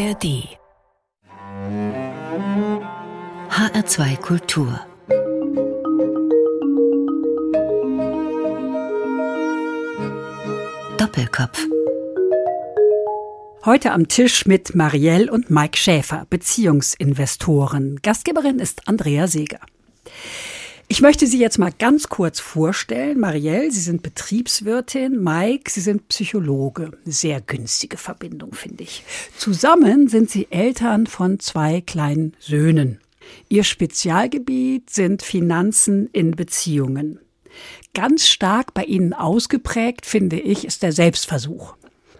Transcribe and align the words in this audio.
ARD 0.00 0.48
HR2 3.50 4.16
Kultur 4.16 4.80
Doppelkopf 10.96 11.66
Heute 13.66 13.92
am 13.92 14.08
Tisch 14.08 14.46
mit 14.46 14.74
Marielle 14.74 15.30
und 15.30 15.50
Mike 15.50 15.76
Schäfer, 15.76 16.26
Beziehungsinvestoren. 16.30 18.00
Gastgeberin 18.02 18.58
ist 18.58 18.88
Andrea 18.88 19.26
Seeger. 19.26 19.60
Ich 20.92 21.02
möchte 21.02 21.28
Sie 21.28 21.38
jetzt 21.38 21.60
mal 21.60 21.70
ganz 21.70 22.08
kurz 22.08 22.40
vorstellen. 22.40 23.20
Marielle, 23.20 23.70
Sie 23.70 23.80
sind 23.80 24.02
Betriebswirtin. 24.02 25.22
Mike, 25.22 25.70
Sie 25.70 25.80
sind 25.80 26.08
Psychologe. 26.08 26.90
Sehr 27.04 27.40
günstige 27.40 27.96
Verbindung, 27.96 28.54
finde 28.54 28.82
ich. 28.82 29.04
Zusammen 29.36 30.08
sind 30.08 30.30
Sie 30.30 30.48
Eltern 30.50 31.06
von 31.06 31.38
zwei 31.38 31.80
kleinen 31.80 32.34
Söhnen. 32.40 32.98
Ihr 33.48 33.62
Spezialgebiet 33.62 34.90
sind 34.90 35.22
Finanzen 35.22 36.08
in 36.12 36.32
Beziehungen. 36.32 37.20
Ganz 37.94 38.26
stark 38.26 38.74
bei 38.74 38.82
Ihnen 38.82 39.12
ausgeprägt, 39.12 40.06
finde 40.06 40.40
ich, 40.40 40.64
ist 40.64 40.82
der 40.82 40.90
Selbstversuch. 40.90 41.76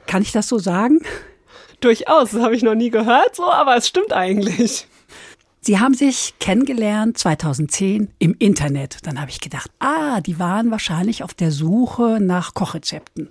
Kann 0.06 0.23
ich 0.23 0.30
das 0.30 0.46
so 0.46 0.60
sagen? 0.60 1.00
Durchaus, 1.80 2.30
das 2.30 2.40
habe 2.40 2.54
ich 2.54 2.62
noch 2.62 2.76
nie 2.76 2.90
gehört, 2.90 3.34
so, 3.34 3.46
aber 3.46 3.74
es 3.76 3.88
stimmt 3.88 4.12
eigentlich. 4.12 4.87
Sie 5.62 5.78
haben 5.78 5.92
sich 5.92 6.34
kennengelernt 6.41 7.19
2010 7.19 8.09
im 8.18 8.34
Internet. 8.38 8.98
Dann 9.02 9.20
habe 9.20 9.30
ich 9.30 9.41
gedacht, 9.41 9.70
ah, 9.78 10.23
die 10.23 10.38
waren 10.38 10.70
wahrscheinlich 10.70 11.23
auf 11.23 11.34
der 11.34 11.51
Suche 11.51 12.18
nach 12.18 12.55
Kochrezepten. 12.55 13.28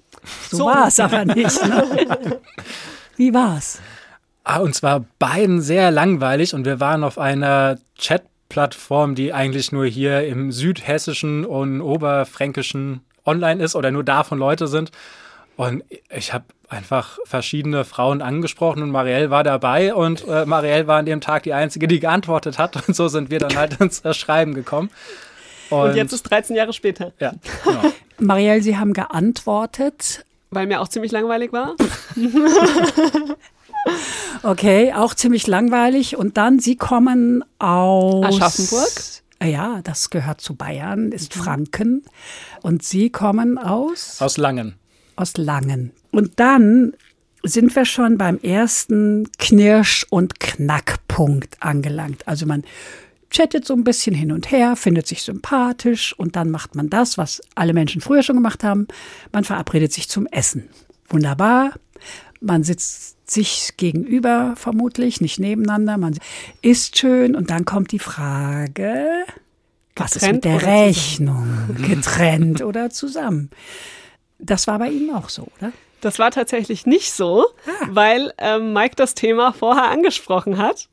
So, 0.51 0.57
so. 0.57 0.65
war 0.65 0.87
es 0.87 0.99
aber 0.99 1.25
nicht. 1.25 1.59
Ne? 1.67 2.39
Wie 3.17 3.33
war's? 3.33 3.81
Ah, 4.43 4.59
und 4.59 4.75
zwar 4.75 5.05
beiden 5.17 5.61
sehr 5.61 5.89
langweilig 5.89 6.53
und 6.53 6.65
wir 6.65 6.79
waren 6.79 7.03
auf 7.03 7.17
einer 7.17 7.79
Chat-Plattform, 7.97 9.15
die 9.15 9.33
eigentlich 9.33 9.71
nur 9.71 9.85
hier 9.87 10.27
im 10.27 10.51
südhessischen 10.51 11.45
und 11.45 11.81
oberfränkischen 11.81 13.01
online 13.25 13.63
ist 13.63 13.75
oder 13.75 13.89
nur 13.89 14.03
davon 14.03 14.37
Leute 14.37 14.67
sind. 14.67 14.91
Und 15.55 15.83
ich 16.15 16.31
habe 16.31 16.45
einfach 16.69 17.17
verschiedene 17.25 17.83
Frauen 17.83 18.21
angesprochen 18.21 18.83
und 18.83 18.91
Marielle 18.91 19.29
war 19.29 19.43
dabei 19.43 19.93
und 19.93 20.25
äh, 20.27 20.45
Marielle 20.45 20.87
war 20.87 20.99
an 20.99 21.05
dem 21.05 21.19
Tag 21.19 21.43
die 21.43 21.53
Einzige, 21.53 21.87
die 21.87 21.99
geantwortet 21.99 22.57
hat 22.57 22.87
und 22.87 22.95
so 22.95 23.07
sind 23.07 23.29
wir 23.31 23.39
dann 23.39 23.55
halt 23.55 23.79
ins 23.81 24.01
Schreiben 24.15 24.53
gekommen. 24.53 24.89
Und, 25.69 25.89
und 25.89 25.95
jetzt 25.95 26.13
ist 26.13 26.23
13 26.23 26.55
Jahre 26.55 26.73
später. 26.73 27.11
Ja, 27.19 27.33
genau. 27.63 27.93
Marielle, 28.19 28.61
Sie 28.61 28.77
haben 28.77 28.93
geantwortet. 28.93 30.25
Weil 30.51 30.65
mir 30.65 30.81
auch 30.81 30.87
ziemlich 30.87 31.11
langweilig 31.11 31.53
war. 31.53 31.75
okay, 34.43 34.93
auch 34.93 35.13
ziemlich 35.13 35.45
langweilig. 35.45 36.17
Und 36.17 36.37
dann, 36.37 36.59
Sie 36.59 36.75
kommen 36.75 37.43
aus 37.59 38.25
Aschaffenburg. 38.25 38.89
Ja, 39.43 39.81
das 39.83 40.09
gehört 40.09 40.41
zu 40.41 40.55
Bayern, 40.55 41.11
ist. 41.11 41.33
Franken. 41.33 42.03
Und 42.61 42.83
Sie 42.83 43.11
kommen 43.11 43.59
aus? 43.59 44.21
Aus 44.21 44.37
Langen. 44.37 44.75
Aus 45.19 45.35
Langen. 45.35 45.91
Und 46.11 46.39
dann 46.39 46.93
sind 47.43 47.75
wir 47.75 47.83
schon 47.83 48.17
beim 48.17 48.37
ersten 48.39 49.27
Knirsch- 49.37 50.05
und 50.09 50.39
Knackpunkt 50.39 51.61
angelangt. 51.61 52.25
Also 52.25 52.45
man 52.45 52.63
chattet 53.29 53.65
so 53.65 53.73
ein 53.73 53.83
bisschen 53.83 54.15
hin 54.15 54.31
und 54.31 54.49
her, 54.49 54.75
findet 54.77 55.07
sich 55.07 55.23
sympathisch 55.23 56.13
und 56.17 56.35
dann 56.35 56.49
macht 56.49 56.75
man 56.75 56.89
das, 56.89 57.17
was 57.17 57.41
alle 57.55 57.73
Menschen 57.73 58.01
früher 58.01 58.23
schon 58.23 58.37
gemacht 58.37 58.63
haben. 58.63 58.87
Man 59.31 59.43
verabredet 59.43 59.91
sich 59.91 60.09
zum 60.09 60.25
Essen. 60.27 60.69
Wunderbar. 61.09 61.73
Man 62.39 62.63
sitzt 62.63 63.29
sich 63.29 63.71
gegenüber 63.75 64.53
vermutlich, 64.55 65.19
nicht 65.19 65.39
nebeneinander. 65.39 65.97
Man 65.97 66.17
isst 66.61 66.97
schön 66.97 67.35
und 67.35 67.49
dann 67.49 67.65
kommt 67.65 67.91
die 67.91 67.99
Frage, 67.99 69.25
was 69.95 70.15
ist 70.15 70.31
mit 70.31 70.45
der 70.45 70.61
Rechnung? 70.61 71.45
Getrennt 71.87 72.61
oder 72.61 72.89
zusammen? 72.89 73.49
Das 74.39 74.67
war 74.67 74.79
bei 74.79 74.89
Ihnen 74.89 75.13
auch 75.13 75.29
so, 75.29 75.47
oder? 75.59 75.71
Das 76.01 76.17
war 76.17 76.31
tatsächlich 76.31 76.85
nicht 76.85 77.11
so, 77.11 77.45
ah. 77.67 77.87
weil 77.89 78.33
ähm, 78.37 78.73
Mike 78.73 78.95
das 78.95 79.15
Thema 79.15 79.51
vorher 79.51 79.89
angesprochen 79.89 80.57
hat 80.57 80.87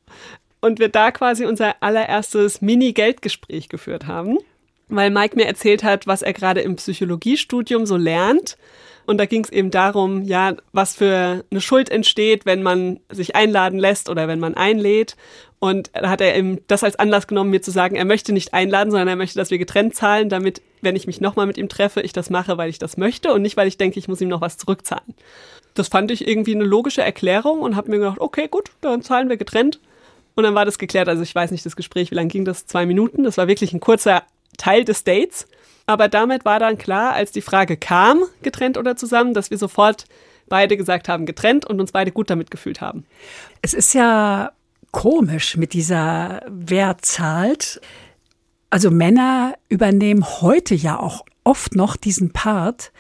und 0.61 0.81
wir 0.81 0.89
da 0.89 1.13
quasi 1.13 1.47
unser 1.47 1.81
allererstes 1.81 2.61
Mini-Geldgespräch 2.61 3.69
geführt 3.69 4.07
haben, 4.07 4.39
weil 4.89 5.11
Mike 5.11 5.37
mir 5.37 5.47
erzählt 5.47 5.85
hat, 5.85 6.07
was 6.07 6.23
er 6.23 6.33
gerade 6.33 6.61
im 6.61 6.77
Psychologiestudium 6.77 7.87
so 7.87 7.97
lernt. 7.97 8.57
Und 9.07 9.19
da 9.19 9.27
ging 9.27 9.45
es 9.45 9.51
eben 9.51 9.71
darum, 9.71 10.23
ja, 10.23 10.57
was 10.73 10.97
für 10.97 11.45
eine 11.49 11.61
Schuld 11.61 11.91
entsteht, 11.91 12.45
wenn 12.45 12.65
man 12.65 12.99
sich 13.09 13.37
einladen 13.37 13.79
lässt 13.79 14.09
oder 14.09 14.27
wenn 14.27 14.41
man 14.41 14.55
einlädt. 14.55 15.17
Und 15.59 15.91
da 15.95 16.11
hat 16.11 16.21
er 16.21 16.37
eben 16.37 16.61
das 16.67 16.85
als 16.85 16.97
Anlass 16.97 17.27
genommen, 17.27 17.51
mir 17.51 17.63
zu 17.63 17.71
sagen, 17.71 17.97
er 17.97 18.05
möchte 18.05 18.33
nicht 18.33 18.53
einladen, 18.53 18.91
sondern 18.91 19.09
er 19.09 19.17
möchte, 19.17 19.39
dass 19.39 19.51
wir 19.51 19.59
getrennt 19.59 19.95
zahlen, 19.95 20.29
damit 20.29 20.61
wenn 20.83 20.97
ich 20.97 21.07
mich 21.07 21.21
nochmal 21.21 21.47
mit 21.47 21.57
ihm 21.57 21.69
treffe, 21.69 22.03
ich 22.03 22.13
das 22.13 22.31
mache, 22.31 22.59
weil 22.59 22.69
ich 22.69 22.79
das 22.79 22.97
möchte 22.97 23.33
und 23.33 23.43
nicht, 23.43 23.57
weil 23.57 23.67
ich 23.67 23.79
denke, 23.79 23.99
ich 23.99 24.09
muss 24.09 24.21
ihm 24.21 24.29
noch 24.29 24.43
was 24.43 24.59
zurückzahlen. 24.59 25.15
Das 25.75 25.89
fand 25.89 26.11
ich 26.11 26.29
irgendwie 26.29 26.55
eine 26.55 26.65
logische 26.65 27.03
Erklärung 27.03 27.61
und 27.61 27.75
habe 27.77 27.91
mir 27.91 27.99
gedacht, 27.99 28.21
okay, 28.21 28.49
gut, 28.49 28.71
dann 28.83 29.03
zahlen 29.03 29.29
wir 29.29 29.37
getrennt. 29.37 29.81
Und 30.35 30.45
dann 30.45 30.55
war 30.55 30.67
das 30.67 30.79
geklärt. 30.79 31.09
Also 31.09 31.23
ich 31.23 31.35
weiß 31.35 31.51
nicht, 31.51 31.65
das 31.65 31.77
Gespräch, 31.77 32.11
wie 32.11 32.15
lange 32.15 32.29
ging 32.29 32.45
das? 32.45 32.67
Zwei 32.67 32.85
Minuten. 32.85 33.25
Das 33.25 33.39
war 33.39 33.49
wirklich 33.49 33.73
ein 33.73 33.81
kurzer 33.81 34.23
Teil 34.59 34.85
des 34.85 35.03
Dates. 35.05 35.47
Aber 35.87 36.09
damit 36.09 36.45
war 36.45 36.59
dann 36.59 36.77
klar, 36.79 37.15
als 37.15 37.33
die 37.33 37.41
Frage 37.41 37.77
kam, 37.77 38.25
getrennt 38.43 38.77
oder 38.77 38.97
zusammen, 38.97 39.35
dass 39.35 39.51
wir 39.51 39.59
sofort 39.59 40.05
beide 40.49 40.77
gesagt 40.77 41.09
haben, 41.09 41.27
getrennt 41.27 41.65
und 41.65 41.81
uns 41.81 41.93
beide 41.93 42.13
gut 42.13 42.29
damit 42.29 42.51
gefühlt 42.51 42.81
haben. 42.81 43.07
Es 43.63 43.73
ist 43.73 43.95
ja 43.95 44.53
komisch 44.97 45.59
mit 45.59 45.75
dieser 45.75 46.41
Wer 46.49 46.97
zahlt. 47.03 47.83
Also 48.71 48.91
Männer 48.91 49.55
übernehmen 49.69 50.25
heute 50.41 50.75
ja 50.75 50.99
auch 50.99 51.27
oft 51.45 51.77
noch 51.77 51.97
diesen 51.97 52.33
Part, 52.33 52.93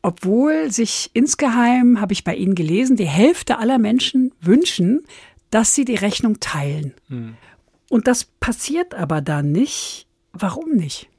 obwohl 0.00 0.72
sich 0.72 1.10
insgeheim, 1.12 2.00
habe 2.00 2.14
ich 2.14 2.24
bei 2.24 2.34
Ihnen 2.34 2.54
gelesen, 2.54 2.96
die 2.96 3.06
Hälfte 3.06 3.58
aller 3.58 3.76
Menschen 3.76 4.32
wünschen, 4.40 5.04
dass 5.50 5.74
sie 5.74 5.84
die 5.84 5.94
Rechnung 5.94 6.40
teilen. 6.40 6.94
Hm. 7.08 7.36
Und 7.90 8.06
das 8.08 8.24
passiert 8.24 8.94
aber 8.94 9.20
dann 9.20 9.52
nicht. 9.52 10.06
Warum 10.32 10.70
nicht? 10.70 11.10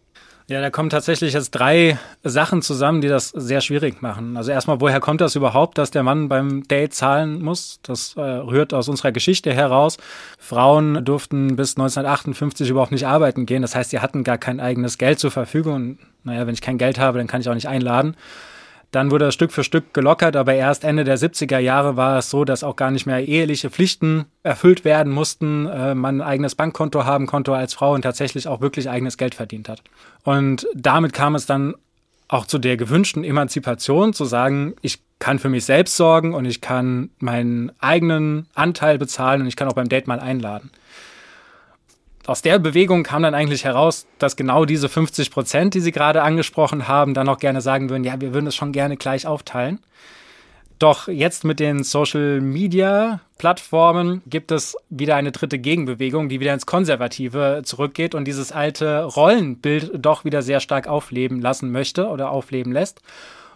Ja, 0.47 0.59
da 0.59 0.69
kommen 0.69 0.89
tatsächlich 0.89 1.33
jetzt 1.33 1.51
drei 1.51 1.97
Sachen 2.21 2.61
zusammen, 2.61 2.99
die 2.99 3.07
das 3.07 3.29
sehr 3.29 3.61
schwierig 3.61 4.01
machen. 4.01 4.35
Also 4.35 4.51
erstmal, 4.51 4.81
woher 4.81 4.99
kommt 4.99 5.21
das 5.21 5.37
überhaupt, 5.37 5.77
dass 5.77 5.89
der 5.89 6.03
Mann 6.03 6.27
beim 6.27 6.67
Date 6.67 6.93
zahlen 6.93 7.41
muss? 7.41 7.79
Das 7.83 8.15
äh, 8.17 8.21
rührt 8.21 8.73
aus 8.73 8.89
unserer 8.89 9.13
Geschichte 9.13 9.53
heraus. 9.53 9.97
Frauen 10.37 11.05
durften 11.05 11.55
bis 11.55 11.77
1958 11.77 12.69
überhaupt 12.69 12.91
nicht 12.91 13.07
arbeiten 13.07 13.45
gehen. 13.45 13.61
Das 13.61 13.73
heißt, 13.73 13.91
sie 13.91 14.01
hatten 14.01 14.25
gar 14.25 14.37
kein 14.37 14.59
eigenes 14.59 14.97
Geld 14.97 15.19
zur 15.19 15.31
Verfügung. 15.31 15.73
Und 15.73 15.99
naja, 16.25 16.45
wenn 16.45 16.53
ich 16.53 16.61
kein 16.61 16.77
Geld 16.77 16.99
habe, 16.99 17.19
dann 17.19 17.27
kann 17.27 17.39
ich 17.39 17.47
auch 17.47 17.53
nicht 17.53 17.69
einladen. 17.69 18.17
Dann 18.93 19.09
wurde 19.09 19.25
das 19.25 19.33
Stück 19.33 19.51
für 19.51 19.63
Stück 19.63 19.91
gelockert, 19.95 20.35
aber 20.35 20.53
erst 20.53 20.83
Ende 20.83 21.03
der 21.03 21.17
70er 21.17 21.57
Jahre 21.57 21.97
war 21.97 22.19
es 22.19 22.29
so, 22.29 22.45
dass 22.45 22.63
auch 22.63 22.75
gar 22.75 22.91
nicht 22.91 23.07
mehr 23.07 23.27
eheliche 23.27 23.71
Pflichten 23.71 24.25
erfüllt 24.43 24.85
werden 24.85 25.11
mussten, 25.11 25.65
äh, 25.65 25.95
man 25.95 26.21
ein 26.21 26.27
eigenes 26.27 26.53
Bankkonto 26.53 27.03
haben 27.03 27.25
konnte 27.25 27.55
als 27.55 27.73
Frau 27.73 27.95
und 27.95 28.03
tatsächlich 28.03 28.47
auch 28.47 28.61
wirklich 28.61 28.91
eigenes 28.91 29.17
Geld 29.17 29.33
verdient 29.33 29.67
hat. 29.67 29.81
Und 30.23 30.67
damit 30.75 31.11
kam 31.11 31.33
es 31.33 31.47
dann 31.47 31.73
auch 32.27 32.45
zu 32.45 32.59
der 32.59 32.77
gewünschten 32.77 33.23
Emanzipation, 33.23 34.13
zu 34.13 34.25
sagen, 34.25 34.75
ich 34.83 34.99
kann 35.17 35.39
für 35.39 35.49
mich 35.49 35.65
selbst 35.65 35.97
sorgen 35.97 36.35
und 36.35 36.45
ich 36.45 36.61
kann 36.61 37.09
meinen 37.17 37.71
eigenen 37.79 38.45
Anteil 38.53 38.99
bezahlen 38.99 39.41
und 39.41 39.47
ich 39.47 39.55
kann 39.55 39.67
auch 39.67 39.73
beim 39.73 39.89
Date 39.89 40.05
mal 40.05 40.19
einladen 40.19 40.69
aus 42.25 42.41
der 42.41 42.57
Bewegung 42.59 43.03
kam 43.03 43.23
dann 43.23 43.35
eigentlich 43.35 43.65
heraus, 43.65 44.07
dass 44.17 44.35
genau 44.35 44.65
diese 44.65 44.87
50 44.87 45.29
Prozent, 45.29 45.73
die 45.73 45.81
Sie 45.81 45.91
gerade 45.91 46.23
angesprochen 46.23 46.87
haben, 46.87 47.13
dann 47.13 47.27
auch 47.27 47.37
gerne 47.37 47.61
sagen 47.61 47.89
würden, 47.89 48.03
ja, 48.03 48.19
wir 48.21 48.33
würden 48.33 48.47
es 48.47 48.55
schon 48.55 48.71
gerne 48.71 48.95
gleich 48.95 49.27
aufteilen. 49.27 49.79
Doch 50.79 51.07
jetzt 51.07 51.43
mit 51.43 51.59
den 51.59 51.83
Social 51.83 52.41
Media 52.41 53.21
Plattformen 53.37 54.21
gibt 54.25 54.51
es 54.51 54.75
wieder 54.89 55.15
eine 55.15 55.31
dritte 55.31 55.59
Gegenbewegung, 55.59 56.29
die 56.29 56.39
wieder 56.39 56.53
ins 56.53 56.65
Konservative 56.65 57.61
zurückgeht 57.63 58.15
und 58.15 58.25
dieses 58.25 58.51
alte 58.51 59.03
Rollenbild 59.03 59.91
doch 59.97 60.25
wieder 60.25 60.41
sehr 60.41 60.59
stark 60.59 60.87
aufleben 60.87 61.41
lassen 61.41 61.71
möchte 61.71 62.07
oder 62.07 62.31
aufleben 62.31 62.71
lässt. 62.73 63.01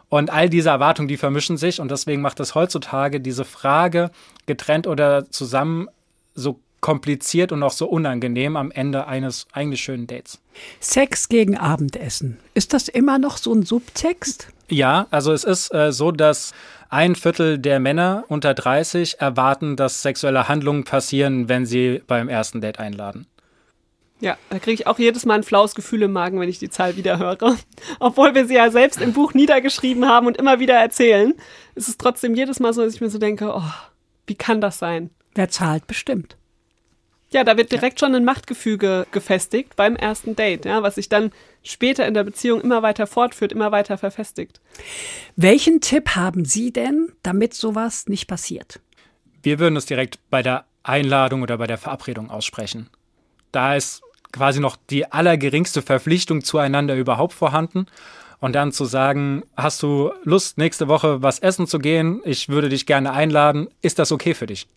Und 0.09 0.29
all 0.29 0.49
diese 0.49 0.69
Erwartungen, 0.69 1.09
die 1.09 1.17
vermischen 1.17 1.57
sich 1.57 1.81
und 1.81 1.91
deswegen 1.91 2.21
macht 2.21 2.39
es 2.39 2.55
heutzutage 2.55 3.19
diese 3.19 3.43
Frage 3.43 4.11
getrennt 4.45 4.87
oder 4.87 5.29
zusammen 5.29 5.89
so 6.33 6.59
kompliziert 6.81 7.51
und 7.51 7.63
auch 7.63 7.71
so 7.71 7.87
unangenehm 7.87 8.55
am 8.55 8.71
Ende 8.71 9.07
eines 9.07 9.47
eigentlich 9.51 9.81
schönen 9.81 10.07
Dates. 10.07 10.39
Sex 10.79 11.29
gegen 11.29 11.57
Abendessen. 11.57 12.39
Ist 12.53 12.73
das 12.73 12.87
immer 12.87 13.19
noch 13.19 13.37
so 13.37 13.53
ein 13.53 13.63
Subtext? 13.63 14.47
Ja, 14.69 15.07
also 15.11 15.31
es 15.31 15.43
ist 15.43 15.73
äh, 15.73 15.91
so, 15.91 16.11
dass 16.11 16.53
ein 16.89 17.15
Viertel 17.15 17.57
der 17.57 17.79
Männer 17.79 18.25
unter 18.27 18.53
30 18.53 19.19
erwarten, 19.19 19.75
dass 19.75 20.01
sexuelle 20.01 20.47
Handlungen 20.47 20.83
passieren, 20.83 21.49
wenn 21.49 21.65
sie 21.65 22.01
beim 22.05 22.29
ersten 22.29 22.61
Date 22.61 22.79
einladen. 22.79 23.27
Ja, 24.19 24.37
da 24.49 24.57
kriege 24.57 24.73
ich 24.73 24.87
auch 24.87 24.97
jedes 24.97 25.25
Mal 25.25 25.35
ein 25.35 25.43
flaues 25.43 25.75
Gefühl 25.75 26.01
im 26.01 26.11
Magen, 26.11 26.39
wenn 26.39 26.49
ich 26.49 26.57
die 26.57 26.71
Zahl 26.71 26.97
wieder 26.97 27.19
höre. 27.19 27.37
Obwohl 27.99 28.33
wir 28.33 28.47
sie 28.47 28.55
ja 28.55 28.71
selbst 28.71 28.99
im 28.99 29.13
Buch 29.13 29.33
niedergeschrieben 29.33 30.07
haben 30.07 30.25
und 30.25 30.37
immer 30.37 30.59
wieder 30.59 30.73
erzählen, 30.73 31.33
ist 31.75 31.87
es 31.87 31.97
trotzdem 31.97 32.33
jedes 32.33 32.59
Mal 32.59 32.73
so, 32.73 32.83
dass 32.83 32.95
ich 32.95 33.01
mir 33.01 33.11
so 33.11 33.19
denke, 33.19 33.53
oh, 33.53 33.61
wie 34.25 34.35
kann 34.35 34.59
das 34.59 34.79
sein? 34.79 35.11
Wer 35.35 35.49
zahlt, 35.49 35.85
bestimmt. 35.85 36.35
Ja, 37.29 37.43
da 37.43 37.57
wird 37.57 37.71
direkt 37.71 37.99
schon 37.99 38.15
ein 38.15 38.23
Machtgefüge 38.23 39.05
gefestigt 39.11 39.75
beim 39.75 39.95
ersten 39.95 40.35
Date, 40.35 40.65
ja, 40.65 40.81
was 40.81 40.95
sich 40.95 41.09
dann 41.09 41.31
später 41.61 42.07
in 42.07 42.13
der 42.13 42.23
Beziehung 42.23 42.61
immer 42.61 42.81
weiter 42.83 43.05
fortführt, 43.05 43.51
immer 43.51 43.71
weiter 43.71 43.97
verfestigt. 43.97 44.61
Welchen 45.35 45.81
Tipp 45.81 46.15
haben 46.15 46.45
Sie 46.45 46.71
denn, 46.71 47.11
damit 47.23 47.53
sowas 47.53 48.07
nicht 48.07 48.27
passiert? 48.27 48.79
Wir 49.43 49.59
würden 49.59 49.75
es 49.75 49.85
direkt 49.85 50.19
bei 50.29 50.41
der 50.41 50.65
Einladung 50.83 51.41
oder 51.41 51.57
bei 51.57 51.67
der 51.67 51.77
Verabredung 51.77 52.29
aussprechen. 52.29 52.89
Da 53.51 53.75
ist 53.75 54.01
quasi 54.31 54.59
noch 54.59 54.77
die 54.89 55.11
allergeringste 55.11 55.81
Verpflichtung 55.81 56.43
zueinander 56.43 56.95
überhaupt 56.95 57.33
vorhanden. 57.33 57.87
Und 58.39 58.53
dann 58.53 58.71
zu 58.71 58.85
sagen, 58.85 59.43
hast 59.55 59.81
du 59.81 60.11
Lust, 60.23 60.57
nächste 60.59 60.87
Woche 60.87 61.23
was 61.23 61.39
essen 61.39 61.65
zu 61.65 61.79
gehen? 61.79 62.21
Ich 62.23 62.49
würde 62.49 62.69
dich 62.69 62.85
gerne 62.85 63.11
einladen. 63.11 63.67
Ist 63.81 63.97
das 63.99 64.11
okay 64.11 64.35
für 64.35 64.45
dich? 64.45 64.67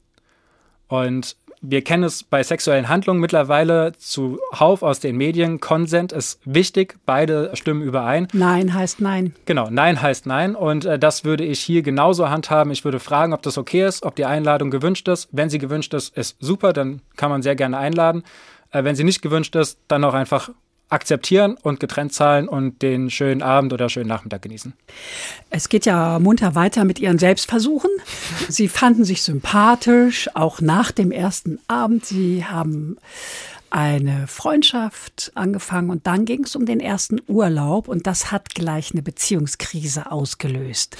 Und 0.88 1.36
wir 1.62 1.82
kennen 1.82 2.04
es 2.04 2.22
bei 2.22 2.42
sexuellen 2.42 2.88
Handlungen 2.88 3.20
mittlerweile 3.20 3.92
zuhauf 3.98 4.82
aus 4.82 5.00
den 5.00 5.16
Medien. 5.16 5.60
Consent 5.60 6.12
ist 6.12 6.40
wichtig, 6.44 6.96
beide 7.04 7.50
stimmen 7.54 7.82
überein. 7.82 8.28
Nein 8.32 8.72
heißt 8.72 9.00
nein. 9.00 9.34
Genau, 9.44 9.68
nein 9.70 10.00
heißt 10.00 10.26
nein. 10.26 10.54
Und 10.54 10.86
äh, 10.86 10.98
das 10.98 11.24
würde 11.24 11.44
ich 11.44 11.60
hier 11.60 11.82
genauso 11.82 12.30
handhaben. 12.30 12.72
Ich 12.72 12.84
würde 12.84 12.98
fragen, 12.98 13.32
ob 13.32 13.42
das 13.42 13.58
okay 13.58 13.86
ist, 13.86 14.04
ob 14.04 14.16
die 14.16 14.24
Einladung 14.24 14.70
gewünscht 14.70 15.06
ist. 15.08 15.28
Wenn 15.32 15.50
sie 15.50 15.58
gewünscht 15.58 15.92
ist, 15.92 16.16
ist 16.16 16.36
super, 16.40 16.72
dann 16.72 17.02
kann 17.16 17.30
man 17.30 17.42
sehr 17.42 17.56
gerne 17.56 17.76
einladen. 17.76 18.24
Äh, 18.70 18.84
wenn 18.84 18.96
sie 18.96 19.04
nicht 19.04 19.20
gewünscht 19.20 19.54
ist, 19.54 19.78
dann 19.88 20.04
auch 20.04 20.14
einfach 20.14 20.50
akzeptieren 20.90 21.56
und 21.62 21.80
getrennt 21.80 22.12
zahlen 22.12 22.48
und 22.48 22.82
den 22.82 23.10
schönen 23.10 23.42
Abend 23.42 23.72
oder 23.72 23.88
schönen 23.88 24.08
Nachmittag 24.08 24.42
genießen. 24.42 24.74
Es 25.48 25.68
geht 25.68 25.86
ja 25.86 26.18
munter 26.18 26.54
weiter 26.54 26.84
mit 26.84 26.98
Ihren 26.98 27.18
Selbstversuchen. 27.18 27.90
Sie 28.48 28.68
fanden 28.68 29.04
sich 29.04 29.22
sympathisch, 29.22 30.28
auch 30.34 30.60
nach 30.60 30.90
dem 30.90 31.12
ersten 31.12 31.60
Abend. 31.68 32.04
Sie 32.04 32.44
haben 32.44 32.96
eine 33.70 34.26
Freundschaft 34.26 35.30
angefangen 35.36 35.90
und 35.90 36.08
dann 36.08 36.24
ging 36.24 36.42
es 36.42 36.56
um 36.56 36.66
den 36.66 36.80
ersten 36.80 37.20
Urlaub 37.28 37.86
und 37.86 38.08
das 38.08 38.32
hat 38.32 38.54
gleich 38.56 38.92
eine 38.92 39.02
Beziehungskrise 39.02 40.10
ausgelöst. 40.10 40.96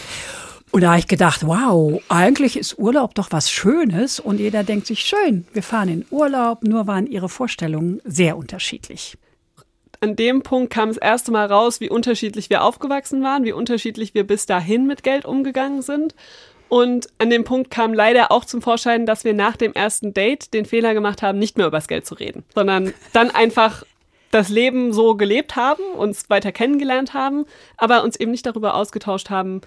Und 0.70 0.82
da 0.82 0.90
habe 0.90 1.00
ich 1.00 1.08
gedacht, 1.08 1.44
wow, 1.44 2.00
eigentlich 2.08 2.56
ist 2.56 2.78
Urlaub 2.78 3.16
doch 3.16 3.32
was 3.32 3.50
Schönes 3.50 4.20
und 4.20 4.38
jeder 4.38 4.62
denkt 4.62 4.86
sich, 4.86 5.00
schön, 5.00 5.44
wir 5.52 5.64
fahren 5.64 5.88
in 5.88 6.06
Urlaub, 6.10 6.62
nur 6.62 6.86
waren 6.86 7.08
ihre 7.08 7.28
Vorstellungen 7.28 8.00
sehr 8.04 8.36
unterschiedlich 8.36 9.18
an 10.00 10.16
dem 10.16 10.42
Punkt 10.42 10.72
kam 10.72 10.88
das 10.88 10.96
erste 10.96 11.30
Mal 11.30 11.46
raus, 11.46 11.80
wie 11.80 11.90
unterschiedlich 11.90 12.50
wir 12.50 12.64
aufgewachsen 12.64 13.22
waren, 13.22 13.44
wie 13.44 13.52
unterschiedlich 13.52 14.14
wir 14.14 14.26
bis 14.26 14.46
dahin 14.46 14.86
mit 14.86 15.02
Geld 15.02 15.26
umgegangen 15.26 15.82
sind. 15.82 16.14
Und 16.68 17.08
an 17.18 17.30
dem 17.30 17.44
Punkt 17.44 17.70
kam 17.70 17.92
leider 17.92 18.30
auch 18.30 18.44
zum 18.44 18.62
Vorschein, 18.62 19.04
dass 19.04 19.24
wir 19.24 19.34
nach 19.34 19.56
dem 19.56 19.72
ersten 19.72 20.14
Date 20.14 20.54
den 20.54 20.64
Fehler 20.64 20.94
gemacht 20.94 21.20
haben, 21.20 21.38
nicht 21.38 21.58
mehr 21.58 21.66
über 21.66 21.78
das 21.78 21.88
Geld 21.88 22.06
zu 22.06 22.14
reden, 22.14 22.44
sondern 22.54 22.94
dann 23.12 23.30
einfach 23.30 23.84
das 24.30 24.48
Leben 24.48 24.92
so 24.92 25.16
gelebt 25.16 25.56
haben, 25.56 25.82
uns 25.96 26.30
weiter 26.30 26.52
kennengelernt 26.52 27.12
haben, 27.12 27.44
aber 27.76 28.04
uns 28.04 28.16
eben 28.16 28.30
nicht 28.30 28.46
darüber 28.46 28.74
ausgetauscht 28.74 29.28
haben, 29.28 29.60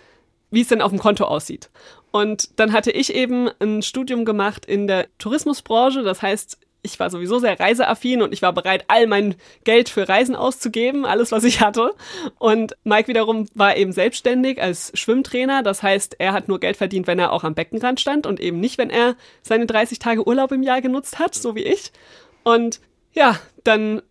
wie 0.50 0.62
es 0.62 0.70
denn 0.70 0.82
auf 0.82 0.92
dem 0.92 1.00
Konto 1.00 1.26
aussieht. 1.26 1.70
Und 2.12 2.58
dann 2.60 2.72
hatte 2.72 2.92
ich 2.92 3.14
eben 3.14 3.50
ein 3.60 3.82
Studium 3.82 4.24
gemacht 4.24 4.66
in 4.66 4.88
der 4.88 5.08
Tourismusbranche, 5.18 6.04
das 6.04 6.22
heißt, 6.22 6.58
ich 6.84 7.00
war 7.00 7.10
sowieso 7.10 7.40
sehr 7.40 7.60
reiseaffin 7.60 8.22
und 8.22 8.34
ich 8.34 8.42
war 8.42 8.54
bereit, 8.54 8.86
all 8.90 9.08
mein 9.08 9.36
Geld 9.64 9.90
für 9.90 10.08
Reisen 10.08 10.36
auszugeben, 10.36 11.06
alles, 11.06 11.32
was 11.32 11.46
ich 11.46 11.62
hatte. 11.62 11.92
Und 12.38 12.76
Mike 12.84 13.08
wiederum 13.08 13.48
war 13.56 13.78
eben 13.78 13.94
selbstständig 13.94 14.62
als 14.62 14.92
Schwimmtrainer. 14.94 15.64
Das 15.64 15.82
heißt, 15.82 16.18
er 16.20 16.34
hat 16.34 16.50
nur 16.50 16.60
Geld 16.60 16.78
verdient, 16.78 17.08
wenn 17.08 17.20
er 17.20 17.32
auch 17.32 17.44
am 17.44 17.56
Beckenrand 17.56 18.00
stand 18.00 18.28
und 18.28 18.40
eben 18.40 18.60
nicht, 18.60 18.78
wenn 18.78 18.90
er 18.90 19.16
seine 19.42 19.66
30 19.66 19.98
Tage 19.98 20.28
Urlaub 20.28 20.52
im 20.52 20.62
Jahr 20.62 20.82
genutzt 20.82 21.20
hat, 21.20 21.34
so 21.34 21.56
wie 21.56 21.64
ich. 21.64 21.92
Und 22.44 22.82
ja, 23.14 23.40
dann 23.64 24.02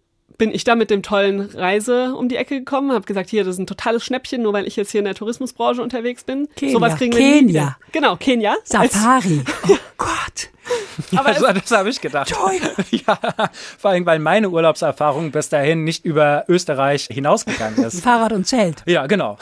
bin 0.43 0.53
ich 0.53 0.65
da 0.65 0.75
mit 0.75 0.91
dem 0.91 1.05
tollen 1.05 1.41
Reise 1.55 2.17
um 2.17 2.29
die 2.29 2.35
Ecke 2.35 2.59
gekommen, 2.59 2.91
habe 2.91 3.05
gesagt, 3.05 3.31
hier, 3.31 3.45
das 3.45 3.55
ist 3.55 3.59
ein 3.61 3.69
totales 3.69 4.05
Schnäppchen, 4.05 4.43
nur 4.43 4.53
weil 4.53 4.67
ich 4.67 4.75
jetzt 4.75 4.91
hier 4.91 4.99
in 4.99 5.05
der 5.05 5.15
Tourismusbranche 5.15 5.81
unterwegs 5.81 6.25
bin. 6.25 6.49
Kenia. 6.57 6.73
Sowas 6.73 6.97
kriegen 6.97 7.17
wir 7.17 7.21
Kenia. 7.21 7.77
Genau, 7.93 8.17
Kenia. 8.17 8.57
Safari. 8.65 9.45
Oh 9.69 9.77
Gott. 9.97 10.51
Aber 11.17 11.29
also, 11.29 11.47
das 11.47 11.71
habe 11.71 11.91
ich 11.91 12.01
gedacht. 12.01 12.31
Toll. 12.31 12.59
Ja, 12.91 13.21
vor 13.79 13.93
allem, 13.93 14.05
weil 14.05 14.19
meine 14.19 14.51
Urlaubserfahrung 14.51 15.31
bis 15.31 15.49
dahin 15.49 15.85
nicht 15.85 16.05
über 16.05 16.45
Österreich 16.49 17.07
hinausgegangen 17.09 17.85
ist. 17.85 18.01
Fahrrad 18.03 18.33
und 18.33 18.45
Zelt. 18.45 18.83
Ja, 18.87 19.07
genau. 19.07 19.39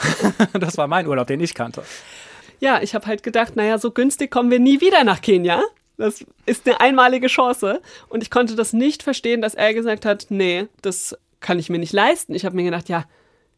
Das 0.53 0.77
war 0.77 0.85
mein 0.85 1.07
Urlaub, 1.07 1.25
den 1.25 1.39
ich 1.39 1.55
kannte. 1.55 1.81
Ja, 2.59 2.79
ich 2.79 2.93
habe 2.93 3.07
halt 3.07 3.23
gedacht, 3.23 3.55
naja, 3.55 3.79
so 3.79 3.89
günstig 3.89 4.29
kommen 4.29 4.51
wir 4.51 4.59
nie 4.59 4.81
wieder 4.81 5.03
nach 5.03 5.21
Kenia. 5.21 5.63
Das 5.97 6.25
ist 6.45 6.67
eine 6.67 6.79
einmalige 6.79 7.27
Chance. 7.27 7.81
Und 8.09 8.23
ich 8.23 8.31
konnte 8.31 8.55
das 8.55 8.73
nicht 8.73 9.03
verstehen, 9.03 9.41
dass 9.41 9.53
er 9.55 9.73
gesagt 9.73 10.05
hat, 10.05 10.27
nee, 10.29 10.67
das 10.81 11.17
kann 11.39 11.59
ich 11.59 11.69
mir 11.69 11.79
nicht 11.79 11.93
leisten. 11.93 12.33
Ich 12.33 12.45
habe 12.45 12.55
mir 12.55 12.63
gedacht, 12.63 12.89
ja, 12.89 13.05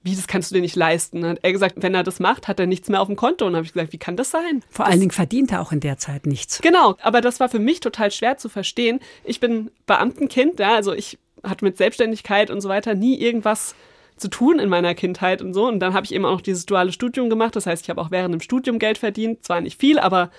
wie, 0.04 0.16
das 0.16 0.28
kannst 0.28 0.52
du 0.52 0.56
dir 0.56 0.62
nicht 0.62 0.76
leisten? 0.76 1.22
Dann 1.22 1.32
hat 1.32 1.40
er 1.44 1.54
gesagt, 1.54 1.76
wenn 1.78 1.96
er 1.96 2.04
das 2.04 2.20
macht, 2.20 2.50
hat 2.50 2.60
er 2.60 2.66
nichts 2.66 2.90
mehr 2.90 3.02
auf 3.02 3.08
dem 3.08 3.16
Konto. 3.16 3.46
Und 3.46 3.56
habe 3.56 3.66
ich 3.66 3.72
gesagt, 3.72 3.94
wie 3.94 3.98
kann 3.98 4.18
das 4.18 4.32
sein? 4.32 4.62
Vor 4.70 4.86
allen 4.86 5.00
Dingen 5.00 5.12
verdient 5.12 5.54
er 5.54 5.62
auch 5.62 5.72
in 5.72 5.80
der 5.80 5.98
Zeit 5.98 6.26
nichts. 6.26 6.60
Genau, 6.62 6.98
aber 7.02 7.22
das 7.22 7.40
war 7.40 7.48
für 7.48 7.60
mich 7.60 7.80
total 7.80 8.12
schwer 8.12 8.38
zu 8.38 8.50
verstehen. 8.50 9.00
Ich 9.24 9.40
bin 9.40 9.72
Beamtenkind, 9.86 10.60
ja, 10.60 10.76
also 10.76 10.92
ich 10.92 11.18
hatte 11.42 11.64
mit 11.64 11.78
Selbstständigkeit 11.78 12.52
und 12.52 12.60
so 12.60 12.68
weiter 12.68 12.96
nie 12.96 13.18
irgendwas 13.18 13.76
zu 14.18 14.28
tun 14.28 14.60
in 14.60 14.70
meiner 14.70 14.94
Kindheit 14.94 15.42
und 15.42 15.54
so. 15.54 15.68
Und 15.68 15.80
dann 15.80 15.94
habe 15.94 16.06
ich 16.06 16.14
eben 16.14 16.26
auch 16.26 16.32
noch 16.32 16.42
dieses 16.42 16.66
duale 16.66 16.92
Studium 16.92 17.30
gemacht. 17.30 17.56
Das 17.56 17.66
heißt, 17.66 17.84
ich 17.84 17.90
habe 17.90 18.02
auch 18.02 18.12
während 18.12 18.34
dem 18.34 18.42
Studium 18.42 18.80
Geld 18.80 18.98
verdient. 18.98 19.44
Zwar 19.46 19.62
nicht 19.62 19.80
viel, 19.80 20.00
aber 20.00 20.32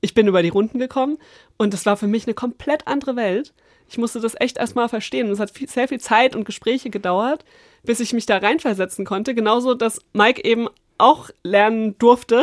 ich 0.00 0.14
bin 0.14 0.26
über 0.28 0.42
die 0.42 0.48
Runden 0.48 0.78
gekommen 0.78 1.18
und 1.56 1.72
das 1.74 1.86
war 1.86 1.96
für 1.96 2.06
mich 2.06 2.26
eine 2.26 2.34
komplett 2.34 2.86
andere 2.86 3.16
Welt. 3.16 3.52
Ich 3.90 3.98
musste 3.98 4.20
das 4.20 4.34
echt 4.38 4.58
erstmal 4.58 4.88
verstehen. 4.88 5.30
Es 5.30 5.40
hat 5.40 5.50
viel, 5.50 5.68
sehr 5.68 5.88
viel 5.88 5.98
Zeit 6.00 6.36
und 6.36 6.44
Gespräche 6.44 6.90
gedauert, 6.90 7.44
bis 7.82 8.00
ich 8.00 8.12
mich 8.12 8.26
da 8.26 8.36
reinversetzen 8.36 9.04
konnte. 9.06 9.34
Genauso, 9.34 9.74
dass 9.74 10.00
Mike 10.12 10.44
eben 10.44 10.68
auch 10.98 11.30
lernen 11.42 11.96
durfte, 11.98 12.42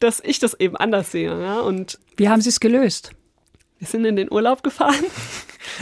dass 0.00 0.20
ich 0.24 0.38
das 0.40 0.54
eben 0.58 0.76
anders 0.76 1.12
sehe. 1.12 1.40
Ja? 1.40 1.60
Und 1.60 1.98
Wie 2.16 2.28
haben 2.28 2.40
Sie 2.40 2.48
es 2.48 2.58
gelöst? 2.60 3.12
wir 3.78 3.88
sind 3.88 4.04
in 4.04 4.14
den 4.14 4.30
Urlaub 4.32 4.62
gefahren. 4.62 4.94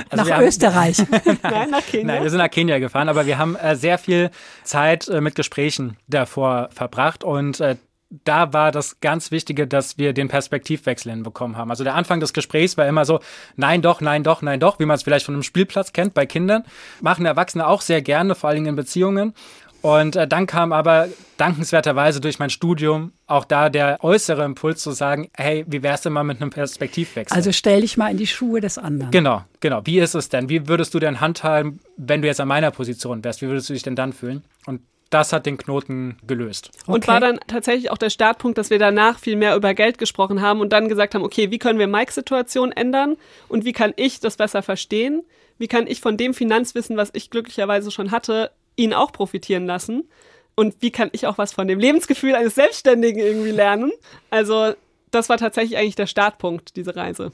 Also 0.09 0.25
Nach 0.25 0.37
haben- 0.39 0.47
Österreich. 0.47 0.97
Nein, 1.43 1.71
nach 1.71 1.85
Kenia. 1.85 2.07
Nein, 2.07 2.23
wir 2.23 2.31
sind 2.31 2.39
nach 2.39 2.51
Kenia 2.51 2.79
gefahren, 2.79 3.11
aber 3.11 3.27
wir 3.27 3.37
haben 3.37 3.57
äh, 3.57 3.77
sehr 3.77 3.99
viel 3.99 4.31
Zeit 4.65 5.09
äh, 5.09 5.21
mit 5.21 5.35
Gesprächen 5.35 5.99
davor 6.09 6.71
verbracht 6.73 7.25
und 7.25 7.61
äh, 7.61 7.77
da 8.11 8.53
war 8.53 8.73
das 8.73 9.01
ganz 9.01 9.31
Wichtige, 9.31 9.67
dass 9.69 9.97
wir 9.97 10.13
den 10.13 10.29
Perspektivwechsel 10.29 11.13
hinbekommen 11.13 11.57
haben. 11.57 11.71
Also 11.71 11.85
der 11.85 11.95
Anfang 11.95 12.19
des 12.19 12.33
Gesprächs 12.33 12.77
war 12.77 12.87
immer 12.87 13.05
so, 13.05 13.21
nein, 13.57 13.83
doch, 13.83 14.01
nein, 14.01 14.25
doch, 14.25 14.43
nein, 14.43 14.59
doch, 14.59 14.81
wie 14.81 14.85
man 14.85 14.97
es 14.97 15.05
vielleicht 15.05 15.25
von 15.25 15.35
einem 15.35 15.45
Spielplatz 15.45 15.93
kennt 15.93 16.13
bei 16.13 16.27
Kindern. 16.27 16.65
Machen 17.01 17.25
Erwachsene 17.25 17.67
auch 17.67 17.81
sehr 17.83 18.03
gerne, 18.03 18.35
vor 18.35 18.49
allen 18.49 18.57
Dingen 18.57 18.69
in 18.71 18.77
Beziehungen. 18.77 19.35
Und 19.83 20.17
äh, 20.17 20.29
dann 20.29 20.47
kam 20.47 20.73
aber 20.73 21.09
dankenswerterweise 21.39 22.21
durch 22.21 22.39
mein 22.39 22.51
Studium 22.51 23.13
auch 23.27 23.47
da 23.47 23.71
der 23.71 24.03
äußere 24.03 24.45
Impuls 24.45 24.83
zu 24.83 24.91
sagen, 24.91 25.31
hey, 25.35 25.65
wie 25.69 25.83
wär's 25.83 26.03
denn 26.03 26.13
mal 26.13 26.25
mit 26.25 26.43
einem 26.43 26.51
Perspektivwechsel? 26.51 27.35
Also 27.35 27.53
stell 27.53 27.81
dich 27.81 27.97
mal 27.97 28.11
in 28.11 28.19
die 28.19 28.27
Schuhe 28.27 28.61
des 28.61 28.77
anderen. 28.77 29.11
Genau, 29.11 29.45
genau. 29.61 29.81
Wie 29.85 30.01
ist 30.01 30.15
es 30.15 30.29
denn? 30.29 30.51
Wie 30.51 30.69
würdest 30.69 30.93
du 30.93 30.99
denn 30.99 31.21
handhaben, 31.21 31.81
wenn 31.97 32.21
du 32.21 32.29
jetzt 32.29 32.41
an 32.41 32.49
meiner 32.49 32.71
Position 32.73 33.25
wärst? 33.25 33.41
Wie 33.41 33.47
würdest 33.47 33.71
du 33.71 33.73
dich 33.73 33.83
denn 33.83 33.97
dann 33.97 34.13
fühlen? 34.13 34.45
Und 34.67 34.83
das 35.11 35.33
hat 35.33 35.45
den 35.47 35.59
Knoten 35.59 36.17
gelöst. 36.27 36.71
Und 36.87 36.99
Okay. 37.05 37.09
war 37.09 37.21
dann 37.21 37.41
tatsächlich 37.47 37.91
auch 37.91 37.99
der 37.99 38.11
Startpunkt, 38.11 38.57
dass 38.59 38.71
wir 38.71 38.79
danach 38.79 39.19
viel 39.19 39.37
mehr 39.37 39.57
über 39.57 39.75
Geld 39.75 39.99
gesprochen 39.99 40.41
haben 40.41 40.61
und 40.61 40.73
dann 40.73 40.89
gesagt 40.89 41.15
haben, 41.15 41.25
okay, 41.25 41.51
wie 41.51 41.59
können 41.59 41.79
wir 41.79 41.89
Mikes 41.89 42.15
Situation 42.15 42.73
ändern 42.73 43.17
und 43.49 43.65
wie 43.65 43.73
kann 43.73 43.93
ich 43.97 44.21
das 44.21 44.37
besser 44.37 44.63
verstehen? 44.63 45.23
Wie 45.59 45.69
kann 45.69 45.87
ich 45.87 46.01
von 46.01 46.17
dem 46.17 46.33
Finanzwissen, 46.33 46.97
was 46.97 47.11
ich 47.13 47.29
glücklicherweise 47.31 47.91
schon 47.91 48.13
hatte, 48.13 48.51
ihn 48.77 48.95
auch 48.95 49.13
profitieren 49.13 49.67
lassen? 49.67 50.09
Und 50.55 50.77
wie 50.81 50.91
kann 50.91 51.11
ich 51.13 51.27
auch 51.27 51.39
was 51.39 51.53
von 51.53 51.69
dem 51.69 51.79
Lebensgefühl 51.79 52.35
eines 52.35 52.55
Selbstständigen 52.55 53.21
irgendwie 53.21 53.51
lernen? 53.51 53.93
Also 54.31 54.75
das 55.11 55.29
war 55.29 55.39
tatsächlich 55.39 55.79
eigentlich 55.79 55.97
der 55.97 56.07
Startpunkt, 56.07 56.77
diese 56.77 56.95
Reise. 56.97 57.33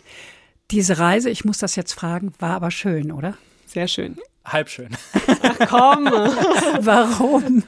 Diese 0.71 0.99
Reise, 0.99 1.30
ich 1.30 1.45
muss 1.45 1.59
das 1.59 1.76
jetzt 1.76 1.92
fragen, 1.92 2.33
war 2.38 2.54
aber 2.54 2.71
schön, 2.71 3.12
oder? 3.12 3.37
Sehr 3.66 3.87
schön. 3.87 4.18
Halb 4.47 4.69
schön. 4.69 4.97
Komm. 5.69 6.07
Warum? 6.81 7.65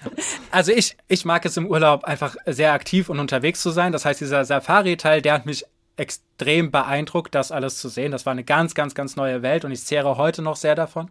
Also 0.52 0.70
ich, 0.72 0.96
ich 1.08 1.24
mag 1.24 1.44
es 1.44 1.56
im 1.56 1.66
Urlaub 1.66 2.04
einfach 2.04 2.36
sehr 2.46 2.72
aktiv 2.72 3.08
und 3.08 3.18
unterwegs 3.18 3.60
zu 3.60 3.70
sein. 3.70 3.92
Das 3.92 4.04
heißt, 4.04 4.20
dieser 4.20 4.44
Safari-Teil, 4.44 5.20
der 5.20 5.32
hat 5.34 5.44
mich 5.46 5.64
extrem 5.96 6.70
beeindruckt, 6.70 7.34
das 7.34 7.50
alles 7.50 7.78
zu 7.78 7.88
sehen. 7.88 8.12
Das 8.12 8.26
war 8.26 8.30
eine 8.30 8.44
ganz, 8.44 8.74
ganz, 8.74 8.94
ganz 8.94 9.16
neue 9.16 9.42
Welt 9.42 9.64
und 9.64 9.72
ich 9.72 9.84
zehre 9.84 10.16
heute 10.16 10.40
noch 10.42 10.54
sehr 10.54 10.76
davon. 10.76 11.10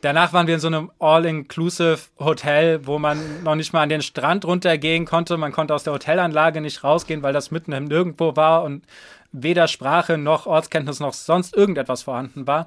Danach 0.00 0.32
waren 0.32 0.46
wir 0.46 0.54
in 0.54 0.60
so 0.60 0.66
einem 0.66 0.90
All-Inclusive 0.98 1.98
Hotel, 2.18 2.86
wo 2.86 2.98
man 2.98 3.44
noch 3.44 3.54
nicht 3.54 3.72
mal 3.72 3.82
an 3.82 3.88
den 3.88 4.02
Strand 4.02 4.44
runtergehen 4.44 5.04
konnte. 5.04 5.36
Man 5.36 5.52
konnte 5.52 5.74
aus 5.74 5.84
der 5.84 5.92
Hotelanlage 5.92 6.60
nicht 6.60 6.82
rausgehen, 6.82 7.22
weil 7.22 7.32
das 7.32 7.52
mitten 7.52 7.72
im 7.72 7.84
Nirgendwo 7.84 8.34
war 8.34 8.64
und 8.64 8.84
weder 9.30 9.68
Sprache 9.68 10.18
noch 10.18 10.46
Ortskenntnis 10.46 10.98
noch 10.98 11.12
sonst 11.12 11.54
irgendetwas 11.54 12.02
vorhanden 12.02 12.46
war. 12.46 12.66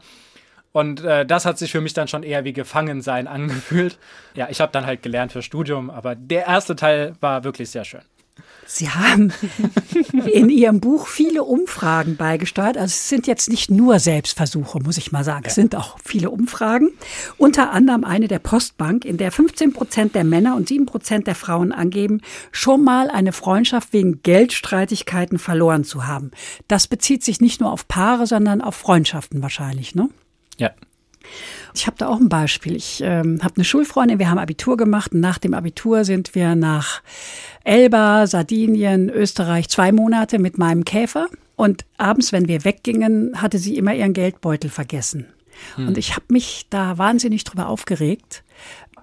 Und 0.75 1.05
äh, 1.05 1.25
das 1.25 1.46
hat 1.46 1.58
sich 1.58 1.72
für 1.72 1.79
mich 1.79 1.94
dann 1.94 2.10
schon 2.10 2.22
eher 2.24 2.44
wie 2.44 2.51
Gefangensein 2.51 3.27
angefühlt. 3.29 3.98
Ja, 4.34 4.50
ich 4.50 4.60
habe 4.60 4.74
dann 4.74 4.86
halt 4.86 5.01
gelernt 5.03 5.32
für 5.32 5.41
Studium, 5.41 5.89
aber 5.89 6.15
der 6.15 6.48
erste 6.48 6.75
Teil 6.75 7.13
war 7.22 7.46
wirklich 7.46 7.70
sehr 7.70 7.86
schön. 7.86 8.01
Sie 8.65 8.89
haben 8.89 9.32
in 10.34 10.50
Ihrem 10.50 10.82
Buch 10.82 11.08
viele 11.08 11.44
Umfragen 11.44 12.17
beigesteuert. 12.17 12.75
Also 12.75 12.88
es 12.88 13.08
sind 13.08 13.25
jetzt 13.25 13.48
nicht 13.48 13.72
nur 13.72 14.00
Selbstversuche, 14.00 14.79
muss 14.79 14.98
ich 14.98 15.13
mal 15.13 15.24
sagen. 15.24 15.44
Ja. 15.46 15.48
Es 15.48 15.55
sind 15.55 15.77
auch 15.77 15.98
viele 16.03 16.29
Umfragen. 16.29 16.91
Unter 17.38 17.72
anderem 17.72 18.03
eine 18.03 18.27
der 18.27 18.39
Postbank, 18.39 19.05
in 19.05 19.15
der 19.15 19.32
15 19.32 19.72
Prozent 19.72 20.13
der 20.13 20.25
Männer 20.25 20.58
und 20.58 20.67
7 20.67 20.86
Prozent 20.86 21.25
der 21.25 21.36
Frauen 21.36 21.72
angeben, 21.72 22.20
schon 22.51 22.84
mal 22.84 23.10
eine 23.10 23.32
Freundschaft 23.32 23.94
wegen 23.94 24.22
Geldstreitigkeiten 24.24 25.39
verloren 25.39 25.86
zu 25.86 26.05
haben. 26.05 26.32
Das 26.67 26.88
bezieht 26.88 27.24
sich 27.24 27.39
nicht 27.39 27.62
nur 27.62 27.72
auf 27.72 27.88
Paare, 27.88 28.27
sondern 28.27 28.60
auf 28.60 28.75
Freundschaften 28.75 29.41
wahrscheinlich, 29.41 29.96
ne? 29.96 30.10
Ja. 30.58 30.72
Ich 31.74 31.88
habe 31.88 31.98
da 31.98 32.08
auch 32.08 32.20
ein 32.20 32.30
Beispiel. 32.30 32.76
Ich 32.76 33.02
ähm, 33.04 33.40
habe 33.44 33.56
eine 33.56 33.66
Schulfreundin, 33.66 34.20
wir 34.20 34.30
haben 34.30 34.38
Abitur 34.38 34.78
gemacht 34.78 35.14
und 35.14 35.20
nach 35.20 35.38
dem 35.38 35.54
Abitur 35.54 36.06
sind 36.06 36.36
wir 36.36 36.56
nach 36.56 37.02
Elba, 37.64 38.28
Sardinien, 38.28 39.10
Österreich 39.10 39.70
zwei 39.70 39.92
Monate 39.92 40.40
mit 40.40 40.58
meinem 40.58 40.86
Käfer. 40.86 41.28
Und 41.56 41.86
abends, 41.98 42.32
wenn 42.32 42.48
wir 42.48 42.64
weggingen, 42.64 43.42
hatte 43.42 43.60
sie 43.60 43.78
immer 43.78 43.94
ihren 43.94 44.14
Geldbeutel 44.14 44.70
vergessen. 44.70 45.28
Hm. 45.76 45.88
Und 45.90 45.98
ich 45.98 46.16
habe 46.16 46.26
mich 46.30 46.68
da 46.70 46.98
wahnsinnig 46.98 47.44
drüber 47.44 47.68
aufgeregt, 47.68 48.44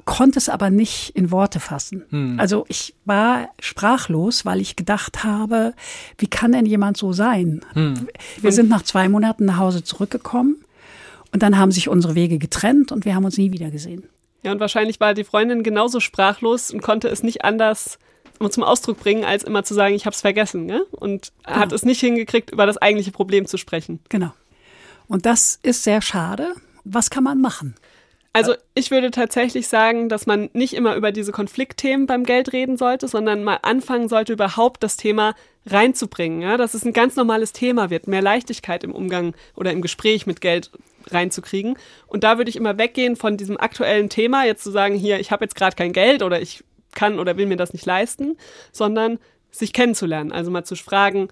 konnte 0.05 0.39
es 0.39 0.49
aber 0.49 0.71
nicht 0.71 1.11
in 1.11 1.31
Worte 1.31 1.61
fassen. 1.61 2.05
Hm. 2.11 2.41
Also 2.41 2.65
ich 2.69 2.95
war 3.05 3.49
sprachlos, 3.61 4.45
weil 4.45 4.61
ich 4.61 4.77
gedacht 4.77 5.25
habe, 5.25 5.75
wie 6.19 6.27
kann 6.27 6.53
denn 6.53 6.67
jemand 6.67 6.97
so 6.97 7.13
sein? 7.13 7.61
Hm. 7.75 8.09
Wir 8.41 8.53
sind 8.53 8.69
nach 8.69 8.83
zwei 8.83 9.09
Monaten 9.09 9.45
nach 9.45 9.59
Hause 9.59 9.85
zurückgekommen 9.85 10.57
und 11.33 11.43
dann 11.43 11.59
haben 11.59 11.73
sich 11.73 11.89
unsere 11.89 12.15
Wege 12.15 12.39
getrennt 12.39 12.93
und 12.93 13.05
wir 13.05 13.15
haben 13.15 13.25
uns 13.25 13.39
nie 13.39 13.53
wieder 13.53 13.71
gesehen. 13.71 14.09
Ja, 14.43 14.53
und 14.53 14.61
wahrscheinlich 14.61 15.01
war 15.01 15.15
die 15.15 15.25
Freundin 15.25 15.62
genauso 15.62 16.01
sprachlos 16.01 16.71
und 16.71 16.83
konnte 16.83 17.09
es 17.09 17.23
nicht 17.23 17.45
anders 17.45 17.99
zum 18.51 18.65
Ausdruck 18.65 18.99
bringen, 18.99 19.25
als 19.25 19.45
immer 19.45 19.62
zu 19.62 19.73
sagen, 19.73 19.95
ich 19.95 20.05
habe 20.05 20.15
es 20.15 20.21
vergessen. 20.21 20.67
Ne? 20.67 20.85
Und 20.91 21.33
genau. 21.45 21.61
hat 21.61 21.73
es 21.73 21.85
nicht 21.85 22.01
hingekriegt, 22.01 22.51
über 22.51 22.67
das 22.67 22.77
eigentliche 22.77 23.12
Problem 23.12 23.47
zu 23.47 23.57
sprechen. 23.57 24.01
Genau. 24.09 24.33
Und 25.07 25.27
das 25.27 25.61
ist 25.62 25.85
sehr 25.85 26.03
schade. 26.03 26.55
Was 26.85 27.11
kann 27.11 27.23
man 27.23 27.41
machen? 27.41 27.77
Also 28.35 28.55
ich 28.75 28.91
würde 28.91 29.11
tatsächlich 29.11 29.69
sagen, 29.69 30.09
dass 30.09 30.27
man 30.27 30.49
nicht 30.55 30.73
immer 30.75 30.97
über 30.97 31.12
diese 31.12 31.33
Konfliktthemen 31.33 32.07
beim 32.07 32.25
Geld 32.25 32.53
reden 32.53 32.79
sollte, 32.79 33.07
sondern 33.07 33.45
mal 33.45 33.59
anfangen 33.62 34.09
sollte, 34.09 34.33
überhaupt 34.33 34.83
das 34.83 34.97
Thema 34.97 35.35
reinzubringen. 35.67 36.41
Ja? 36.41 36.57
Dass 36.57 36.75
es 36.75 36.85
ein 36.85 36.95
ganz 36.95 37.15
normales 37.15 37.53
Thema 37.53 37.91
wird, 37.91 38.09
mehr 38.09 38.23
Leichtigkeit 38.23 38.85
im 38.85 38.93
Umgang 38.93 39.35
oder 39.55 39.71
im 39.71 39.83
Gespräch 39.83 40.27
mit 40.27 40.41
Geld 40.41 40.71
reinzukriegen. 41.11 41.77
Und 42.07 42.25
da 42.25 42.39
würde 42.39 42.51
ich 42.51 42.57
immer 42.57 42.79
weggehen 42.79 43.17
von 43.17 43.37
diesem 43.37 43.59
aktuellen 43.59 44.09
Thema, 44.09 44.45
jetzt 44.45 44.65
zu 44.65 44.71
sagen, 44.71 44.95
hier, 44.95 45.21
ich 45.21 45.31
habe 45.31 45.45
jetzt 45.45 45.55
gerade 45.55 45.77
kein 45.77 45.93
Geld 45.93 46.23
oder 46.23 46.41
ich 46.41 46.65
kann 46.95 47.19
oder 47.19 47.37
will 47.37 47.47
mir 47.47 47.57
das 47.57 47.73
nicht 47.73 47.87
leisten, 47.87 48.37
sondern 48.71 49.19
sich 49.51 49.73
kennenzulernen. 49.73 50.33
Also 50.33 50.51
mal 50.51 50.65
zu 50.65 50.77
fragen, 50.77 51.29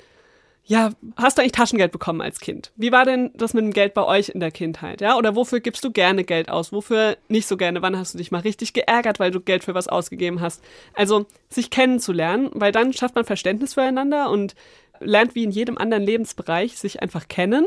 ja, 0.65 0.91
hast 1.17 1.37
du 1.37 1.43
eigentlich 1.43 1.53
Taschengeld 1.53 1.91
bekommen 1.91 2.21
als 2.21 2.39
Kind? 2.39 2.71
Wie 2.77 2.93
war 2.93 3.05
denn 3.05 3.31
das 3.35 3.55
mit 3.55 3.65
dem 3.65 3.73
Geld 3.73 3.95
bei 3.95 4.05
euch 4.05 4.29
in 4.29 4.41
der 4.41 4.51
Kindheit? 4.51 5.01
Ja, 5.01 5.17
oder 5.17 5.35
wofür 5.35 5.61
gibst 5.61 5.83
du 5.85 5.91
gerne 5.91 6.23
Geld 6.23 6.49
aus? 6.49 6.73
Wofür 6.73 7.17
nicht 7.29 7.49
so 7.49 7.57
gerne? 7.57 7.83
Wann 7.83 7.99
hast 7.99 8.15
du 8.15 8.19
dich 8.19 8.31
mal 8.31 8.43
richtig 8.43 8.73
geärgert, 8.73 9.19
weil 9.19 9.31
du 9.31 9.41
Geld 9.41 9.65
für 9.65 9.75
was 9.75 9.89
ausgegeben 9.89 10.41
hast? 10.41 10.63
Also, 10.95 11.27
sich 11.49 11.71
kennenzulernen, 11.71 12.51
weil 12.53 12.73
dann 12.73 12.93
schafft 12.93 13.17
man 13.17 13.25
Verständnis 13.25 13.75
füreinander 13.75 14.31
und 14.31 14.55
lernt 15.01 15.35
wie 15.35 15.45
in 15.45 15.51
jedem 15.51 15.79
anderen 15.79 16.05
Lebensbereich 16.05 16.79
sich 16.79 17.03
einfach 17.03 17.27
kennen 17.27 17.67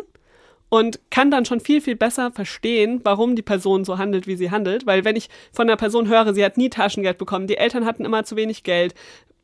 und 0.73 0.99
kann 1.11 1.29
dann 1.29 1.45
schon 1.45 1.59
viel, 1.59 1.81
viel 1.81 1.95
besser 1.95 2.31
verstehen, 2.31 2.99
warum 3.03 3.35
die 3.35 3.43
Person 3.43 3.85
so 3.85 3.99
handelt, 3.99 4.25
wie 4.25 4.35
sie 4.35 4.49
handelt. 4.49 4.87
Weil 4.87 5.05
wenn 5.05 5.15
ich 5.15 5.29
von 5.51 5.69
einer 5.69 5.77
Person 5.77 6.07
höre, 6.07 6.33
sie 6.33 6.43
hat 6.43 6.57
nie 6.57 6.71
Taschengeld 6.71 7.19
bekommen, 7.19 7.45
die 7.45 7.57
Eltern 7.57 7.85
hatten 7.85 8.03
immer 8.03 8.23
zu 8.23 8.35
wenig 8.35 8.63
Geld, 8.63 8.95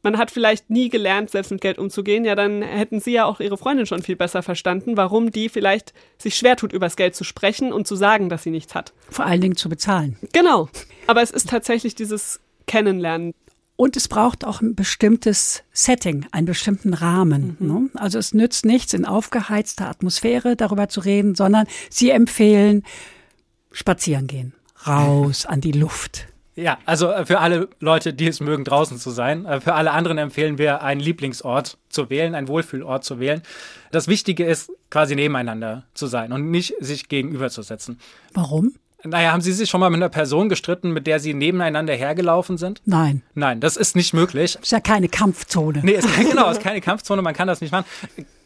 man 0.02 0.18
hat 0.18 0.32
vielleicht 0.32 0.72
nie 0.72 0.90
gelernt, 0.90 1.30
selbst 1.30 1.52
mit 1.52 1.62
Geld 1.62 1.78
umzugehen, 1.78 2.26
ja, 2.26 2.34
dann 2.34 2.64
hätten 2.64 3.00
sie 3.00 3.12
ja 3.12 3.26
auch 3.26 3.42
ihre 3.42 3.60
Freundin 3.60 3.86
schon 3.86 4.02
viel 4.02 4.16
besser 4.16 4.42
verstanden, 4.42 4.98
warum 4.98 5.30
die 5.30 5.50
vielleicht 5.50 5.94
sich 6.18 6.36
schwer 6.36 6.56
tut, 6.56 6.74
übers 6.74 6.96
Geld 6.96 7.14
zu 7.14 7.24
sprechen 7.24 7.74
und 7.74 7.86
zu 7.86 7.96
sagen, 7.96 8.30
dass 8.30 8.42
sie 8.42 8.50
nichts 8.50 8.74
hat. 8.74 8.92
Vor 9.08 9.28
allen 9.28 9.42
Dingen 9.42 9.56
zu 9.56 9.70
bezahlen. 9.70 10.18
Genau. 10.34 10.68
Aber 11.06 11.22
es 11.22 11.30
ist 11.30 11.48
tatsächlich 11.48 11.94
dieses 11.94 12.40
Kennenlernen. 12.66 13.36
Und 13.80 13.96
es 13.96 14.10
braucht 14.10 14.44
auch 14.44 14.60
ein 14.60 14.76
bestimmtes 14.76 15.64
Setting, 15.72 16.26
einen 16.34 16.46
bestimmten 16.46 16.94
Rahmen. 16.94 17.56
Mhm. 17.60 17.68
Ne? 17.68 17.90
Also 17.94 18.20
es 18.20 18.34
nützt 18.34 18.66
nichts, 18.66 18.94
in 18.94 19.06
aufgeheizter 19.06 19.88
Atmosphäre 19.88 20.58
darüber 20.58 20.90
zu 20.90 21.00
reden, 21.00 21.34
sondern 21.34 21.66
sie 21.90 22.10
empfehlen, 22.10 22.84
spazieren 23.72 24.28
gehen, 24.28 24.54
raus 24.86 25.46
an 25.46 25.62
die 25.62 25.72
Luft. 25.72 26.28
Ja, 26.56 26.78
also 26.84 27.10
äh, 27.10 27.26
für 27.26 27.40
alle 27.40 27.70
Leute, 27.80 28.14
die 28.14 28.28
es 28.28 28.42
mögen, 28.42 28.66
draußen 28.66 28.98
zu 28.98 29.12
sein. 29.12 29.46
Äh, 29.46 29.62
für 29.62 29.76
alle 29.76 29.92
anderen 29.92 30.18
empfehlen 30.18 30.58
wir, 30.58 30.82
einen 30.82 31.00
Lieblingsort 31.00 31.78
zu 31.88 32.10
wählen, 32.10 32.36
einen 32.36 32.50
Wohlfühlort 32.50 33.06
zu 33.06 33.22
wählen. 33.22 33.44
Das 33.94 34.10
Wichtige 34.10 34.44
ist, 34.44 34.74
quasi 34.90 35.16
nebeneinander 35.16 35.86
zu 35.94 36.08
sein 36.08 36.34
und 36.34 36.52
nicht 36.52 36.74
sich 36.82 37.08
gegenüberzusetzen. 37.08 37.98
Warum? 38.34 38.74
Naja, 39.04 39.32
haben 39.32 39.42
Sie 39.42 39.54
sich 39.54 39.70
schon 39.70 39.80
mal 39.80 39.90
mit 39.90 39.98
einer 39.98 40.10
Person 40.10 40.50
gestritten, 40.50 40.92
mit 40.92 41.08
der 41.08 41.20
Sie 41.20 41.34
nebeneinander 41.34 41.94
hergelaufen 41.94 42.58
sind? 42.58 42.82
Nein. 42.86 43.22
Nein, 43.34 43.62
das 43.62 43.78
ist 43.78 43.96
nicht 43.96 44.14
möglich. 44.14 44.58
Ist 44.62 44.72
ja 44.72 44.80
keine 44.80 45.08
Kampfzone. 45.08 45.80
Nee, 45.84 45.94
ist, 45.94 46.08
genau, 46.30 46.50
ist 46.50 46.62
keine 46.62 46.82
Kampfzone, 46.82 47.22
man 47.22 47.34
kann 47.34 47.48
das 47.48 47.62
nicht 47.62 47.72
machen. 47.72 47.86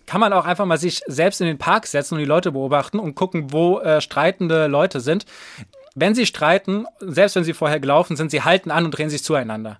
Kann 0.05 0.19
man 0.19 0.33
auch 0.33 0.45
einfach 0.45 0.65
mal 0.65 0.77
sich 0.77 1.01
selbst 1.07 1.41
in 1.41 1.47
den 1.47 1.57
Park 1.57 1.87
setzen 1.87 2.15
und 2.15 2.19
die 2.19 2.25
Leute 2.25 2.51
beobachten 2.51 2.99
und 2.99 3.15
gucken, 3.15 3.51
wo 3.51 3.79
äh, 3.79 4.01
streitende 4.01 4.67
Leute 4.67 4.99
sind. 4.99 5.25
Wenn 5.95 6.13
sie 6.13 6.25
streiten, 6.25 6.85
selbst 6.99 7.35
wenn 7.35 7.43
sie 7.43 7.53
vorher 7.53 7.79
gelaufen 7.79 8.15
sind, 8.15 8.29
sie 8.29 8.41
halten 8.41 8.69
an 8.69 8.85
und 8.85 8.91
drehen 8.91 9.09
sich 9.09 9.23
zueinander. 9.23 9.79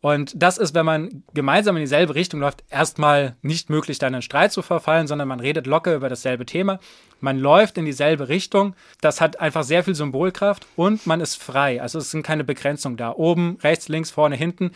Und 0.00 0.32
das 0.36 0.58
ist, 0.58 0.74
wenn 0.74 0.86
man 0.86 1.24
gemeinsam 1.34 1.76
in 1.76 1.82
dieselbe 1.82 2.14
Richtung 2.14 2.40
läuft, 2.40 2.62
erstmal 2.68 3.36
nicht 3.42 3.68
möglich, 3.68 3.98
dann 3.98 4.14
in 4.14 4.22
Streit 4.22 4.52
zu 4.52 4.62
verfallen, 4.62 5.08
sondern 5.08 5.26
man 5.26 5.40
redet 5.40 5.66
locker 5.66 5.94
über 5.94 6.08
dasselbe 6.08 6.46
Thema. 6.46 6.78
Man 7.20 7.38
läuft 7.38 7.78
in 7.78 7.84
dieselbe 7.84 8.28
Richtung. 8.28 8.76
Das 9.00 9.20
hat 9.20 9.40
einfach 9.40 9.64
sehr 9.64 9.82
viel 9.82 9.96
Symbolkraft 9.96 10.66
und 10.76 11.06
man 11.06 11.20
ist 11.20 11.42
frei. 11.42 11.82
Also 11.82 11.98
es 11.98 12.12
sind 12.12 12.22
keine 12.22 12.44
Begrenzungen 12.44 12.96
da. 12.96 13.12
Oben, 13.12 13.58
rechts, 13.62 13.88
links, 13.88 14.10
vorne, 14.10 14.36
hinten. 14.36 14.70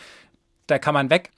Da 0.67 0.81
kann 0.81 0.95
man 0.95 1.09
weg. 1.09 1.31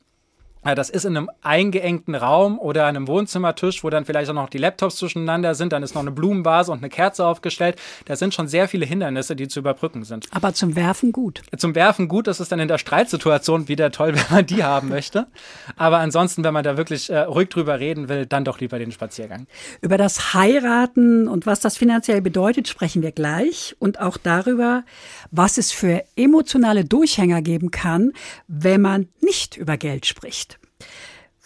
Das 0.64 0.88
ist 0.88 1.04
in 1.04 1.16
einem 1.16 1.30
eingeengten 1.42 2.14
Raum 2.14 2.58
oder 2.58 2.86
einem 2.86 3.06
Wohnzimmertisch, 3.06 3.84
wo 3.84 3.90
dann 3.90 4.06
vielleicht 4.06 4.30
auch 4.30 4.34
noch 4.34 4.48
die 4.48 4.58
Laptops 4.58 4.96
zwischeneinander 4.96 5.54
sind. 5.54 5.72
Dann 5.74 5.82
ist 5.82 5.94
noch 5.94 6.00
eine 6.00 6.10
Blumenvase 6.10 6.72
und 6.72 6.78
eine 6.78 6.88
Kerze 6.88 7.26
aufgestellt. 7.26 7.76
Da 8.06 8.16
sind 8.16 8.32
schon 8.32 8.48
sehr 8.48 8.66
viele 8.66 8.86
Hindernisse, 8.86 9.36
die 9.36 9.46
zu 9.46 9.60
überbrücken 9.60 10.04
sind. 10.04 10.26
Aber 10.30 10.54
zum 10.54 10.74
Werfen 10.74 11.12
gut. 11.12 11.42
Zum 11.56 11.74
Werfen 11.74 12.08
gut. 12.08 12.26
Das 12.26 12.40
ist 12.40 12.50
dann 12.50 12.60
in 12.60 12.68
der 12.68 12.78
Streitsituation 12.78 13.68
wieder 13.68 13.90
toll, 13.90 14.14
wenn 14.14 14.24
man 14.30 14.46
die 14.46 14.64
haben 14.64 14.88
möchte. 14.88 15.26
Aber 15.76 15.98
ansonsten, 15.98 16.42
wenn 16.44 16.54
man 16.54 16.64
da 16.64 16.78
wirklich 16.78 17.10
äh, 17.10 17.20
ruhig 17.20 17.50
drüber 17.50 17.78
reden 17.78 18.08
will, 18.08 18.24
dann 18.24 18.44
doch 18.44 18.58
lieber 18.58 18.78
den 18.78 18.90
Spaziergang. 18.90 19.46
Über 19.82 19.98
das 19.98 20.32
Heiraten 20.32 21.28
und 21.28 21.44
was 21.44 21.60
das 21.60 21.76
finanziell 21.76 22.22
bedeutet, 22.22 22.68
sprechen 22.68 23.02
wir 23.02 23.12
gleich. 23.12 23.76
Und 23.78 24.00
auch 24.00 24.16
darüber, 24.16 24.84
was 25.30 25.58
es 25.58 25.72
für 25.72 26.04
emotionale 26.16 26.86
Durchhänger 26.86 27.42
geben 27.42 27.70
kann, 27.70 28.12
wenn 28.48 28.80
man 28.80 29.08
nicht 29.20 29.56
über 29.56 29.76
Geld 29.76 30.06
spricht. 30.06 30.53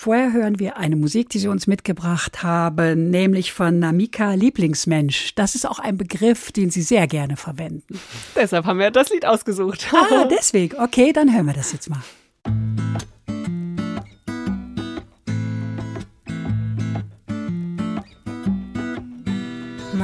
Vorher 0.00 0.32
hören 0.32 0.60
wir 0.60 0.76
eine 0.76 0.94
Musik, 0.94 1.28
die 1.30 1.40
Sie 1.40 1.48
uns 1.48 1.66
mitgebracht 1.66 2.44
haben, 2.44 3.10
nämlich 3.10 3.52
von 3.52 3.80
Namika 3.80 4.34
Lieblingsmensch. 4.34 5.34
Das 5.34 5.56
ist 5.56 5.68
auch 5.68 5.80
ein 5.80 5.98
Begriff, 5.98 6.52
den 6.52 6.70
Sie 6.70 6.82
sehr 6.82 7.08
gerne 7.08 7.36
verwenden. 7.36 7.98
Deshalb 8.36 8.64
haben 8.64 8.78
wir 8.78 8.92
das 8.92 9.10
Lied 9.10 9.26
ausgesucht. 9.26 9.88
Ah, 9.92 10.26
deswegen. 10.30 10.78
Okay, 10.78 11.12
dann 11.12 11.34
hören 11.34 11.46
wir 11.46 11.52
das 11.52 11.72
jetzt 11.72 11.90
mal. 11.90 12.00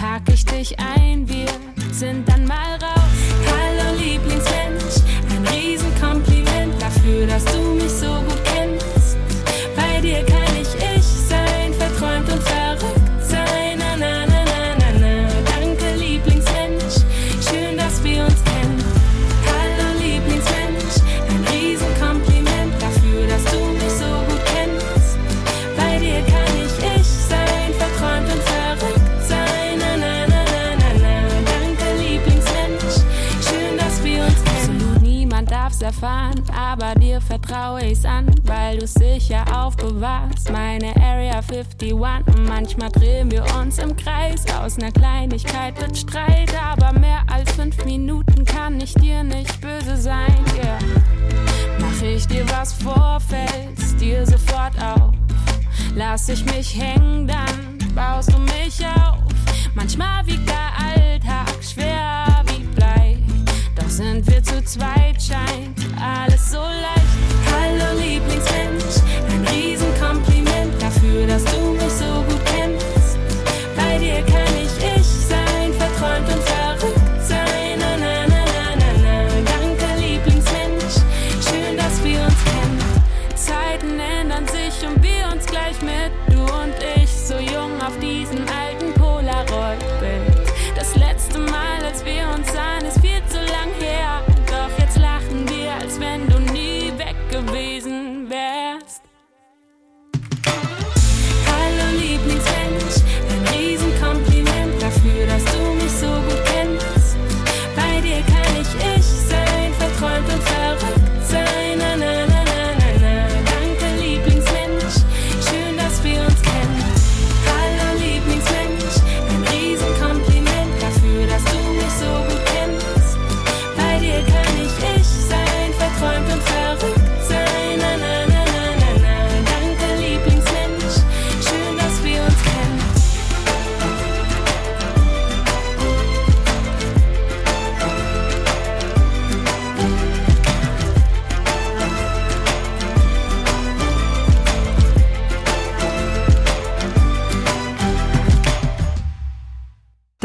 pack 0.00 0.22
ich 0.32 0.44
dich 0.46 0.76
ein, 0.78 1.28
wir 1.28 1.46
sind 1.92 2.26
dann 2.26 2.46
mal 2.46 2.72
raus. 2.80 3.18
Hallo 3.46 3.98
Lieblingsmensch, 3.98 5.04
ein 5.30 5.46
Riesenkompliment 5.46 6.80
dafür, 6.80 7.26
dass 7.26 7.44
du 7.44 7.74
mich 7.74 7.90
so 7.90 8.06
gut 8.06 8.29
aufbewahrst. 40.20 40.50
Meine 40.50 40.94
Area 40.96 41.40
51 41.40 41.92
und 41.92 42.48
manchmal 42.48 42.90
drehen 42.90 43.30
wir 43.30 43.44
uns 43.56 43.78
im 43.78 43.96
Kreis. 43.96 44.44
Aus 44.60 44.76
ner 44.76 44.92
Kleinigkeit 44.92 45.80
wird 45.80 45.96
Streit, 45.96 46.52
aber 46.62 46.98
mehr 46.98 47.22
als 47.30 47.50
fünf 47.52 47.84
Minuten 47.84 48.44
kann 48.44 48.80
ich 48.80 48.94
dir 48.94 49.22
nicht 49.22 49.60
böse 49.60 49.96
sein, 49.96 50.44
yeah. 50.56 50.78
Mach 51.78 52.02
ich 52.02 52.26
dir 52.26 52.44
was 52.50 52.72
vor, 52.72 53.18
fällt's 53.20 53.96
dir 53.96 54.26
sofort 54.26 54.74
auf. 54.82 55.14
Lass 55.94 56.28
ich 56.28 56.44
mich 56.44 56.78
hängen, 56.80 57.26
dann 57.26 57.78
baust 57.94 58.32
du 58.32 58.38
mich 58.38 58.84
auf. 58.86 59.18
Manchmal 59.74 60.26
wiegt 60.26 60.49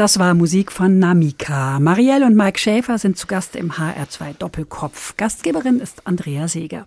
Das 0.06 0.20
war 0.20 0.34
Musik 0.34 0.70
von 0.70 1.00
Namika. 1.00 1.80
Marielle 1.80 2.26
und 2.26 2.36
Mike 2.36 2.60
Schäfer 2.60 2.96
sind 2.96 3.18
zu 3.18 3.26
Gast 3.26 3.56
im 3.56 3.72
HR2 3.72 4.34
Doppelkopf. 4.38 5.16
Gastgeberin 5.16 5.80
ist 5.80 6.06
Andrea 6.06 6.46
Seeger. 6.46 6.86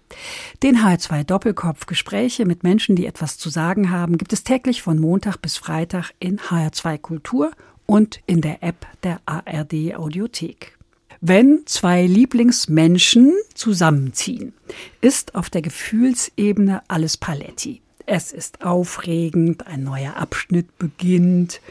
Den 0.63 0.77
HR2 0.77 1.25
Doppelkopf 1.25 1.85
Gespräche 1.85 2.45
mit 2.45 2.63
Menschen, 2.63 2.95
die 2.95 3.05
etwas 3.05 3.37
zu 3.37 3.49
sagen 3.49 3.91
haben, 3.91 4.17
gibt 4.17 4.31
es 4.31 4.45
täglich 4.45 4.81
von 4.81 4.99
Montag 4.99 5.35
bis 5.41 5.57
Freitag 5.57 6.13
in 6.21 6.39
HR2 6.39 6.97
Kultur 6.97 7.51
und 7.85 8.21
in 8.25 8.39
der 8.39 8.63
App 8.63 8.87
der 9.03 9.19
ARD 9.25 9.97
Audiothek. 9.97 10.77
Wenn 11.19 11.63
zwei 11.65 12.05
Lieblingsmenschen 12.05 13.33
zusammenziehen, 13.53 14.53
ist 15.01 15.35
auf 15.35 15.49
der 15.49 15.61
Gefühlsebene 15.61 16.83
alles 16.87 17.17
Paletti. 17.17 17.81
Es 18.11 18.31
ist 18.31 18.65
aufregend, 18.65 19.67
ein 19.67 19.83
neuer 19.83 20.15
Abschnitt 20.15 20.79
beginnt 20.79 21.61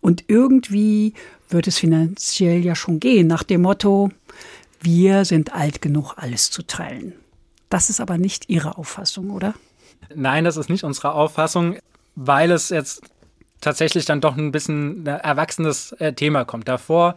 und 0.00 0.24
irgendwie 0.26 1.14
wird 1.48 1.68
es 1.68 1.78
finanziell 1.78 2.64
ja 2.64 2.74
schon 2.74 2.98
gehen, 2.98 3.28
nach 3.28 3.44
dem 3.44 3.62
Motto, 3.62 4.10
wir 4.80 5.24
sind 5.24 5.54
alt 5.54 5.80
genug, 5.80 6.14
alles 6.16 6.50
zu 6.50 6.64
teilen. 6.64 7.12
Das 7.70 7.90
ist 7.90 8.00
aber 8.00 8.18
nicht 8.18 8.50
Ihre 8.50 8.76
Auffassung, 8.76 9.30
oder? 9.30 9.54
Nein, 10.12 10.42
das 10.42 10.56
ist 10.56 10.68
nicht 10.68 10.82
unsere 10.82 11.12
Auffassung, 11.14 11.76
weil 12.16 12.50
es 12.50 12.70
jetzt 12.70 13.02
tatsächlich 13.60 14.04
dann 14.04 14.20
doch 14.20 14.36
ein 14.36 14.50
bisschen 14.50 15.06
ein 15.06 15.20
erwachsenes 15.20 15.92
äh, 15.92 16.12
Thema 16.12 16.44
kommt. 16.44 16.66
Davor 16.66 17.14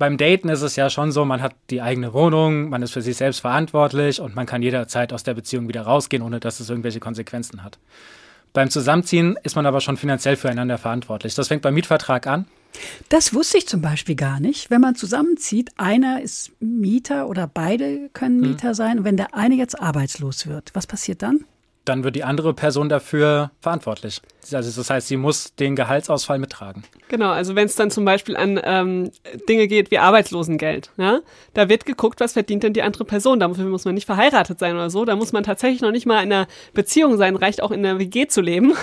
beim 0.00 0.16
Daten 0.16 0.48
ist 0.48 0.62
es 0.62 0.76
ja 0.76 0.88
schon 0.88 1.12
so, 1.12 1.26
man 1.26 1.42
hat 1.42 1.54
die 1.68 1.82
eigene 1.82 2.14
Wohnung, 2.14 2.70
man 2.70 2.82
ist 2.82 2.92
für 2.92 3.02
sich 3.02 3.18
selbst 3.18 3.40
verantwortlich 3.40 4.18
und 4.18 4.34
man 4.34 4.46
kann 4.46 4.62
jederzeit 4.62 5.12
aus 5.12 5.24
der 5.24 5.34
Beziehung 5.34 5.68
wieder 5.68 5.82
rausgehen, 5.82 6.22
ohne 6.22 6.40
dass 6.40 6.58
es 6.58 6.70
irgendwelche 6.70 7.00
Konsequenzen 7.00 7.62
hat. 7.62 7.78
Beim 8.54 8.70
Zusammenziehen 8.70 9.38
ist 9.42 9.56
man 9.56 9.66
aber 9.66 9.82
schon 9.82 9.98
finanziell 9.98 10.36
füreinander 10.36 10.78
verantwortlich. 10.78 11.34
Das 11.34 11.48
fängt 11.48 11.60
beim 11.60 11.74
Mietvertrag 11.74 12.26
an. 12.26 12.46
Das 13.10 13.34
wusste 13.34 13.58
ich 13.58 13.68
zum 13.68 13.82
Beispiel 13.82 14.14
gar 14.14 14.40
nicht. 14.40 14.70
Wenn 14.70 14.80
man 14.80 14.94
zusammenzieht, 14.94 15.70
einer 15.76 16.22
ist 16.22 16.50
Mieter 16.60 17.28
oder 17.28 17.46
beide 17.46 18.08
können 18.14 18.40
Mieter 18.40 18.74
sein. 18.74 19.00
Und 19.00 19.04
wenn 19.04 19.18
der 19.18 19.34
eine 19.34 19.54
jetzt 19.54 19.78
arbeitslos 19.78 20.46
wird, 20.46 20.70
was 20.72 20.86
passiert 20.86 21.20
dann? 21.20 21.44
Dann 21.90 22.04
wird 22.04 22.14
die 22.14 22.22
andere 22.22 22.54
Person 22.54 22.88
dafür 22.88 23.50
verantwortlich. 23.58 24.22
Also 24.52 24.80
das 24.80 24.90
heißt, 24.90 25.08
sie 25.08 25.16
muss 25.16 25.56
den 25.56 25.74
Gehaltsausfall 25.74 26.38
mittragen. 26.38 26.84
Genau, 27.08 27.30
also 27.30 27.56
wenn 27.56 27.66
es 27.66 27.74
dann 27.74 27.90
zum 27.90 28.04
Beispiel 28.04 28.36
an 28.36 28.60
ähm, 28.62 29.10
Dinge 29.48 29.66
geht 29.66 29.90
wie 29.90 29.98
Arbeitslosengeld, 29.98 30.92
ja, 30.98 31.18
da 31.52 31.68
wird 31.68 31.86
geguckt, 31.86 32.20
was 32.20 32.34
verdient 32.34 32.62
denn 32.62 32.74
die 32.74 32.82
andere 32.82 33.04
Person. 33.04 33.40
Dafür 33.40 33.64
muss 33.64 33.86
man 33.86 33.94
nicht 33.94 34.06
verheiratet 34.06 34.60
sein 34.60 34.76
oder 34.76 34.88
so. 34.88 35.04
Da 35.04 35.16
muss 35.16 35.32
man 35.32 35.42
tatsächlich 35.42 35.80
noch 35.80 35.90
nicht 35.90 36.06
mal 36.06 36.22
in 36.22 36.32
einer 36.32 36.46
Beziehung 36.74 37.16
sein, 37.16 37.34
reicht 37.34 37.60
auch 37.60 37.72
in 37.72 37.84
einer 37.84 37.98
WG 37.98 38.28
zu 38.28 38.40
leben. 38.40 38.72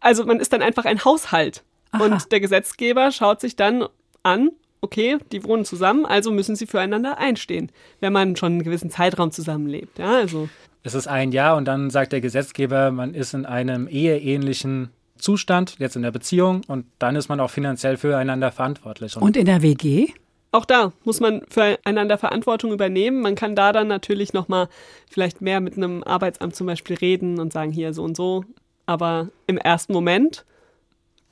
Also 0.00 0.24
man 0.24 0.38
ist 0.38 0.52
dann 0.52 0.62
einfach 0.62 0.84
ein 0.84 1.04
Haushalt. 1.04 1.64
Aha. 1.90 2.04
Und 2.04 2.30
der 2.30 2.38
Gesetzgeber 2.38 3.10
schaut 3.10 3.40
sich 3.40 3.56
dann 3.56 3.84
an, 4.22 4.50
okay, 4.80 5.18
die 5.32 5.42
wohnen 5.42 5.64
zusammen, 5.64 6.06
also 6.06 6.30
müssen 6.30 6.54
sie 6.54 6.68
füreinander 6.68 7.18
einstehen, 7.18 7.72
wenn 7.98 8.12
man 8.12 8.36
schon 8.36 8.52
einen 8.52 8.62
gewissen 8.62 8.90
Zeitraum 8.90 9.32
zusammenlebt. 9.32 9.98
Ja, 9.98 10.14
also 10.14 10.48
Es 10.82 10.94
ist 10.94 11.06
ein 11.06 11.32
Jahr 11.32 11.56
und 11.56 11.66
dann 11.66 11.90
sagt 11.90 12.12
der 12.12 12.20
Gesetzgeber, 12.20 12.90
man 12.90 13.14
ist 13.14 13.34
in 13.34 13.46
einem 13.46 13.88
eheähnlichen 13.88 14.90
Zustand, 15.18 15.76
jetzt 15.78 15.96
in 15.96 16.02
der 16.02 16.12
Beziehung, 16.12 16.62
und 16.68 16.86
dann 16.98 17.16
ist 17.16 17.28
man 17.28 17.40
auch 17.40 17.50
finanziell 17.50 17.96
füreinander 17.96 18.52
verantwortlich. 18.52 19.16
Und 19.16 19.36
in 19.36 19.46
der 19.46 19.62
WG? 19.62 20.08
auch 20.52 20.64
da 20.64 20.92
muss 21.04 21.20
man 21.20 21.42
füreinander 21.48 22.18
Verantwortung 22.18 22.72
übernehmen. 22.72 23.20
Man 23.20 23.34
kann 23.34 23.54
da 23.54 23.72
dann 23.72 23.88
natürlich 23.88 24.32
nochmal 24.32 24.68
vielleicht 25.10 25.40
mehr 25.40 25.60
mit 25.60 25.76
einem 25.76 26.02
Arbeitsamt 26.02 26.56
zum 26.56 26.66
Beispiel 26.66 26.96
reden 26.96 27.38
und 27.38 27.52
sagen, 27.52 27.70
hier 27.70 27.92
so 27.92 28.02
und 28.02 28.16
so. 28.16 28.44
Aber 28.86 29.28
im 29.46 29.58
ersten 29.58 29.92
Moment 29.92 30.44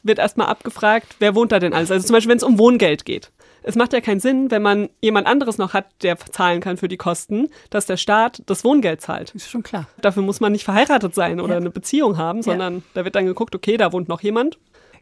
wird 0.02 0.18
erstmal 0.18 0.48
abgefragt, 0.48 1.16
wer 1.18 1.34
wohnt 1.34 1.52
da 1.52 1.58
denn 1.58 1.72
alles? 1.72 1.90
Also 1.90 2.06
zum 2.06 2.14
Beispiel, 2.14 2.30
wenn 2.30 2.36
es 2.36 2.44
um 2.44 2.58
Wohngeld 2.58 3.04
geht. 3.04 3.32
Es 3.68 3.74
macht 3.74 3.92
ja 3.92 4.00
keinen 4.00 4.20
Sinn, 4.20 4.52
wenn 4.52 4.62
man 4.62 4.88
jemand 5.00 5.26
anderes 5.26 5.58
noch 5.58 5.74
hat, 5.74 5.86
der 6.02 6.16
zahlen 6.18 6.60
kann 6.60 6.76
für 6.76 6.86
die 6.86 6.96
Kosten, 6.96 7.48
dass 7.70 7.84
der 7.86 7.96
Staat 7.96 8.40
das 8.46 8.62
Wohngeld 8.62 9.00
zahlt. 9.00 9.30
Ist 9.34 9.50
schon 9.50 9.64
klar. 9.64 9.88
Dafür 10.00 10.22
muss 10.22 10.38
man 10.38 10.52
nicht 10.52 10.62
verheiratet 10.64 11.16
sein 11.16 11.40
oder 11.40 11.54
Ja. 11.54 11.60
eine 11.60 11.70
Beziehung 11.70 12.16
haben, 12.16 12.42
sondern 12.42 12.84
da 12.94 13.04
wird 13.04 13.16
dann 13.16 13.26
geguckt, 13.26 13.56
okay, 13.56 13.76
da 13.76 13.92
wohnt 13.92 14.08
noch 14.08 14.20
jemand. 14.22 14.58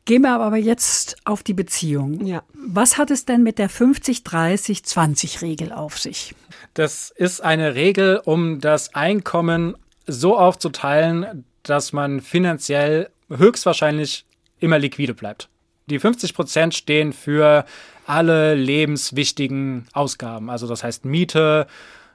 Gehen 0.07 0.23
wir 0.23 0.39
aber 0.39 0.57
jetzt 0.57 1.17
auf 1.25 1.43
die 1.43 1.53
Beziehung. 1.55 2.25
Ja. 2.27 2.43
Was 2.55 2.97
hat 2.99 3.11
es 3.11 3.25
denn 3.27 3.43
mit 3.43 3.59
der 3.59 3.69
50-30-20-Regel 3.71 5.73
auf 5.73 5.99
sich? 5.99 6.35
Das 6.75 7.11
ist 7.11 7.43
eine 7.43 7.75
Regel, 7.75 8.21
um 8.25 8.61
das 8.61 8.95
Einkommen 8.95 9.77
so 10.07 10.37
aufzuteilen, 10.39 11.45
dass 11.63 11.93
man 11.93 12.21
finanziell 12.21 13.11
höchstwahrscheinlich 13.31 14.27
immer 14.59 14.79
liquide 14.79 15.15
bleibt. 15.15 15.49
Die 15.87 15.99
50 15.99 16.35
Prozent 16.35 16.75
stehen 16.75 17.13
für 17.13 17.65
alle 18.07 18.55
lebenswichtigen 18.55 19.87
Ausgaben. 19.93 20.51
Also 20.51 20.67
das 20.67 20.85
heißt 20.85 21.05
Miete, 21.05 21.67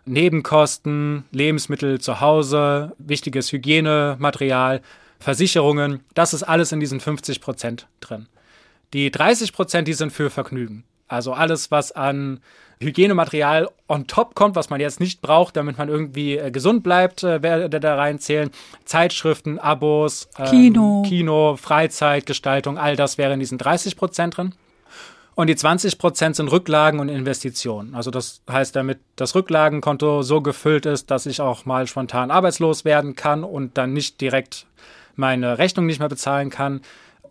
Nebenkosten, 0.05 1.23
Lebensmittel 1.31 1.99
zu 1.99 2.19
Hause, 2.19 2.93
wichtiges 2.97 3.51
Hygienematerial, 3.51 4.81
Versicherungen. 5.19 6.01
Das 6.13 6.33
ist 6.33 6.43
alles 6.43 6.71
in 6.71 6.79
diesen 6.79 6.99
50 6.99 7.41
Prozent 7.41 7.87
drin. 7.99 8.27
Die 8.93 9.11
30 9.11 9.53
Prozent, 9.53 9.87
die 9.87 9.93
sind 9.93 10.11
für 10.11 10.29
Vergnügen. 10.29 10.83
Also 11.07 11.33
alles, 11.33 11.69
was 11.69 11.91
an 11.91 12.39
Hygienematerial 12.81 13.69
on 13.87 14.07
top 14.07 14.35
kommt, 14.35 14.55
was 14.55 14.69
man 14.69 14.79
jetzt 14.79 14.99
nicht 14.99 15.21
braucht, 15.21 15.57
damit 15.57 15.77
man 15.77 15.89
irgendwie 15.89 16.37
äh, 16.37 16.49
gesund 16.49 16.81
bleibt, 16.81 17.23
äh, 17.23 17.43
werde 17.43 17.79
da 17.79 17.95
reinzählen. 17.95 18.51
Zeitschriften, 18.85 19.59
Abos, 19.59 20.29
ähm, 20.37 20.45
Kino. 20.45 21.03
Kino, 21.05 21.57
Freizeitgestaltung, 21.57 22.77
all 22.77 22.95
das 22.95 23.17
wäre 23.17 23.33
in 23.33 23.39
diesen 23.39 23.57
30 23.57 23.97
Prozent 23.97 24.37
drin. 24.37 24.53
Und 25.39 25.47
die 25.47 25.55
20 25.55 25.99
Prozent 25.99 26.35
sind 26.35 26.51
Rücklagen 26.51 26.99
und 26.99 27.07
Investitionen. 27.07 27.95
Also 27.95 28.11
das 28.11 28.41
heißt, 28.51 28.75
damit 28.75 28.99
das 29.15 29.35
Rücklagenkonto 29.35 30.21
so 30.21 30.41
gefüllt 30.41 30.85
ist, 30.85 31.09
dass 31.11 31.25
ich 31.25 31.39
auch 31.39 31.63
mal 31.63 31.87
spontan 31.87 32.29
arbeitslos 32.29 32.83
werden 32.83 33.15
kann 33.15 33.45
und 33.45 33.77
dann 33.77 33.93
nicht 33.93 34.19
direkt 34.19 34.65
meine 35.15 35.57
Rechnung 35.57 35.85
nicht 35.85 35.99
mehr 35.99 36.09
bezahlen 36.09 36.49
kann, 36.49 36.81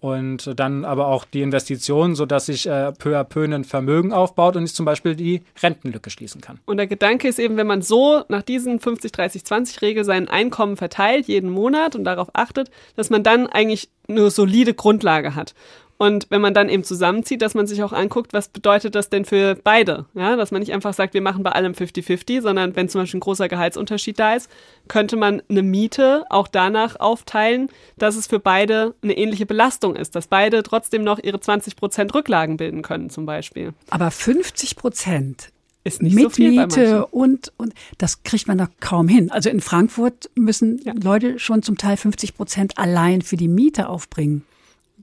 und 0.01 0.59
dann 0.59 0.85
aber 0.85 1.09
auch 1.09 1.25
die 1.25 1.42
Investitionen, 1.42 2.14
sodass 2.14 2.47
sich 2.47 2.66
äh, 2.66 2.92
peu 2.92 3.18
à 3.18 3.25
peu 3.25 3.44
ein 3.44 3.64
Vermögen 3.64 4.12
aufbaut 4.12 4.57
und 4.57 4.64
ich 4.64 4.75
zum 4.75 4.87
Beispiel 4.87 5.16
die 5.16 5.42
Rentenlücke 5.61 6.11
schließen 6.11 6.40
kann. 6.40 6.61
Und 6.66 6.77
der 6.77 6.87
Gedanke 6.87 7.27
ist 7.27 7.38
eben, 7.38 7.57
wenn 7.57 7.66
man 7.66 7.83
so 7.83 8.23
nach 8.29 8.42
diesen 8.42 8.79
50-30-20-Regel 8.79 10.05
sein 10.05 10.29
Einkommen 10.29 10.77
verteilt, 10.77 11.27
jeden 11.27 11.51
Monat 11.51 11.97
und 11.97 12.05
darauf 12.05 12.29
achtet, 12.33 12.71
dass 12.94 13.11
man 13.11 13.23
dann 13.23 13.49
eigentlich 13.49 13.88
eine 14.09 14.31
solide 14.31 14.73
Grundlage 14.73 15.35
hat. 15.35 15.55
Und 16.00 16.28
wenn 16.30 16.40
man 16.40 16.54
dann 16.54 16.68
eben 16.68 16.84
zusammenzieht, 16.84 17.42
dass 17.42 17.54
man 17.54 17.66
sich 17.66 17.82
auch 17.82 17.92
anguckt, 17.92 18.32
was 18.32 18.48
bedeutet 18.48 18.94
das 18.94 19.11
denn 19.11 19.24
für 19.24 19.56
beide? 19.56 20.06
Ja, 20.14 20.37
dass 20.37 20.52
man 20.52 20.61
nicht 20.61 20.72
einfach 20.72 20.94
sagt, 20.94 21.12
wir 21.12 21.20
machen 21.20 21.42
bei 21.42 21.50
allem 21.50 21.72
50-50, 21.72 22.40
sondern 22.40 22.76
wenn 22.76 22.88
zum 22.88 23.00
Beispiel 23.00 23.18
ein 23.18 23.20
großer 23.20 23.48
Gehaltsunterschied 23.48 24.16
da 24.16 24.34
ist, 24.34 24.48
könnte 24.87 25.16
man 25.16 25.42
eine 25.50 25.64
Miete 25.64 26.24
auch 26.30 26.46
danach 26.46 27.00
aufteilen, 27.00 27.68
dass 27.96 28.14
es 28.14 28.28
für 28.28 28.38
beide 28.38 28.94
eine 29.02 29.18
ähnliche 29.18 29.44
Belastung 29.44 29.96
ist, 29.96 30.14
dass 30.14 30.28
beide 30.28 30.62
trotzdem 30.62 31.02
noch 31.02 31.18
ihre 31.18 31.40
20 31.40 31.74
Prozent 31.74 32.14
Rücklagen 32.14 32.58
bilden 32.58 32.82
können, 32.82 33.11
zum 33.11 33.26
Beispiel. 33.26 33.72
Aber 33.90 34.12
50 34.12 34.76
Prozent 34.76 35.50
Ist 35.82 36.00
nicht 36.00 36.14
mit 36.14 36.22
so 36.24 36.30
viel 36.30 36.52
Miete 36.52 37.06
und, 37.06 37.52
und 37.56 37.74
das 37.98 38.22
kriegt 38.22 38.46
man 38.46 38.58
doch 38.58 38.68
kaum 38.78 39.08
hin. 39.08 39.32
Also 39.32 39.50
in 39.50 39.61
Frankfurt 39.61 40.30
müssen 40.37 40.80
Ja. 40.84 40.92
Leute 41.02 41.40
schon 41.40 41.64
zum 41.64 41.76
Teil 41.76 41.96
50 41.96 42.37
Prozent 42.37 42.78
allein 42.78 43.20
für 43.22 43.37
die 43.37 43.48
Miete 43.48 43.88
aufbringen. 43.88 44.44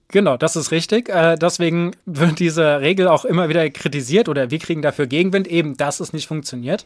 Genau, 0.10 0.38
das 0.38 0.56
ist 0.56 0.72
richtig. 0.72 1.10
Äh, 1.10 1.36
deswegen 1.36 1.91
wird 2.06 2.39
diese 2.39 2.80
Regel 2.82 3.08
auch 3.08 3.26
immer 3.26 3.50
wieder 3.50 3.70
kritisiert 3.70 4.30
oder 4.30 4.52
wir 4.52 4.60
kriegen 4.60 4.82
dafür 4.82 5.08
Gegenwind, 5.08 5.48
eben, 5.48 5.78
dass 5.78 6.00
es 6.00 6.13
nicht 6.13 6.28
funktioniert. 6.28 6.86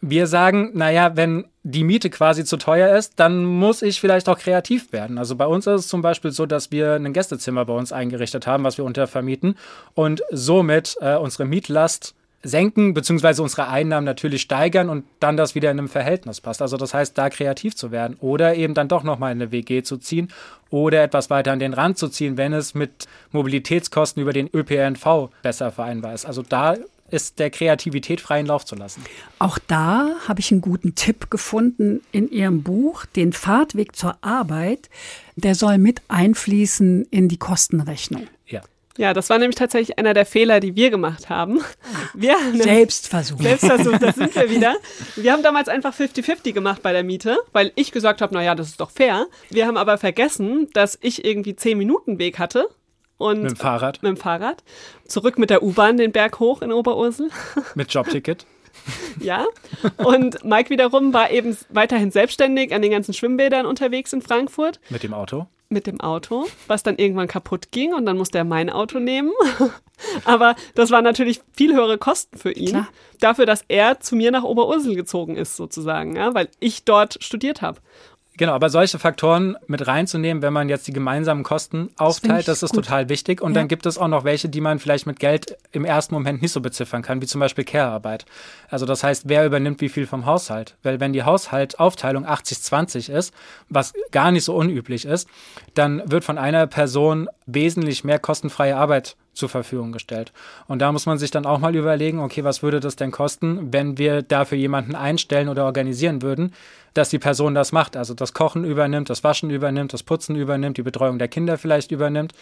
Wir 0.00 0.28
sagen, 0.28 0.70
naja, 0.74 1.16
wenn 1.16 1.46
die 1.64 1.82
Miete 1.82 2.08
quasi 2.08 2.44
zu 2.44 2.56
teuer 2.56 2.96
ist, 2.96 3.14
dann 3.16 3.44
muss 3.44 3.82
ich 3.82 4.00
vielleicht 4.00 4.28
auch 4.28 4.38
kreativ 4.38 4.92
werden. 4.92 5.18
Also 5.18 5.34
bei 5.34 5.46
uns 5.46 5.66
ist 5.66 5.80
es 5.80 5.88
zum 5.88 6.02
Beispiel 6.02 6.30
so, 6.30 6.46
dass 6.46 6.70
wir 6.70 6.94
ein 6.94 7.12
Gästezimmer 7.12 7.64
bei 7.64 7.72
uns 7.72 7.92
eingerichtet 7.92 8.46
haben, 8.46 8.62
was 8.62 8.78
wir 8.78 8.84
untervermieten 8.84 9.56
und 9.94 10.22
somit 10.30 10.96
äh, 11.00 11.16
unsere 11.16 11.46
Mietlast 11.46 12.14
senken, 12.42 12.94
beziehungsweise 12.94 13.42
unsere 13.42 13.68
Einnahmen 13.68 14.04
natürlich 14.04 14.42
steigern 14.42 14.88
und 14.88 15.04
dann 15.18 15.36
das 15.36 15.54
wieder 15.54 15.70
in 15.70 15.78
einem 15.78 15.88
Verhältnis 15.88 16.40
passt. 16.40 16.62
Also 16.62 16.76
das 16.76 16.94
heißt, 16.94 17.18
da 17.18 17.30
kreativ 17.30 17.74
zu 17.74 17.90
werden 17.90 18.16
oder 18.20 18.54
eben 18.54 18.74
dann 18.74 18.88
doch 18.88 19.02
nochmal 19.02 19.32
in 19.32 19.42
eine 19.42 19.50
WG 19.50 19.82
zu 19.82 19.96
ziehen 19.96 20.28
oder 20.70 21.02
etwas 21.02 21.30
weiter 21.30 21.52
an 21.52 21.58
den 21.58 21.74
Rand 21.74 21.98
zu 21.98 22.08
ziehen, 22.08 22.36
wenn 22.36 22.52
es 22.52 22.74
mit 22.74 23.06
Mobilitätskosten 23.32 24.22
über 24.22 24.32
den 24.32 24.48
ÖPNV 24.52 25.30
besser 25.42 25.72
vereinbar 25.72 26.14
ist. 26.14 26.26
Also 26.26 26.42
da 26.42 26.76
ist 27.10 27.38
der 27.38 27.50
Kreativität 27.50 28.20
freien 28.20 28.46
Lauf 28.46 28.64
zu 28.64 28.76
lassen. 28.76 29.02
Auch 29.38 29.58
da 29.66 30.10
habe 30.28 30.40
ich 30.40 30.52
einen 30.52 30.60
guten 30.60 30.94
Tipp 30.94 31.30
gefunden 31.30 32.02
in 32.12 32.30
Ihrem 32.30 32.62
Buch, 32.62 33.06
den 33.06 33.32
Fahrtweg 33.32 33.96
zur 33.96 34.18
Arbeit, 34.20 34.90
der 35.36 35.54
soll 35.54 35.78
mit 35.78 36.02
einfließen 36.08 37.06
in 37.10 37.28
die 37.28 37.38
Kostenrechnung. 37.38 38.26
Ja. 38.46 38.60
Ja, 38.98 39.14
das 39.14 39.30
war 39.30 39.38
nämlich 39.38 39.54
tatsächlich 39.54 39.96
einer 39.96 40.12
der 40.12 40.26
Fehler, 40.26 40.58
die 40.58 40.74
wir 40.74 40.90
gemacht 40.90 41.30
haben. 41.30 41.60
Wir 42.14 42.34
haben 42.34 42.60
Selbstversuch. 42.60 43.40
Selbstversuch, 43.40 43.96
da 43.96 44.12
sind 44.12 44.34
wir 44.34 44.50
wieder. 44.50 44.74
Wir 45.16 45.32
haben 45.32 45.42
damals 45.42 45.68
einfach 45.68 45.94
50-50 45.94 46.52
gemacht 46.52 46.82
bei 46.82 46.92
der 46.92 47.04
Miete, 47.04 47.38
weil 47.52 47.70
ich 47.76 47.92
gesagt 47.92 48.20
habe, 48.20 48.34
naja, 48.34 48.56
das 48.56 48.70
ist 48.70 48.80
doch 48.80 48.90
fair. 48.90 49.26
Wir 49.50 49.68
haben 49.68 49.76
aber 49.76 49.98
vergessen, 49.98 50.68
dass 50.72 50.98
ich 51.00 51.24
irgendwie 51.24 51.54
10 51.54 51.78
Minuten 51.78 52.18
Weg 52.18 52.40
hatte. 52.40 52.68
Und 53.18 53.42
Mit 53.42 53.52
dem 53.52 53.56
Fahrrad, 53.56 54.02
mit 54.02 54.10
dem 54.10 54.16
Fahrrad. 54.16 54.64
Zurück 55.06 55.38
mit 55.38 55.50
der 55.50 55.62
U-Bahn 55.62 55.96
den 55.96 56.10
Berg 56.10 56.40
hoch 56.40 56.60
in 56.60 56.72
Oberursel. 56.72 57.30
mit 57.76 57.92
Jobticket. 57.92 58.46
Ja. 59.20 59.46
Und 59.98 60.44
Mike 60.44 60.70
wiederum 60.70 61.12
war 61.12 61.30
eben 61.30 61.56
weiterhin 61.68 62.10
selbstständig 62.10 62.74
an 62.74 62.82
den 62.82 62.90
ganzen 62.90 63.14
Schwimmbädern 63.14 63.64
unterwegs 63.64 64.12
in 64.12 64.22
Frankfurt 64.22 64.80
Mit 64.88 65.02
dem 65.04 65.14
Auto. 65.14 65.46
Mit 65.68 65.86
dem 65.86 66.00
Auto, 66.00 66.46
was 66.66 66.82
dann 66.82 66.96
irgendwann 66.96 67.28
kaputt 67.28 67.70
ging 67.72 67.92
und 67.92 68.06
dann 68.06 68.16
musste 68.16 68.38
er 68.38 68.44
mein 68.44 68.70
Auto 68.70 68.98
nehmen. 68.98 69.32
Aber 70.24 70.54
das 70.74 70.90
waren 70.90 71.04
natürlich 71.04 71.40
viel 71.52 71.74
höhere 71.74 71.98
Kosten 71.98 72.38
für 72.38 72.52
ihn. 72.52 72.68
Klar. 72.68 72.88
Dafür, 73.20 73.46
dass 73.46 73.64
er 73.68 74.00
zu 74.00 74.16
mir 74.16 74.30
nach 74.30 74.44
Oberursel 74.44 74.94
gezogen 74.94 75.36
ist, 75.36 75.56
sozusagen, 75.56 76.16
ja, 76.16 76.34
weil 76.34 76.48
ich 76.60 76.84
dort 76.84 77.22
studiert 77.22 77.60
habe. 77.62 77.80
Genau, 78.38 78.52
aber 78.52 78.70
solche 78.70 78.98
Faktoren 78.98 79.56
mit 79.66 79.86
reinzunehmen, 79.86 80.42
wenn 80.42 80.52
man 80.52 80.68
jetzt 80.68 80.86
die 80.88 80.92
gemeinsamen 80.92 81.42
Kosten 81.42 81.90
aufteilt, 81.98 82.40
ich 82.40 82.46
das 82.46 82.62
ist 82.62 82.70
gut. 82.72 82.84
total 82.86 83.08
wichtig. 83.08 83.42
Und 83.42 83.52
Ja. 83.52 83.60
dann 83.60 83.68
gibt 83.68 83.84
es 83.84 83.98
auch 83.98 84.08
noch 84.08 84.24
welche, 84.24 84.48
die 84.48 84.60
man 84.62 84.78
vielleicht 84.78 85.06
mit 85.06 85.18
Geld 85.20 85.56
im 85.72 85.84
ersten 85.84 86.14
Moment 86.14 86.40
nicht 86.40 86.52
so 86.52 86.60
beziffern 86.60 87.02
kann, 87.02 87.20
wie 87.20 87.26
zum 87.26 87.40
Beispiel 87.40 87.64
Care-Arbeit. 87.64 88.24
Also 88.70 88.86
das 88.86 89.02
heißt, 89.04 89.24
wer 89.26 89.44
übernimmt 89.44 89.80
wie 89.80 89.88
viel 89.90 90.06
vom 90.06 90.24
Haushalt? 90.24 90.76
Weil 90.82 91.00
wenn 91.00 91.12
die 91.12 91.24
Haushaltsaufteilung 91.24 92.24
80-20 92.26 93.10
ist, 93.12 93.34
was 93.68 93.92
gar 94.12 94.30
nicht 94.30 94.44
so 94.44 94.54
unüblich 94.54 95.04
ist, 95.04 95.28
dann 95.74 96.02
wird 96.10 96.24
von 96.24 96.38
einer 96.38 96.66
Person 96.66 97.28
wesentlich 97.46 98.04
mehr 98.04 98.18
kostenfreie 98.18 98.76
Arbeit 98.76 99.16
zur 99.38 99.48
Verfügung 99.48 99.92
gestellt. 99.92 100.32
Und 100.66 100.80
da 100.80 100.92
muss 100.92 101.06
man 101.06 101.18
sich 101.18 101.30
dann 101.30 101.46
auch 101.46 101.58
mal 101.58 101.74
überlegen, 101.74 102.20
okay, 102.20 102.44
was 102.44 102.62
würde 102.62 102.80
das 102.80 102.96
denn 102.96 103.10
kosten, 103.10 103.72
wenn 103.72 103.96
wir 103.96 104.22
dafür 104.22 104.58
jemanden 104.58 104.94
einstellen 104.94 105.48
oder 105.48 105.64
organisieren 105.64 106.22
würden, 106.22 106.52
dass 106.94 107.10
die 107.10 107.18
Person 107.18 107.54
das 107.54 107.72
macht, 107.72 107.96
also 107.96 108.14
das 108.14 108.34
Kochen 108.34 108.64
übernimmt, 108.64 109.08
das 109.08 109.22
Waschen 109.22 109.50
übernimmt, 109.50 109.92
das 109.92 110.02
Putzen 110.02 110.36
übernimmt, 110.36 110.76
die 110.76 110.82
Betreuung 110.82 111.18
der 111.18 111.28
Kinder 111.28 111.56
vielleicht 111.56 111.92
übernimmt, 111.92 112.32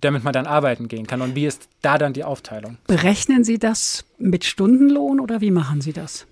damit 0.00 0.24
man 0.24 0.32
dann 0.32 0.46
arbeiten 0.46 0.88
gehen 0.88 1.06
kann. 1.06 1.20
Und 1.20 1.34
wie 1.34 1.46
ist 1.46 1.68
da 1.82 1.98
dann 1.98 2.12
die 2.12 2.24
Aufteilung? 2.24 2.78
Berechnen 2.86 3.44
Sie 3.44 3.58
das 3.58 4.04
mit 4.18 4.44
Stundenlohn 4.44 5.20
oder 5.20 5.40
wie 5.40 5.50
machen 5.50 5.80
Sie 5.80 5.92
das? 5.92 6.26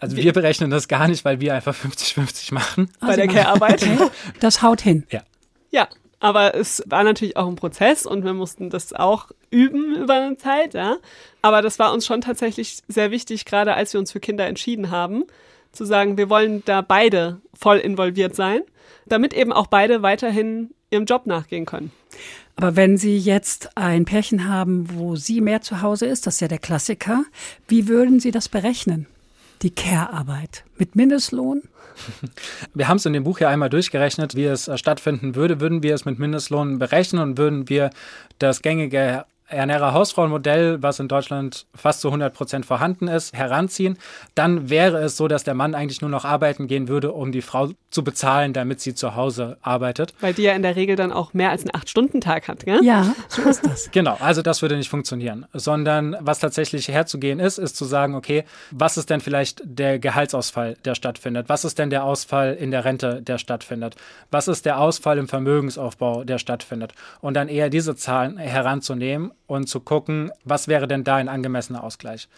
Also 0.00 0.16
wir 0.16 0.32
berechnen 0.32 0.70
das 0.70 0.88
gar 0.88 1.08
nicht, 1.08 1.24
weil 1.24 1.40
wir 1.40 1.54
einfach 1.54 1.74
50-50 1.74 2.52
machen. 2.52 2.90
Bei 3.00 3.16
der 3.16 3.28
Care-Arbeit. 3.28 3.82
Okay, 3.82 4.10
das 4.40 4.62
haut 4.62 4.80
hin. 4.80 5.04
Ja. 5.10 5.22
Ja, 5.70 5.88
aber 6.20 6.54
es 6.54 6.82
war 6.86 7.04
natürlich 7.04 7.36
auch 7.36 7.48
ein 7.48 7.56
Prozess 7.56 8.06
und 8.06 8.24
wir 8.24 8.34
mussten 8.34 8.70
das 8.70 8.92
auch 8.92 9.28
üben 9.50 9.94
über 9.96 10.14
eine 10.14 10.36
Zeit, 10.36 10.74
ja. 10.74 10.96
Aber 11.42 11.62
das 11.62 11.78
war 11.78 11.92
uns 11.92 12.06
schon 12.06 12.20
tatsächlich 12.20 12.78
sehr 12.88 13.10
wichtig, 13.10 13.44
gerade 13.44 13.74
als 13.74 13.92
wir 13.92 14.00
uns 14.00 14.12
für 14.12 14.20
Kinder 14.20 14.46
entschieden 14.46 14.90
haben, 14.90 15.24
zu 15.72 15.84
sagen, 15.84 16.16
wir 16.16 16.30
wollen 16.30 16.62
da 16.64 16.80
beide 16.80 17.40
voll 17.52 17.78
involviert 17.78 18.34
sein, 18.34 18.62
damit 19.06 19.34
eben 19.34 19.52
auch 19.52 19.66
beide 19.66 20.02
weiterhin 20.02 20.70
ihrem 20.90 21.04
Job 21.04 21.26
nachgehen 21.26 21.66
können. 21.66 21.90
Aber 22.56 22.76
wenn 22.76 22.96
Sie 22.96 23.18
jetzt 23.18 23.76
ein 23.76 24.04
Pärchen 24.04 24.48
haben, 24.48 24.86
wo 24.94 25.16
sie 25.16 25.40
mehr 25.40 25.60
zu 25.60 25.82
Hause 25.82 26.06
ist, 26.06 26.26
das 26.26 26.34
ist 26.34 26.40
ja 26.40 26.48
der 26.48 26.58
Klassiker, 26.58 27.24
wie 27.66 27.88
würden 27.88 28.20
Sie 28.20 28.30
das 28.30 28.48
berechnen? 28.48 29.06
Die 29.62 29.74
Care-Arbeit 29.74 30.64
mit 30.76 30.96
Mindestlohn? 30.96 31.62
Wir 32.74 32.88
haben 32.88 32.96
es 32.96 33.06
in 33.06 33.12
dem 33.12 33.24
Buch 33.24 33.38
ja 33.40 33.48
einmal 33.48 33.70
durchgerechnet, 33.70 34.34
wie 34.34 34.44
es 34.44 34.68
äh, 34.68 34.78
stattfinden 34.78 35.34
würde. 35.34 35.60
Würden 35.60 35.82
wir 35.82 35.94
es 35.94 36.04
mit 36.04 36.18
Mindestlohn 36.18 36.78
berechnen 36.78 37.22
und 37.22 37.38
würden 37.38 37.68
wir 37.68 37.90
das 38.38 38.62
gängige 38.62 39.24
Ernährer-Hausfrauenmodell, 39.48 40.82
was 40.82 41.00
in 41.00 41.08
Deutschland 41.08 41.66
fast 41.74 42.00
zu 42.00 42.08
100 42.08 42.32
Prozent 42.32 42.66
vorhanden 42.66 43.08
ist, 43.08 43.34
heranziehen, 43.34 43.98
dann 44.34 44.70
wäre 44.70 44.98
es 44.98 45.16
so, 45.16 45.28
dass 45.28 45.44
der 45.44 45.54
Mann 45.54 45.74
eigentlich 45.74 46.00
nur 46.00 46.10
noch 46.10 46.24
arbeiten 46.24 46.66
gehen 46.66 46.88
würde, 46.88 47.12
um 47.12 47.30
die 47.30 47.42
Frau 47.42 47.70
zu 47.90 48.02
bezahlen, 48.02 48.52
damit 48.52 48.80
sie 48.80 48.94
zu 48.94 49.14
Hause 49.16 49.58
arbeitet. 49.60 50.14
Weil 50.20 50.32
die 50.32 50.42
ja 50.42 50.54
in 50.54 50.62
der 50.62 50.76
Regel 50.76 50.96
dann 50.96 51.12
auch 51.12 51.34
mehr 51.34 51.50
als 51.50 51.62
einen 51.62 51.74
Acht-Stunden-Tag 51.74 52.48
hat, 52.48 52.64
gell? 52.64 52.82
Ja, 52.82 53.14
so 53.28 53.42
ist 53.42 53.64
das. 53.64 53.90
Genau, 53.94 54.16
also 54.18 54.42
das 54.42 54.60
würde 54.60 54.76
nicht 54.76 54.88
funktionieren, 54.88 55.46
sondern 55.52 56.16
was 56.18 56.40
tatsächlich 56.40 56.88
herzugehen 56.88 57.38
ist, 57.38 57.58
ist 57.58 57.76
zu 57.76 57.84
sagen, 57.84 58.14
okay, 58.14 58.44
was 58.72 58.96
ist 58.96 59.08
denn 59.08 59.20
vielleicht 59.20 59.60
der 59.64 59.98
Gehaltsausfall, 59.98 60.76
der 60.84 60.94
stattfindet? 60.96 61.48
Was 61.48 61.64
ist 61.64 61.78
denn 61.78 61.90
der 61.90 62.02
Ausfall 62.04 62.54
in 62.54 62.70
der 62.70 62.84
Rente, 62.84 63.22
der 63.22 63.38
stattfindet? 63.38 63.94
Was 64.30 64.48
ist 64.48 64.66
der 64.66 64.80
Ausfall 64.80 65.18
im 65.18 65.28
Vermögensaufbau, 65.28 66.24
der 66.24 66.38
stattfindet? 66.38 66.92
Und 67.20 67.34
dann 67.34 67.48
eher 67.48 67.70
diese 67.70 67.94
Zahlen 67.94 68.38
heranzunehmen 68.38 69.30
und 69.46 69.68
zu 69.68 69.80
gucken, 69.80 70.30
was 70.44 70.68
wäre 70.68 70.88
denn 70.88 71.04
da 71.04 71.16
ein 71.16 71.28
angemessener 71.28 71.84
Ausgleich? 71.84 72.28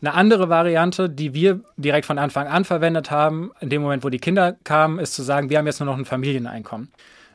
Eine 0.00 0.14
andere 0.14 0.48
Variante, 0.48 1.08
die 1.08 1.34
wir 1.34 1.60
direkt 1.76 2.06
von 2.06 2.18
Anfang 2.18 2.48
an 2.48 2.64
verwendet 2.64 3.10
haben, 3.10 3.52
in 3.60 3.70
dem 3.70 3.82
Moment, 3.82 4.04
wo 4.04 4.08
die 4.08 4.18
Kinder 4.18 4.56
kamen, 4.64 4.98
ist 4.98 5.14
zu 5.14 5.22
sagen, 5.22 5.50
wir 5.50 5.58
haben 5.58 5.66
jetzt 5.66 5.80
nur 5.80 5.86
noch 5.86 5.96
ein 5.96 6.04
Familieneinkommen. 6.04 6.90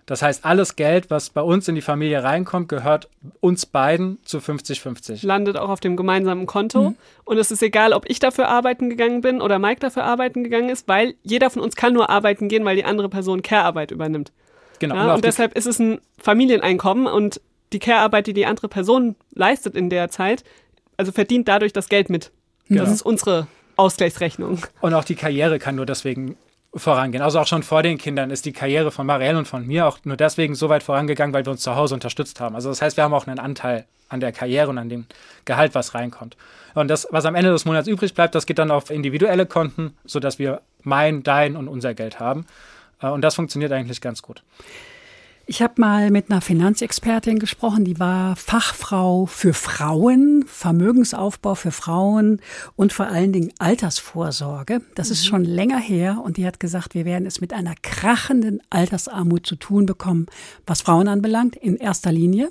Das 0.06 0.22
heißt, 0.22 0.46
alles 0.46 0.76
Geld, 0.76 1.10
was 1.10 1.30
bei 1.30 1.42
uns 1.42 1.68
in 1.68 1.76
die 1.76 1.82
Familie 1.82 2.24
reinkommt, 2.24 2.68
gehört 2.68 3.08
uns 3.40 3.66
beiden 3.66 4.18
zu 4.26 4.40
50-50. 4.40 5.26
landet 5.26 5.58
auch 5.58 5.70
auf 5.70 5.80
dem 5.80 5.96
gemeinsamen 5.96 6.48
Konto. 6.48 6.96
Und 7.24 7.38
es 7.38 7.52
ist 7.52 7.64
egal, 7.64 7.94
ob 7.94 8.10
ich 8.10 8.20
dafür 8.20 8.50
arbeiten 8.50 8.90
gegangen 8.90 9.22
bin 9.22 9.42
oder 9.42 9.60
Mike 9.60 9.80
dafür 9.80 10.04
arbeiten 10.04 10.44
gegangen 10.44 10.70
ist, 10.70 10.88
weil 10.88 11.14
jeder 11.24 11.50
von 11.50 11.62
uns 11.62 11.76
kann 11.76 11.94
nur 11.94 12.10
arbeiten 12.10 12.50
gehen, 12.50 12.66
weil 12.66 12.76
die 12.76 12.84
andere 12.84 13.08
Person 13.08 13.42
Care-Arbeit 13.42 13.92
übernimmt. 13.92 14.32
Genau. 14.80 14.96
Ja, 14.96 15.06
und 15.06 15.12
und 15.12 15.26
deshalb 15.26 15.56
ist 15.56 15.68
es 15.68 15.80
ein 15.80 16.02
Familieneinkommen 16.18 17.06
und 17.06 17.40
die 17.74 17.80
Care-Arbeit, 17.80 18.28
die 18.28 18.34
die 18.34 18.46
andere 18.46 18.68
Person 18.68 19.16
leistet 19.34 19.76
in 19.76 19.90
der 19.90 20.10
Zeit, 20.10 20.44
also 20.98 21.12
verdient 21.12 21.48
dadurch 21.48 21.74
das 21.74 21.90
Geld 21.90 22.10
mit. 22.10 22.32
Das 22.70 22.90
ist 22.92 23.02
unsere 23.02 23.48
Ausgleichsrechnung. 23.76 24.60
Und 24.82 24.94
auch 24.94 25.04
die 25.04 25.16
Karriere 25.16 25.60
kann 25.60 25.76
nur 25.76 25.86
deswegen 25.86 26.38
vorangehen. 26.74 27.22
Also 27.22 27.40
auch 27.40 27.48
schon 27.48 27.64
vor 27.64 27.84
den 27.84 27.98
Kindern 27.98 28.32
ist 28.32 28.46
die 28.46 28.54
Karriere 28.54 28.92
von 28.92 29.06
Marielle 29.06 29.38
und 29.38 29.48
von 29.48 29.68
mir 29.68 29.88
auch 29.88 30.00
nur 30.04 30.16
deswegen 30.16 30.56
so 30.56 30.70
weit 30.70 30.84
vorangegangen, 30.84 31.34
weil 31.34 31.46
wir 31.46 31.52
uns 31.52 31.62
zu 31.64 31.76
Hause 31.76 31.96
unterstützt 31.96 32.40
haben. 32.40 32.56
Also 32.56 32.70
das 32.70 32.82
heißt, 32.82 32.96
wir 32.98 33.04
haben 33.04 33.14
auch 33.14 33.28
einen 33.28 33.40
Anteil 33.40 33.86
an 34.08 34.20
der 34.20 34.32
Karriere 34.32 34.70
und 34.70 34.78
an 34.78 34.90
dem 34.90 35.06
Gehalt, 35.46 35.76
was 35.76 35.94
reinkommt. 35.96 36.38
Und 36.74 36.88
das, 36.88 37.08
was 37.12 37.26
am 37.26 37.36
Ende 37.36 37.52
des 37.52 37.66
Monats 37.66 37.88
übrig 37.88 38.14
bleibt, 38.14 38.36
das 38.36 38.46
geht 38.46 38.60
dann 38.60 38.72
auf 38.72 38.90
individuelle 38.90 39.46
Konten, 39.46 39.98
sodass 40.06 40.40
wir 40.40 40.62
mein, 40.84 41.24
dein 41.24 41.58
und 41.58 41.68
unser 41.68 41.94
Geld 41.94 42.20
haben. 42.20 42.46
Äh, 43.02 43.08
Und 43.08 43.22
das 43.22 43.36
funktioniert 43.36 43.72
eigentlich 43.72 44.00
ganz 44.00 44.22
gut. 44.22 44.44
Ich 45.48 45.62
habe 45.62 45.74
mal 45.82 46.12
mit 46.12 46.30
einer 46.30 46.40
Finanzexpertin 46.40 47.40
gesprochen, 47.40 47.84
die 47.84 48.00
war 48.00 48.36
Fachfrau 48.36 49.26
für 49.26 49.54
Frauen, 49.54 50.46
Vermögensaufbau 50.48 51.56
für 51.56 51.72
Frauen 51.72 52.40
und 52.76 52.94
vor 52.94 53.08
allen 53.08 53.34
Dingen 53.34 53.52
Altersvorsorge. 53.58 54.82
Das 54.96 55.10
ist 55.10 55.26
schon 55.26 55.44
länger 55.44 55.80
her 55.80 56.22
und 56.24 56.38
die 56.38 56.46
hat 56.46 56.60
gesagt, 56.60 56.94
wir 56.94 57.06
werden 57.06 57.26
es 57.26 57.42
mit 57.42 57.54
einer 57.54 57.74
krachenden 57.82 58.62
Altersarmut 58.70 59.46
zu 59.46 59.56
tun 59.56 59.86
bekommen, 59.86 60.28
was 60.66 60.82
Frauen 60.82 61.08
anbelangt, 61.08 61.56
in 61.56 61.76
erster 61.76 62.12
Linie. 62.12 62.50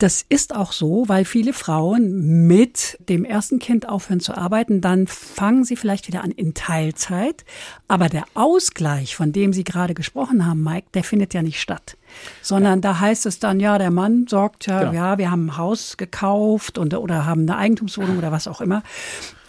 Das 0.00 0.24
ist 0.30 0.56
auch 0.56 0.72
so, 0.72 1.04
weil 1.08 1.26
viele 1.26 1.52
Frauen 1.52 2.46
mit 2.46 2.96
dem 3.10 3.26
ersten 3.26 3.58
Kind 3.58 3.86
aufhören 3.86 4.20
zu 4.20 4.34
arbeiten, 4.34 4.80
dann 4.80 5.06
fangen 5.06 5.62
sie 5.62 5.76
vielleicht 5.76 6.08
wieder 6.08 6.24
an 6.24 6.30
in 6.30 6.54
Teilzeit. 6.54 7.44
Aber 7.86 8.08
der 8.08 8.24
Ausgleich, 8.32 9.14
von 9.14 9.32
dem 9.32 9.52
Sie 9.52 9.62
gerade 9.62 9.92
gesprochen 9.92 10.46
haben, 10.46 10.62
Mike, 10.62 10.86
der 10.94 11.04
findet 11.04 11.34
ja 11.34 11.42
nicht 11.42 11.60
statt. 11.60 11.98
Sondern 12.42 12.80
da 12.80 13.00
heißt 13.00 13.26
es 13.26 13.38
dann, 13.38 13.60
ja, 13.60 13.78
der 13.78 13.90
Mann 13.90 14.26
sorgt 14.28 14.66
ja, 14.66 14.80
Genau. 14.80 14.92
ja, 14.92 15.18
wir 15.18 15.30
haben 15.30 15.46
ein 15.46 15.56
Haus 15.56 15.96
gekauft 15.96 16.78
und, 16.78 16.94
oder 16.94 17.26
haben 17.26 17.42
eine 17.42 17.56
Eigentumswohnung 17.56 18.18
oder 18.18 18.32
was 18.32 18.48
auch 18.48 18.60
immer. 18.60 18.82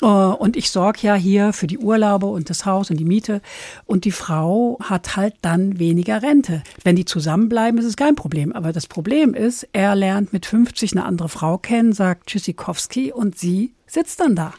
Äh, 0.02 0.06
Und 0.06 0.58
ich 0.58 0.71
sorge 0.71 1.00
ja 1.02 1.15
hier 1.15 1.54
für 1.54 1.67
die 1.67 1.78
Urlaube 1.78 2.26
und 2.26 2.50
das 2.50 2.65
Haus 2.65 2.89
und 2.89 2.97
die 2.97 3.06
Miete. 3.06 3.41
Und 3.86 4.06
die 4.06 4.12
Frau 4.12 4.78
hat 4.82 5.15
halt 5.15 5.36
dann 5.41 5.80
weniger 5.80 6.21
Rente. 6.21 6.63
Wenn 6.84 6.95
die 6.95 7.06
zusammenbleiben, 7.06 7.80
ist 7.80 7.86
es 7.86 7.95
kein 7.97 8.15
Problem. 8.15 8.52
Aber 8.54 8.74
das 8.74 8.88
Problem 8.88 9.34
ist, 9.34 9.67
er 9.74 9.95
lernt 9.95 10.34
mit 10.34 10.45
50 10.45 10.93
eine 10.93 11.06
andere 11.06 11.30
Frau 11.30 11.58
kennen, 11.58 11.93
sagt 11.93 12.28
Tschüssikowski 12.28 13.12
und 13.12 13.38
sie 13.38 13.74
sitzt 13.88 14.19
dann 14.19 14.36
da 14.36 14.54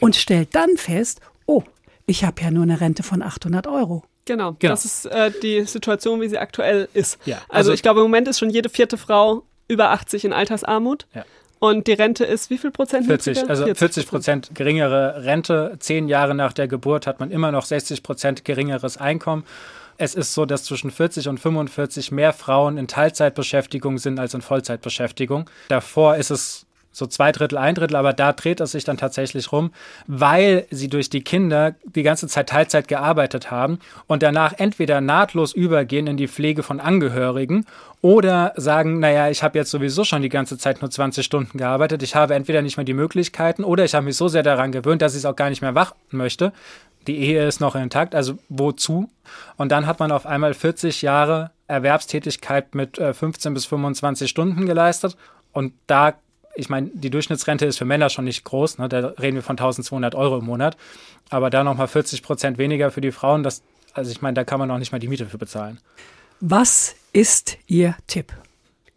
und 0.00 0.16
stellt 0.16 0.54
dann 0.54 0.76
fest, 0.76 1.20
oh, 1.46 1.62
ich 2.06 2.24
habe 2.24 2.42
ja 2.42 2.50
nur 2.50 2.64
eine 2.64 2.80
Rente 2.80 3.02
von 3.02 3.22
800 3.22 3.66
Euro. 3.66 4.04
Genau, 4.26 4.56
Genau. 4.58 4.72
das 4.72 4.84
ist 4.84 5.06
äh, 5.06 5.30
die 5.42 5.62
Situation, 5.64 6.20
wie 6.20 6.28
sie 6.28 6.38
aktuell 6.38 6.88
ist. 6.94 7.18
Ja, 7.26 7.36
also, 7.48 7.70
also- 7.70 7.72
ich 7.72 7.82
glaube, 7.82 8.00
im 8.00 8.04
Moment 8.06 8.28
ist 8.28 8.38
schon 8.38 8.50
jede 8.50 8.68
vierte 8.68 8.96
Frau 8.96 9.42
über 9.68 9.90
80 9.90 10.24
in 10.24 10.32
Altersarmut. 10.32 11.06
Ja. 11.14 11.24
Und 11.58 11.86
die 11.86 11.92
Rente 11.92 12.24
ist 12.24 12.50
wie 12.50 12.58
viel 12.58 12.70
Prozent? 12.70 13.06
40, 13.06 13.36
niedriger? 13.38 13.50
also 13.50 13.74
40 13.74 14.06
Prozent 14.06 14.50
geringere 14.54 15.24
Rente. 15.24 15.76
Zehn 15.78 16.08
Jahre 16.08 16.34
nach 16.34 16.52
der 16.52 16.68
Geburt 16.68 17.06
hat 17.06 17.20
man 17.20 17.30
immer 17.30 17.52
noch 17.52 17.64
60 17.64 18.02
Prozent 18.02 18.44
geringeres 18.44 18.98
Einkommen. 18.98 19.44
Es 19.96 20.14
ist 20.14 20.34
so, 20.34 20.44
dass 20.44 20.64
zwischen 20.64 20.90
40 20.90 21.28
und 21.28 21.38
45 21.38 22.10
mehr 22.12 22.32
Frauen 22.34 22.76
in 22.76 22.86
Teilzeitbeschäftigung 22.88 23.96
sind 23.98 24.18
als 24.18 24.34
in 24.34 24.42
Vollzeitbeschäftigung. 24.42 25.48
Davor 25.68 26.16
ist 26.16 26.30
es 26.30 26.66
so 26.94 27.06
zwei 27.06 27.32
Drittel, 27.32 27.58
ein 27.58 27.74
Drittel, 27.74 27.96
aber 27.96 28.12
da 28.12 28.32
dreht 28.32 28.60
es 28.60 28.70
sich 28.72 28.84
dann 28.84 28.96
tatsächlich 28.96 29.50
rum, 29.50 29.72
weil 30.06 30.66
sie 30.70 30.88
durch 30.88 31.10
die 31.10 31.22
Kinder 31.22 31.74
die 31.84 32.04
ganze 32.04 32.28
Zeit 32.28 32.48
Teilzeit 32.48 32.86
gearbeitet 32.86 33.50
haben 33.50 33.80
und 34.06 34.22
danach 34.22 34.54
entweder 34.56 35.00
nahtlos 35.00 35.52
übergehen 35.52 36.06
in 36.06 36.16
die 36.16 36.28
Pflege 36.28 36.62
von 36.62 36.78
Angehörigen 36.78 37.66
oder 38.00 38.52
sagen, 38.56 39.00
naja, 39.00 39.28
ich 39.28 39.42
habe 39.42 39.58
jetzt 39.58 39.72
sowieso 39.72 40.04
schon 40.04 40.22
die 40.22 40.28
ganze 40.28 40.56
Zeit 40.56 40.82
nur 40.82 40.90
20 40.90 41.26
Stunden 41.26 41.58
gearbeitet, 41.58 42.02
ich 42.04 42.14
habe 42.14 42.34
entweder 42.34 42.62
nicht 42.62 42.76
mehr 42.76 42.84
die 42.84 42.94
Möglichkeiten 42.94 43.64
oder 43.64 43.84
ich 43.84 43.94
habe 43.94 44.06
mich 44.06 44.16
so 44.16 44.28
sehr 44.28 44.44
daran 44.44 44.70
gewöhnt, 44.70 45.02
dass 45.02 45.14
ich 45.14 45.18
es 45.18 45.26
auch 45.26 45.36
gar 45.36 45.50
nicht 45.50 45.62
mehr 45.62 45.72
machen 45.72 45.96
möchte. 46.10 46.52
Die 47.08 47.18
Ehe 47.18 47.46
ist 47.46 47.60
noch 47.60 47.74
intakt, 47.74 48.14
also 48.14 48.38
wozu? 48.48 49.10
Und 49.56 49.72
dann 49.72 49.86
hat 49.86 49.98
man 49.98 50.12
auf 50.12 50.26
einmal 50.26 50.54
40 50.54 51.02
Jahre 51.02 51.50
Erwerbstätigkeit 51.66 52.74
mit 52.74 52.98
äh, 52.98 53.12
15 53.12 53.52
bis 53.52 53.66
25 53.66 54.30
Stunden 54.30 54.66
geleistet 54.66 55.16
und 55.52 55.72
da 55.86 56.14
ich 56.54 56.68
meine, 56.68 56.90
die 56.92 57.10
Durchschnittsrente 57.10 57.66
ist 57.66 57.78
für 57.78 57.84
Männer 57.84 58.10
schon 58.10 58.24
nicht 58.24 58.44
groß, 58.44 58.78
ne? 58.78 58.88
da 58.88 59.08
reden 59.20 59.36
wir 59.36 59.42
von 59.42 59.54
1200 59.54 60.14
Euro 60.14 60.38
im 60.38 60.44
Monat, 60.44 60.76
aber 61.30 61.50
da 61.50 61.64
nochmal 61.64 61.88
40 61.88 62.22
Prozent 62.22 62.58
weniger 62.58 62.90
für 62.90 63.00
die 63.00 63.12
Frauen, 63.12 63.42
das, 63.42 63.62
also 63.92 64.10
ich 64.10 64.22
meine, 64.22 64.34
da 64.34 64.44
kann 64.44 64.58
man 64.58 64.68
noch 64.68 64.78
nicht 64.78 64.92
mal 64.92 64.98
die 64.98 65.08
Miete 65.08 65.26
für 65.26 65.38
bezahlen. 65.38 65.80
Was 66.40 66.94
ist 67.12 67.58
Ihr 67.66 67.96
Tipp? 68.06 68.32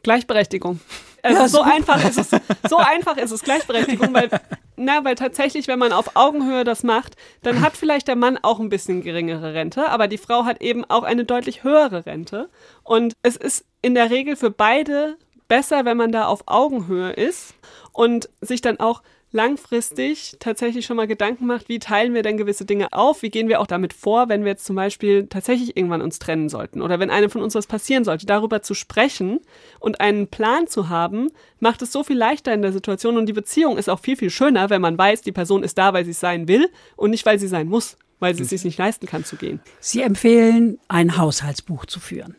Gleichberechtigung. 0.03 0.79
Also 1.23 1.57
so 1.57 1.61
einfach 1.61 2.01
ist 2.05 2.17
es. 2.17 2.29
So 2.69 2.77
einfach 2.77 3.17
ist 3.17 3.31
es 3.31 3.41
Gleichberechtigung, 3.41 4.13
weil, 4.13 4.29
na, 4.77 5.03
weil 5.03 5.15
tatsächlich, 5.15 5.67
wenn 5.67 5.79
man 5.79 5.91
auf 5.91 6.15
Augenhöhe 6.15 6.63
das 6.63 6.83
macht, 6.83 7.17
dann 7.41 7.59
hat 7.59 7.75
vielleicht 7.75 8.07
der 8.07 8.15
Mann 8.15 8.37
auch 8.41 8.61
ein 8.61 8.69
bisschen 8.69 9.01
geringere 9.01 9.53
Rente, 9.53 9.89
aber 9.89 10.07
die 10.07 10.19
Frau 10.19 10.45
hat 10.45 10.61
eben 10.61 10.85
auch 10.85 11.03
eine 11.03 11.25
deutlich 11.25 11.63
höhere 11.63 12.05
Rente. 12.05 12.49
Und 12.83 13.13
es 13.23 13.35
ist 13.35 13.65
in 13.81 13.93
der 13.93 14.09
Regel 14.09 14.37
für 14.37 14.51
beide 14.51 15.17
besser, 15.47 15.85
wenn 15.85 15.97
man 15.97 16.11
da 16.11 16.25
auf 16.25 16.43
Augenhöhe 16.45 17.11
ist 17.11 17.55
und 17.93 18.29
sich 18.41 18.61
dann 18.61 18.79
auch 18.79 19.01
langfristig 19.31 20.37
tatsächlich 20.39 20.85
schon 20.85 20.95
mal 20.95 21.07
Gedanken 21.07 21.45
macht, 21.45 21.67
wie 21.67 21.79
teilen 21.79 22.13
wir 22.13 22.23
denn 22.23 22.37
gewisse 22.37 22.65
Dinge 22.65 22.87
auf, 22.93 23.21
wie 23.21 23.29
gehen 23.29 23.49
wir 23.49 23.59
auch 23.59 23.67
damit 23.67 23.93
vor, 23.93 24.29
wenn 24.29 24.43
wir 24.43 24.51
jetzt 24.51 24.65
zum 24.65 24.75
Beispiel 24.75 25.27
tatsächlich 25.27 25.75
irgendwann 25.75 26.01
uns 26.01 26.19
trennen 26.19 26.47
sollten 26.47 26.81
oder 26.81 26.99
wenn 26.99 27.09
einem 27.09 27.29
von 27.29 27.41
uns 27.41 27.53
was 27.53 27.67
passieren 27.67 28.05
sollte, 28.05 28.25
darüber 28.25 28.61
zu 28.61 28.73
sprechen 28.73 29.41
und 29.79 29.99
einen 29.99 30.27
Plan 30.27 30.67
zu 30.67 30.87
haben, 30.87 31.29
macht 31.59 31.81
es 31.81 31.91
so 31.91 32.03
viel 32.03 32.17
leichter 32.17 32.53
in 32.53 32.61
der 32.61 32.71
Situation 32.71 33.17
und 33.17 33.25
die 33.25 33.33
Beziehung 33.33 33.77
ist 33.77 33.89
auch 33.89 33.99
viel, 33.99 34.15
viel 34.15 34.29
schöner, 34.29 34.69
wenn 34.69 34.81
man 34.81 34.97
weiß, 34.97 35.21
die 35.21 35.33
Person 35.33 35.63
ist 35.63 35.77
da, 35.77 35.93
weil 35.93 36.05
sie 36.05 36.11
es 36.11 36.19
sein 36.21 36.47
will 36.47 36.69
und 36.95 37.09
nicht, 37.09 37.25
weil 37.25 37.37
sie 37.37 37.47
sein 37.47 37.67
muss, 37.67 37.97
weil 38.19 38.35
sie 38.35 38.43
es 38.43 38.49
sich 38.49 38.63
nicht 38.63 38.77
leisten 38.79 39.05
kann 39.05 39.23
zu 39.25 39.35
gehen. 39.35 39.59
Sie 39.79 40.01
empfehlen, 40.01 40.79
ein 40.87 41.17
Haushaltsbuch 41.17 41.85
zu 41.85 41.99
führen 41.99 42.35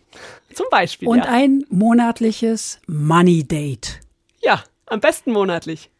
Zum 0.52 0.66
Beispiel. 0.70 1.08
und 1.08 1.18
ja. 1.18 1.24
ein 1.24 1.64
monatliches 1.68 2.80
Money 2.86 3.44
Date. 3.44 4.00
ja, 4.42 4.62
am 4.86 5.00
besten 5.00 5.32
monatlich. 5.32 5.90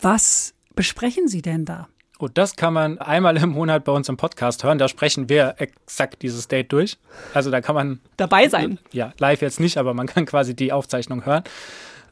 Was 0.00 0.54
besprechen 0.74 1.28
Sie 1.28 1.42
denn 1.42 1.64
da? 1.64 1.88
Und 2.18 2.38
das 2.38 2.56
kann 2.56 2.72
man 2.72 2.98
einmal 2.98 3.36
im 3.36 3.50
Monat 3.50 3.84
bei 3.84 3.92
uns 3.92 4.08
im 4.08 4.16
Podcast 4.16 4.64
hören. 4.64 4.78
Da 4.78 4.88
sprechen 4.88 5.28
wir 5.28 5.56
exakt 5.58 6.22
dieses 6.22 6.48
Date 6.48 6.72
durch. 6.72 6.96
Also 7.34 7.50
da 7.50 7.60
kann 7.60 7.74
man 7.74 8.00
Dabei 8.16 8.48
sein. 8.48 8.78
ja, 8.92 9.12
live 9.18 9.42
jetzt 9.42 9.60
nicht, 9.60 9.76
aber 9.76 9.92
man 9.94 10.06
kann 10.06 10.24
quasi 10.24 10.54
die 10.54 10.72
Aufzeichnung 10.72 11.26
hören. 11.26 11.42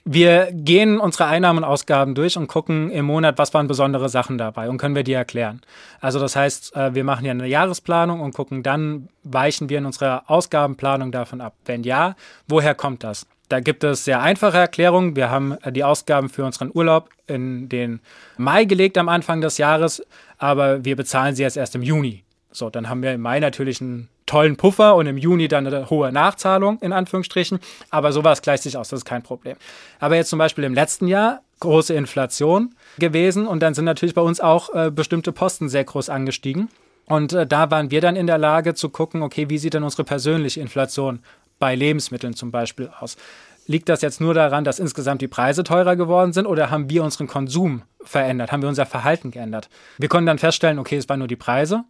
Wir 0.05 0.49
gehen 0.51 0.99
unsere 0.99 1.27
Einnahmen 1.27 1.59
und 1.59 1.65
Ausgaben 1.65 2.17
durch 2.17 2.37
und 2.37 2.49
gucken 2.49 2.91
im 2.91 3.05
Monat, 3.05 3.39
was 3.39 3.55
waren 3.55 3.69
besondere 3.69 4.09
Sachen 4.09 4.37
dabei 4.37 4.69
und 4.69 4.79
können 4.79 4.97
wir 4.97 5.05
die 5.05 5.13
erklären. 5.13 5.61
Also 6.01 6.19
das 6.19 6.35
heißt, 6.35 6.75
äh, 6.75 6.95
wir 6.95 7.05
machen 7.05 7.25
ja 7.25 7.31
eine 7.31 7.47
Jahresplanung 7.47 8.21
und 8.21 8.35
gucken 8.35 8.65
dann, 8.65 9.09
weichen 9.23 9.69
wir 9.69 9.79
in 9.79 9.87
unserer 9.87 10.25
Ausgabenplanung 10.27 11.13
davon 11.13 11.41
ab. 11.41 11.55
Wenn 11.65 11.85
ja, 11.85 12.17
woher 12.49 12.75
kommt 12.75 13.05
das? 13.05 13.27
Da 13.49 13.61
gibt 13.61 13.85
es 13.85 14.05
sehr 14.05 14.21
einfache 14.21 14.59
Erklärungen. 14.59 15.15
Wir 15.15 15.31
haben 15.31 15.57
äh, 15.63 15.71
die 15.71 15.85
Ausgaben 15.85 16.29
für 16.29 16.45
unseren 16.45 16.73
Urlaub 16.75 17.09
in 17.29 17.69
den 17.69 18.01
Mai 18.37 18.65
gelegt 18.65 18.99
am 18.99 19.09
Anfang 19.09 19.41
des 19.41 19.57
Jahres, 19.59 20.05
aber 20.37 20.85
wir 20.85 20.97
bezahlen 20.97 21.37
sie 21.37 21.45
jetzt 21.45 21.57
erst 21.57 21.77
im 21.77 21.83
Juni. 21.83 22.25
So, 22.51 22.71
dann 22.71 22.89
haben 22.89 23.05
wir 23.05 23.13
im 23.13 23.21
Mai 23.21 23.39
natürlich 23.39 23.81
einen 23.81 24.09
tollen 24.33 24.57
Puffer 24.57 24.97
und 24.97 25.07
im 25.07 25.19
Juni 25.19 25.47
dann 25.47 25.67
eine 25.67 25.91
hohe 25.91 26.11
Nachzahlung, 26.11 26.79
in 26.81 26.95
Anführungsstrichen. 26.95 27.59
Aber 27.91 28.13
sowas 28.13 28.41
gleicht 28.41 28.63
sich 28.63 28.79
aus, 28.79 28.89
das 28.89 29.01
ist 29.01 29.05
kein 29.05 29.23
Problem. 29.23 29.59
Aber 30.01 30.17
jetzt 30.17 30.31
zum 30.31 30.39
Beispiel 30.39 30.65
im 30.65 30.73
letzten 30.73 31.07
Jahr 31.07 31.43
große 31.61 31.93
Inflation 31.93 32.75
gewesen 32.99 33.47
und 33.47 33.61
dann 33.61 33.75
sind 33.75 33.85
natürlich 33.85 34.15
bei 34.15 34.23
uns 34.23 34.41
auch 34.41 34.75
äh, 34.75 34.91
bestimmte 34.91 35.33
Posten 35.33 35.69
sehr 35.69 35.85
groß 35.85 36.09
angestiegen. 36.09 36.71
Und 37.05 37.35
äh, 37.35 37.47
da 37.47 37.71
waren 37.71 37.91
wir 37.91 38.01
dann 38.01 38.17
in 38.17 38.27
der 38.27 38.39
Lage 38.39 38.73
zu 38.73 38.89
gucken, 38.89 39.23
okay, 39.23 39.51
wie 39.51 39.59
sieht 39.59 39.75
denn 39.75 39.83
unsere 39.83 40.05
persönliche 40.05 40.61
Inflation 40.61 41.19
bei 41.59 41.75
Lebensmitteln 41.75 42.33
zum 42.35 42.51
Beispiel 42.51 42.91
aus? 43.01 43.19
Liegt 43.67 43.91
das 43.91 44.01
jetzt 44.01 44.23
nur 44.23 44.33
daran, 44.33 44.65
dass 44.65 44.79
insgesamt 44.79 45.21
die 45.21 45.29
Preise 45.29 45.63
teurer 45.63 45.95
geworden 45.95 46.33
sind 46.33 46.47
oder 46.47 46.71
haben 46.71 46.89
wir 46.89 47.05
unseren 47.05 47.27
Konsum 47.27 47.83
verändert? 48.03 48.51
Haben 48.51 48.63
wir 48.63 48.71
unser 48.71 48.87
Verhalten 48.87 49.31
geändert? 49.31 49.69
Wir 49.99 50.09
konnten 50.09 50.27
dann 50.27 50.39
feststellen, 50.39 50.79
okay, 50.79 50.97
es 50.97 51.07
waren 51.11 51.19
nur 51.19 51.29
die 51.29 51.37
Preise. 51.37 51.85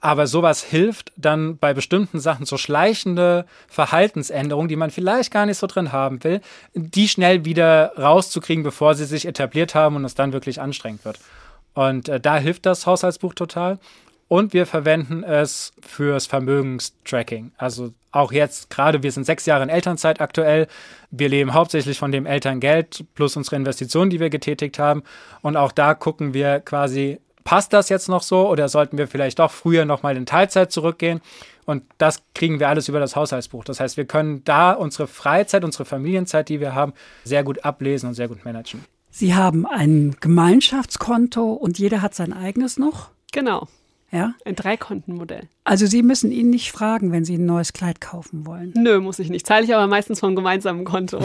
Aber 0.00 0.26
sowas 0.26 0.62
hilft 0.62 1.12
dann 1.16 1.58
bei 1.58 1.74
bestimmten 1.74 2.20
Sachen, 2.20 2.46
so 2.46 2.56
schleichende 2.56 3.46
Verhaltensänderungen, 3.68 4.68
die 4.68 4.76
man 4.76 4.90
vielleicht 4.90 5.32
gar 5.32 5.46
nicht 5.46 5.58
so 5.58 5.66
drin 5.66 5.90
haben 5.92 6.22
will, 6.22 6.40
die 6.74 7.08
schnell 7.08 7.44
wieder 7.44 7.92
rauszukriegen, 7.98 8.62
bevor 8.62 8.94
sie 8.94 9.06
sich 9.06 9.26
etabliert 9.26 9.74
haben 9.74 9.96
und 9.96 10.04
es 10.04 10.14
dann 10.14 10.32
wirklich 10.32 10.60
anstrengend 10.60 11.04
wird. 11.04 11.18
Und 11.74 12.08
äh, 12.08 12.20
da 12.20 12.38
hilft 12.38 12.66
das 12.66 12.86
Haushaltsbuch 12.86 13.34
total. 13.34 13.78
Und 14.28 14.52
wir 14.52 14.66
verwenden 14.66 15.24
es 15.24 15.72
fürs 15.80 16.26
Vermögenstracking. 16.26 17.52
Also 17.56 17.94
auch 18.12 18.30
jetzt, 18.30 18.68
gerade 18.68 19.02
wir 19.02 19.10
sind 19.10 19.24
sechs 19.24 19.46
Jahre 19.46 19.62
in 19.62 19.70
Elternzeit 19.70 20.20
aktuell. 20.20 20.66
Wir 21.10 21.30
leben 21.30 21.54
hauptsächlich 21.54 21.98
von 21.98 22.12
dem 22.12 22.26
Elterngeld 22.26 23.04
plus 23.14 23.36
unsere 23.36 23.56
Investitionen, 23.56 24.10
die 24.10 24.20
wir 24.20 24.28
getätigt 24.28 24.78
haben. 24.78 25.02
Und 25.40 25.56
auch 25.56 25.72
da 25.72 25.94
gucken 25.94 26.34
wir 26.34 26.60
quasi, 26.60 27.20
passt 27.48 27.72
das 27.72 27.88
jetzt 27.88 28.10
noch 28.10 28.22
so 28.22 28.46
oder 28.46 28.68
sollten 28.68 28.98
wir 28.98 29.08
vielleicht 29.08 29.38
doch 29.38 29.50
früher 29.50 29.86
nochmal 29.86 30.18
in 30.18 30.26
Teilzeit 30.26 30.70
zurückgehen? 30.70 31.22
Und 31.64 31.82
das 31.96 32.22
kriegen 32.34 32.60
wir 32.60 32.68
alles 32.68 32.90
über 32.90 33.00
das 33.00 33.16
Haushaltsbuch. 33.16 33.64
Das 33.64 33.80
heißt, 33.80 33.96
wir 33.96 34.04
können 34.04 34.44
da 34.44 34.72
unsere 34.72 35.06
Freizeit, 35.06 35.64
unsere 35.64 35.86
Familienzeit, 35.86 36.50
die 36.50 36.60
wir 36.60 36.74
haben, 36.74 36.92
sehr 37.24 37.44
gut 37.44 37.64
ablesen 37.64 38.10
und 38.10 38.14
sehr 38.14 38.28
gut 38.28 38.44
managen. 38.44 38.84
Sie 39.10 39.34
haben 39.34 39.64
ein 39.64 40.14
Gemeinschaftskonto 40.20 41.54
und 41.54 41.78
jeder 41.78 42.02
hat 42.02 42.14
sein 42.14 42.34
eigenes 42.34 42.78
noch? 42.78 43.08
Genau. 43.32 43.66
Ja? 44.12 44.34
Ein 44.44 44.54
Dreikontenmodell. 44.54 45.48
Also 45.64 45.86
Sie 45.86 46.02
müssen 46.02 46.30
ihn 46.30 46.50
nicht 46.50 46.70
fragen, 46.70 47.12
wenn 47.12 47.24
Sie 47.24 47.38
ein 47.38 47.46
neues 47.46 47.72
Kleid 47.72 48.02
kaufen 48.02 48.44
wollen. 48.44 48.74
Nö, 48.76 49.00
muss 49.00 49.20
ich 49.20 49.30
nicht. 49.30 49.46
Zahle 49.46 49.64
ich 49.64 49.74
aber 49.74 49.86
meistens 49.86 50.20
vom 50.20 50.36
gemeinsamen 50.36 50.84
Konto. 50.84 51.18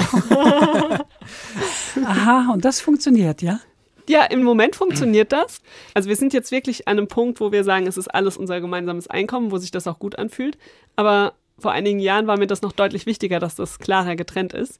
Aha, 2.05 2.53
und 2.53 2.63
das 2.63 2.79
funktioniert, 2.79 3.41
ja? 3.41 3.59
Ja, 4.07 4.25
im 4.25 4.43
Moment 4.43 4.75
funktioniert 4.75 5.31
das. 5.31 5.61
Also 5.93 6.09
wir 6.09 6.15
sind 6.15 6.33
jetzt 6.33 6.51
wirklich 6.51 6.87
an 6.87 6.97
einem 6.97 7.07
Punkt, 7.07 7.39
wo 7.39 7.51
wir 7.51 7.63
sagen, 7.63 7.87
es 7.87 7.97
ist 7.97 8.07
alles 8.07 8.37
unser 8.37 8.59
gemeinsames 8.59 9.07
Einkommen, 9.07 9.51
wo 9.51 9.57
sich 9.57 9.71
das 9.71 9.87
auch 9.87 9.99
gut 9.99 10.17
anfühlt. 10.17 10.57
Aber 10.95 11.33
vor 11.57 11.71
einigen 11.71 11.99
Jahren 11.99 12.27
war 12.27 12.37
mir 12.37 12.47
das 12.47 12.61
noch 12.61 12.73
deutlich 12.73 13.05
wichtiger, 13.05 13.39
dass 13.39 13.55
das 13.55 13.79
klarer 13.79 14.15
getrennt 14.15 14.53
ist. 14.53 14.79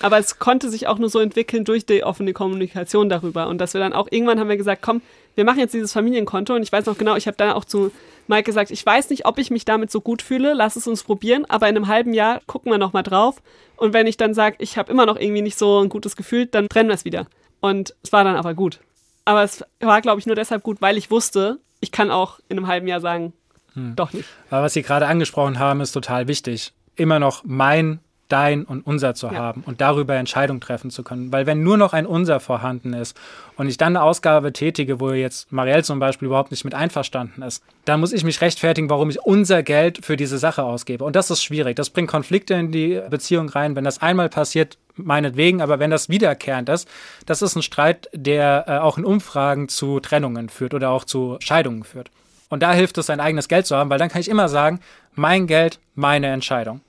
Aber 0.00 0.18
es 0.18 0.40
konnte 0.40 0.68
sich 0.70 0.88
auch 0.88 0.98
nur 0.98 1.08
so 1.08 1.20
entwickeln 1.20 1.64
durch 1.64 1.86
die 1.86 2.02
offene 2.02 2.32
Kommunikation 2.32 3.08
darüber. 3.08 3.46
Und 3.46 3.58
dass 3.58 3.74
wir 3.74 3.80
dann 3.80 3.92
auch 3.92 4.08
irgendwann 4.10 4.40
haben 4.40 4.48
wir 4.48 4.56
gesagt, 4.56 4.82
komm, 4.82 5.02
wir 5.36 5.44
machen 5.44 5.60
jetzt 5.60 5.74
dieses 5.74 5.92
Familienkonto. 5.92 6.54
Und 6.54 6.62
ich 6.62 6.72
weiß 6.72 6.86
noch 6.86 6.98
genau, 6.98 7.14
ich 7.14 7.28
habe 7.28 7.36
dann 7.36 7.52
auch 7.52 7.64
zu 7.64 7.92
Mike 8.26 8.44
gesagt, 8.44 8.72
ich 8.72 8.84
weiß 8.84 9.10
nicht, 9.10 9.26
ob 9.26 9.38
ich 9.38 9.50
mich 9.50 9.64
damit 9.64 9.92
so 9.92 10.00
gut 10.00 10.22
fühle, 10.22 10.54
lass 10.54 10.74
es 10.74 10.88
uns 10.88 11.04
probieren. 11.04 11.44
Aber 11.44 11.68
in 11.68 11.76
einem 11.76 11.86
halben 11.86 12.12
Jahr 12.12 12.40
gucken 12.46 12.72
wir 12.72 12.78
nochmal 12.78 13.04
drauf. 13.04 13.40
Und 13.76 13.92
wenn 13.92 14.08
ich 14.08 14.16
dann 14.16 14.34
sage, 14.34 14.56
ich 14.58 14.76
habe 14.78 14.90
immer 14.90 15.06
noch 15.06 15.18
irgendwie 15.18 15.42
nicht 15.42 15.58
so 15.58 15.80
ein 15.80 15.88
gutes 15.88 16.16
Gefühl, 16.16 16.46
dann 16.46 16.68
trennen 16.68 16.88
wir 16.88 16.94
es 16.94 17.04
wieder. 17.04 17.26
Und 17.64 17.94
es 18.02 18.12
war 18.12 18.24
dann 18.24 18.36
aber 18.36 18.52
gut. 18.52 18.80
Aber 19.24 19.42
es 19.42 19.64
war, 19.80 20.02
glaube 20.02 20.20
ich, 20.20 20.26
nur 20.26 20.36
deshalb 20.36 20.62
gut, 20.62 20.82
weil 20.82 20.98
ich 20.98 21.10
wusste, 21.10 21.60
ich 21.80 21.92
kann 21.92 22.10
auch 22.10 22.38
in 22.50 22.58
einem 22.58 22.66
halben 22.66 22.86
Jahr 22.86 23.00
sagen, 23.00 23.32
hm. 23.72 23.96
doch 23.96 24.12
nicht. 24.12 24.28
Aber 24.50 24.64
was 24.64 24.74
Sie 24.74 24.82
gerade 24.82 25.06
angesprochen 25.06 25.58
haben, 25.58 25.80
ist 25.80 25.92
total 25.92 26.28
wichtig. 26.28 26.74
Immer 26.94 27.18
noch 27.20 27.42
mein 27.42 28.00
dein 28.28 28.64
und 28.64 28.86
unser 28.86 29.14
zu 29.14 29.28
ja. 29.28 29.34
haben 29.34 29.62
und 29.64 29.80
darüber 29.80 30.14
Entscheidungen 30.14 30.60
treffen 30.60 30.90
zu 30.90 31.02
können. 31.02 31.32
Weil 31.32 31.46
wenn 31.46 31.62
nur 31.62 31.78
noch 31.78 31.94
ein 31.94 32.04
unser 32.04 32.38
vorhanden 32.38 32.92
ist 32.92 33.18
und 33.56 33.66
ich 33.68 33.78
dann 33.78 33.96
eine 33.96 34.02
Ausgabe 34.02 34.52
tätige, 34.52 35.00
wo 35.00 35.12
jetzt 35.12 35.50
Marielle 35.50 35.84
zum 35.84 35.98
Beispiel 35.98 36.26
überhaupt 36.26 36.50
nicht 36.50 36.64
mit 36.64 36.74
einverstanden 36.74 37.40
ist, 37.40 37.62
dann 37.86 38.00
muss 38.00 38.12
ich 38.12 38.24
mich 38.24 38.42
rechtfertigen, 38.42 38.90
warum 38.90 39.08
ich 39.08 39.22
unser 39.22 39.62
Geld 39.62 40.04
für 40.04 40.18
diese 40.18 40.36
Sache 40.36 40.64
ausgebe. 40.64 41.02
Und 41.02 41.16
das 41.16 41.30
ist 41.30 41.42
schwierig. 41.42 41.76
Das 41.76 41.88
bringt 41.88 42.10
Konflikte 42.10 42.52
in 42.52 42.72
die 42.72 43.00
Beziehung 43.08 43.48
rein. 43.48 43.74
Wenn 43.74 43.84
das 43.84 44.02
einmal 44.02 44.28
passiert, 44.28 44.76
meinetwegen, 44.96 45.60
aber 45.60 45.78
wenn 45.78 45.90
das 45.90 46.08
wiederkehrend 46.08 46.68
ist, 46.68 46.88
das 47.26 47.42
ist 47.42 47.56
ein 47.56 47.62
Streit, 47.62 48.08
der 48.12 48.64
äh, 48.66 48.78
auch 48.78 48.98
in 48.98 49.04
Umfragen 49.04 49.68
zu 49.68 50.00
Trennungen 50.00 50.48
führt 50.48 50.74
oder 50.74 50.90
auch 50.90 51.04
zu 51.04 51.36
Scheidungen 51.40 51.84
führt. 51.84 52.10
Und 52.48 52.62
da 52.62 52.72
hilft 52.72 52.98
es, 52.98 53.06
sein 53.06 53.20
eigenes 53.20 53.48
Geld 53.48 53.66
zu 53.66 53.76
haben, 53.76 53.90
weil 53.90 53.98
dann 53.98 54.08
kann 54.08 54.20
ich 54.20 54.28
immer 54.28 54.48
sagen, 54.48 54.80
mein 55.14 55.46
Geld, 55.46 55.80
meine 55.94 56.28
Entscheidung 56.28 56.80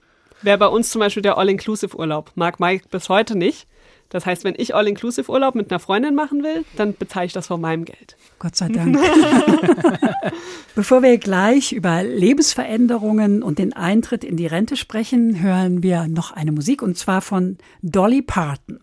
wäre 0.45 0.57
bei 0.57 0.67
uns 0.67 0.89
zum 0.89 0.99
Beispiel 0.99 1.23
der 1.23 1.37
All-Inclusive-Urlaub. 1.37 2.31
Mag 2.35 2.59
Mike 2.59 2.85
bis 2.89 3.09
heute 3.09 3.37
nicht. 3.37 3.67
Das 4.15 4.25
heißt, 4.25 4.45
wenn 4.45 4.53
ich 4.57 4.73
All-Inclusive-Urlaub 4.73 5.55
mit 5.55 5.69
einer 5.69 5.79
Freundin 5.81 6.15
machen 6.15 6.41
will, 6.41 6.63
dann 6.77 6.95
bezahle 6.95 7.25
ich 7.25 7.33
das 7.33 7.47
von 7.47 7.59
meinem 7.59 7.83
Geld. 7.83 8.15
Gott 8.39 8.55
sei 8.55 8.69
Dank. 8.69 8.97
Bevor 10.75 11.03
wir 11.03 11.17
gleich 11.17 11.73
über 11.73 12.01
Lebensveränderungen 12.01 13.43
und 13.43 13.59
den 13.59 13.73
Eintritt 13.73 14.23
in 14.23 14.37
die 14.37 14.47
Rente 14.47 14.77
sprechen, 14.77 15.41
hören 15.41 15.83
wir 15.83 16.07
noch 16.07 16.31
eine 16.31 16.53
Musik 16.53 16.81
und 16.81 16.97
zwar 16.97 17.19
von 17.19 17.57
Dolly 17.81 18.21
Parton. 18.21 18.79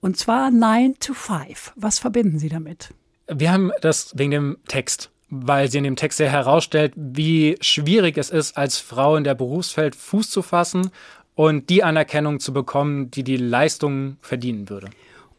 Und 0.00 0.16
zwar 0.16 0.50
9 0.50 0.94
to 0.98 1.12
5. 1.12 1.74
Was 1.76 1.98
verbinden 1.98 2.38
Sie 2.38 2.48
damit? 2.48 2.94
Wir 3.30 3.52
haben 3.52 3.70
das 3.82 4.16
wegen 4.16 4.30
dem 4.30 4.56
Text 4.66 5.10
weil 5.36 5.68
sie 5.68 5.78
in 5.78 5.84
dem 5.84 5.96
Text 5.96 6.18
sehr 6.18 6.30
herausstellt, 6.30 6.92
wie 6.94 7.56
schwierig 7.60 8.16
es 8.18 8.30
ist, 8.30 8.56
als 8.56 8.78
Frau 8.78 9.16
in 9.16 9.24
der 9.24 9.34
Berufsfeld 9.34 9.96
Fuß 9.96 10.30
zu 10.30 10.42
fassen 10.42 10.92
und 11.34 11.70
die 11.70 11.82
Anerkennung 11.82 12.40
zu 12.40 12.52
bekommen, 12.52 13.10
die 13.10 13.24
die 13.24 13.36
Leistung 13.36 14.16
verdienen 14.20 14.68
würde. 14.68 14.88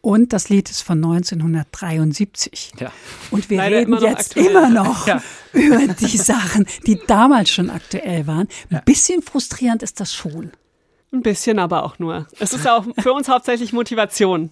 Und 0.01 0.33
das 0.33 0.49
Lied 0.49 0.69
ist 0.69 0.81
von 0.81 1.03
1973. 1.03 2.73
Ja. 2.79 2.91
Und 3.31 3.49
wir 3.49 3.57
Leider 3.57 3.77
reden 3.77 3.93
immer 3.93 4.01
jetzt 4.03 4.37
aktuell. 4.37 4.51
immer 4.51 4.69
noch 4.69 5.07
ja. 5.07 5.23
über 5.53 5.87
die 5.87 6.17
Sachen, 6.17 6.67
die 6.85 6.99
damals 7.07 7.49
schon 7.49 7.71
aktuell 7.71 8.27
waren. 8.27 8.47
Ein 8.69 8.83
bisschen 8.85 9.23
frustrierend 9.23 9.81
ist 9.81 9.99
das 9.99 10.13
schon. 10.13 10.51
Ein 11.11 11.23
bisschen 11.23 11.57
aber 11.57 11.83
auch 11.83 11.97
nur. 11.97 12.27
Es 12.39 12.53
ist 12.53 12.67
auch 12.67 12.85
für 12.99 13.13
uns 13.13 13.29
hauptsächlich 13.29 13.73
Motivation. 13.73 14.51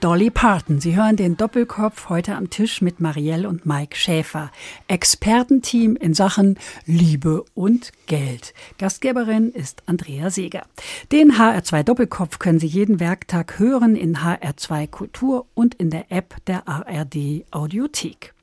Dolly 0.00 0.30
Parton. 0.30 0.80
Sie 0.80 0.94
hören 0.94 1.16
den 1.16 1.36
Doppelkopf 1.36 2.08
heute 2.08 2.36
am 2.36 2.50
Tisch 2.50 2.80
mit 2.80 3.00
Marielle 3.00 3.48
und 3.48 3.66
Mike 3.66 3.96
Schäfer. 3.96 4.52
Expertenteam 4.86 5.96
in 5.96 6.14
Sachen 6.14 6.56
Liebe 6.86 7.44
und 7.54 7.92
Geld. 8.06 8.54
Gastgeberin 8.78 9.50
ist 9.50 9.82
Andrea 9.86 10.30
Seeger. 10.30 10.66
Den 11.10 11.32
HR2 11.32 11.82
Doppelkopf 11.82 12.38
können 12.38 12.60
Sie 12.60 12.68
jeden 12.68 13.00
Werktag 13.00 13.58
hören 13.58 13.96
in 13.96 14.18
HR2 14.18 14.86
Kultur 14.86 15.46
und 15.54 15.74
in 15.74 15.90
der 15.90 16.12
App 16.12 16.36
der 16.46 16.68
ARD 16.68 17.44
Audiothek. 17.50 18.34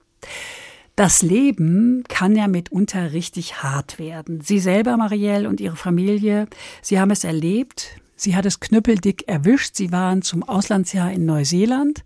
Das 0.97 1.21
Leben 1.21 2.03
kann 2.07 2.35
ja 2.35 2.47
mitunter 2.47 3.13
richtig 3.13 3.63
hart 3.63 3.97
werden. 3.97 4.41
Sie 4.41 4.59
selber, 4.59 4.97
Marielle, 4.97 5.47
und 5.47 5.61
Ihre 5.61 5.75
Familie, 5.75 6.47
Sie 6.81 6.99
haben 6.99 7.11
es 7.11 7.23
erlebt, 7.23 7.99
Sie 8.17 8.35
hat 8.35 8.45
es 8.45 8.59
knüppeldick 8.61 9.27
erwischt. 9.27 9.75
Sie 9.75 9.91
waren 9.91 10.21
zum 10.21 10.43
Auslandsjahr 10.43 11.11
in 11.11 11.25
Neuseeland. 11.25 12.03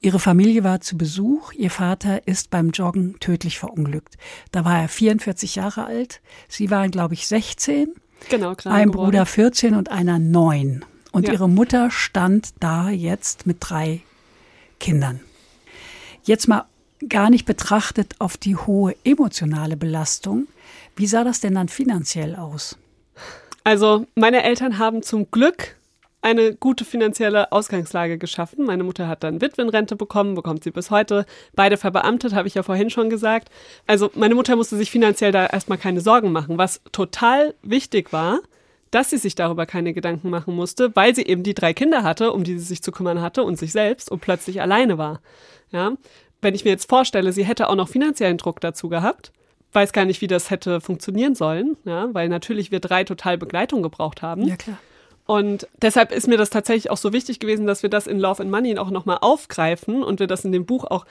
Ihre 0.00 0.20
Familie 0.20 0.62
war 0.62 0.80
zu 0.80 0.96
Besuch. 0.96 1.52
Ihr 1.52 1.70
Vater 1.70 2.26
ist 2.28 2.50
beim 2.50 2.70
Joggen 2.70 3.18
tödlich 3.18 3.58
verunglückt. 3.58 4.16
Da 4.52 4.64
war 4.64 4.80
er 4.80 4.88
44 4.88 5.56
Jahre 5.56 5.84
alt. 5.84 6.20
Sie 6.48 6.70
waren, 6.70 6.90
glaube 6.92 7.14
ich, 7.14 7.26
16. 7.26 7.88
Genau, 8.30 8.54
gerade 8.54 8.74
Ein 8.76 8.92
geworden. 8.92 9.06
Bruder 9.06 9.26
14 9.26 9.74
und 9.74 9.90
einer 9.90 10.18
9. 10.18 10.84
Und 11.10 11.26
Ja. 11.26 11.32
ihre 11.34 11.48
Mutter 11.48 11.90
stand 11.90 12.50
da 12.60 12.90
jetzt 12.90 13.46
mit 13.46 13.56
drei 13.60 14.02
Kindern. 14.78 15.20
Jetzt 16.22 16.46
mal 16.46 16.66
gar 17.08 17.30
nicht 17.30 17.46
betrachtet 17.46 18.14
auf 18.18 18.36
die 18.36 18.56
hohe 18.56 18.94
emotionale 19.04 19.76
Belastung. 19.76 20.46
Wie 20.96 21.06
sah 21.06 21.24
das 21.24 21.40
denn 21.40 21.54
dann 21.54 21.68
finanziell 21.68 22.36
aus? 22.36 22.76
Also 23.68 24.06
meine 24.14 24.44
Eltern 24.44 24.78
haben 24.78 25.02
zum 25.02 25.30
Glück 25.30 25.76
eine 26.22 26.54
gute 26.54 26.86
finanzielle 26.86 27.52
Ausgangslage 27.52 28.16
geschaffen. 28.16 28.64
Meine 28.64 28.82
Mutter 28.82 29.08
hat 29.08 29.22
dann 29.22 29.42
Witwenrente 29.42 29.94
bekommen, 29.94 30.34
bekommt 30.34 30.64
sie 30.64 30.70
bis 30.70 30.90
heute. 30.90 31.26
Beide 31.54 31.76
verbeamtet, 31.76 32.32
habe 32.32 32.48
ich 32.48 32.54
ja 32.54 32.62
vorhin 32.62 32.88
schon 32.88 33.10
gesagt. 33.10 33.50
Also 33.86 34.10
meine 34.14 34.34
Mutter 34.34 34.56
musste 34.56 34.78
sich 34.78 34.90
finanziell 34.90 35.32
da 35.32 35.44
erstmal 35.44 35.76
keine 35.76 36.00
Sorgen 36.00 36.32
machen. 36.32 36.56
Was 36.56 36.80
total 36.92 37.52
wichtig 37.60 38.10
war, 38.10 38.38
dass 38.90 39.10
sie 39.10 39.18
sich 39.18 39.34
darüber 39.34 39.66
keine 39.66 39.92
Gedanken 39.92 40.30
machen 40.30 40.56
musste, 40.56 40.96
weil 40.96 41.14
sie 41.14 41.26
eben 41.26 41.42
die 41.42 41.52
drei 41.52 41.74
Kinder 41.74 42.04
hatte, 42.04 42.32
um 42.32 42.44
die 42.44 42.58
sie 42.58 42.64
sich 42.64 42.82
zu 42.82 42.90
kümmern 42.90 43.20
hatte 43.20 43.42
und 43.42 43.58
sich 43.58 43.72
selbst 43.72 44.10
und 44.10 44.22
plötzlich 44.22 44.62
alleine 44.62 44.96
war. 44.96 45.20
Ja, 45.72 45.92
wenn 46.40 46.54
ich 46.54 46.64
mir 46.64 46.70
jetzt 46.70 46.88
vorstelle, 46.88 47.34
sie 47.34 47.44
hätte 47.44 47.68
auch 47.68 47.76
noch 47.76 47.90
finanziellen 47.90 48.38
Druck 48.38 48.62
dazu 48.62 48.88
gehabt, 48.88 49.30
weiß 49.78 49.92
gar 49.92 50.04
nicht, 50.04 50.20
wie 50.20 50.26
das 50.26 50.50
hätte 50.50 50.80
funktionieren 50.80 51.36
sollen, 51.36 51.76
ja, 51.84 52.12
weil 52.12 52.28
natürlich 52.28 52.72
wir 52.72 52.80
drei 52.80 53.04
total 53.04 53.38
Begleitung 53.38 53.80
gebraucht 53.82 54.22
haben. 54.22 54.42
Ja, 54.42 54.56
klar. 54.56 54.78
Und 55.24 55.68
deshalb 55.82 56.10
ist 56.10 56.26
mir 56.26 56.36
das 56.36 56.50
tatsächlich 56.50 56.90
auch 56.90 56.96
so 56.96 57.12
wichtig 57.12 57.38
gewesen, 57.38 57.66
dass 57.66 57.84
wir 57.84 57.90
das 57.90 58.08
in 58.08 58.18
Love 58.18 58.42
and 58.42 58.50
Money 58.50 58.76
auch 58.78 58.90
nochmal 58.90 59.18
aufgreifen 59.20 60.02
und 60.02 60.18
wir 60.18 60.26
das 60.26 60.44
in 60.44 60.50
dem 60.50 60.66
Buch 60.66 60.84
auch 60.84 61.06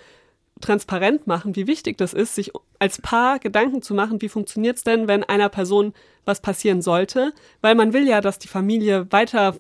transparent 0.60 1.28
machen, 1.28 1.56
wie 1.56 1.68
wichtig 1.68 1.98
das 1.98 2.14
ist, 2.14 2.36
sich 2.36 2.52
als 2.80 3.00
Paar 3.02 3.40
Gedanken 3.40 3.82
zu 3.82 3.94
machen, 3.94 4.22
wie 4.22 4.28
funktioniert 4.28 4.78
es 4.78 4.84
denn, 4.84 5.08
wenn 5.08 5.24
einer 5.24 5.50
Person 5.50 5.94
was 6.26 6.42
passieren 6.42 6.82
sollte, 6.82 7.32
weil 7.62 7.76
man 7.76 7.94
will 7.94 8.06
ja, 8.06 8.20
dass 8.20 8.40
die 8.40 8.48
Familie 8.50 9.10
weiter 9.12 9.56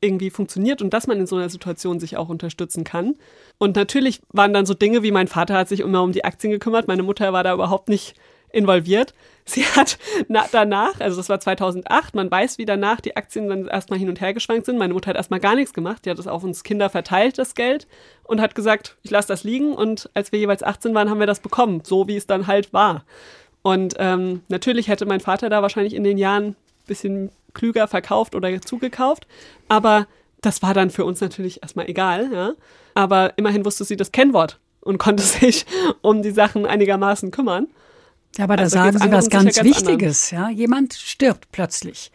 irgendwie 0.00 0.30
funktioniert 0.30 0.82
und 0.82 0.92
dass 0.92 1.06
man 1.06 1.18
in 1.18 1.26
so 1.26 1.36
einer 1.36 1.48
Situation 1.48 1.98
sich 1.98 2.16
auch 2.16 2.28
unterstützen 2.28 2.84
kann. 2.84 3.14
Und 3.58 3.76
natürlich 3.76 4.20
waren 4.30 4.52
dann 4.52 4.66
so 4.66 4.74
Dinge 4.74 5.02
wie 5.02 5.10
mein 5.10 5.26
Vater 5.26 5.54
hat 5.54 5.68
sich 5.68 5.80
immer 5.80 6.02
um 6.02 6.12
die 6.12 6.24
Aktien 6.24 6.50
gekümmert, 6.50 6.86
meine 6.86 7.02
Mutter 7.02 7.32
war 7.32 7.42
da 7.42 7.54
überhaupt 7.54 7.88
nicht 7.88 8.14
involviert. 8.52 9.14
Sie 9.48 9.62
hat 9.64 9.96
na, 10.26 10.44
danach, 10.50 10.98
also 10.98 11.16
das 11.16 11.28
war 11.28 11.38
2008, 11.38 12.16
man 12.16 12.28
weiß, 12.28 12.58
wie 12.58 12.64
danach 12.64 13.00
die 13.00 13.16
Aktien 13.16 13.48
dann 13.48 13.68
erstmal 13.68 13.96
hin 13.96 14.08
und 14.08 14.20
her 14.20 14.34
geschwankt 14.34 14.66
sind. 14.66 14.76
Meine 14.76 14.92
Mutter 14.92 15.10
hat 15.10 15.16
erstmal 15.16 15.38
gar 15.38 15.54
nichts 15.54 15.72
gemacht, 15.72 16.04
die 16.04 16.10
hat 16.10 16.18
es 16.18 16.26
auf 16.26 16.42
uns 16.42 16.64
Kinder 16.64 16.90
verteilt, 16.90 17.38
das 17.38 17.54
Geld, 17.54 17.86
und 18.24 18.40
hat 18.40 18.56
gesagt, 18.56 18.96
ich 19.04 19.12
lasse 19.12 19.28
das 19.28 19.44
liegen. 19.44 19.72
Und 19.72 20.10
als 20.14 20.32
wir 20.32 20.40
jeweils 20.40 20.64
18 20.64 20.94
waren, 20.94 21.10
haben 21.10 21.20
wir 21.20 21.28
das 21.28 21.38
bekommen, 21.38 21.82
so 21.84 22.08
wie 22.08 22.16
es 22.16 22.26
dann 22.26 22.48
halt 22.48 22.72
war. 22.72 23.04
Und 23.62 23.94
ähm, 23.98 24.42
natürlich 24.48 24.88
hätte 24.88 25.06
mein 25.06 25.20
Vater 25.20 25.48
da 25.48 25.62
wahrscheinlich 25.62 25.94
in 25.94 26.02
den 26.02 26.18
Jahren 26.18 26.48
ein 26.48 26.56
bisschen 26.86 27.30
klüger 27.54 27.86
verkauft 27.86 28.34
oder 28.34 28.60
zugekauft, 28.60 29.26
aber 29.68 30.06
das 30.40 30.62
war 30.62 30.74
dann 30.74 30.90
für 30.90 31.04
uns 31.04 31.20
natürlich 31.20 31.62
erstmal 31.62 31.88
egal, 31.88 32.30
ja. 32.32 32.52
Aber 32.94 33.32
immerhin 33.36 33.64
wusste 33.64 33.84
sie 33.84 33.96
das 33.96 34.12
Kennwort 34.12 34.58
und 34.80 34.98
konnte 34.98 35.22
sich 35.24 35.66
um 36.02 36.22
die 36.22 36.30
Sachen 36.30 36.66
einigermaßen 36.66 37.30
kümmern. 37.30 37.68
Ja, 38.36 38.44
aber 38.44 38.56
da 38.56 38.64
Also 38.64 38.74
sagen 38.74 38.92
geht's 38.92 39.04
Sie 39.04 39.12
was 39.12 39.30
ganz 39.30 39.54
ganz 39.56 39.64
Wichtiges. 39.66 40.30
Ja? 40.30 40.50
Jemand 40.50 40.94
stirbt 40.94 41.50
plötzlich. 41.52 42.10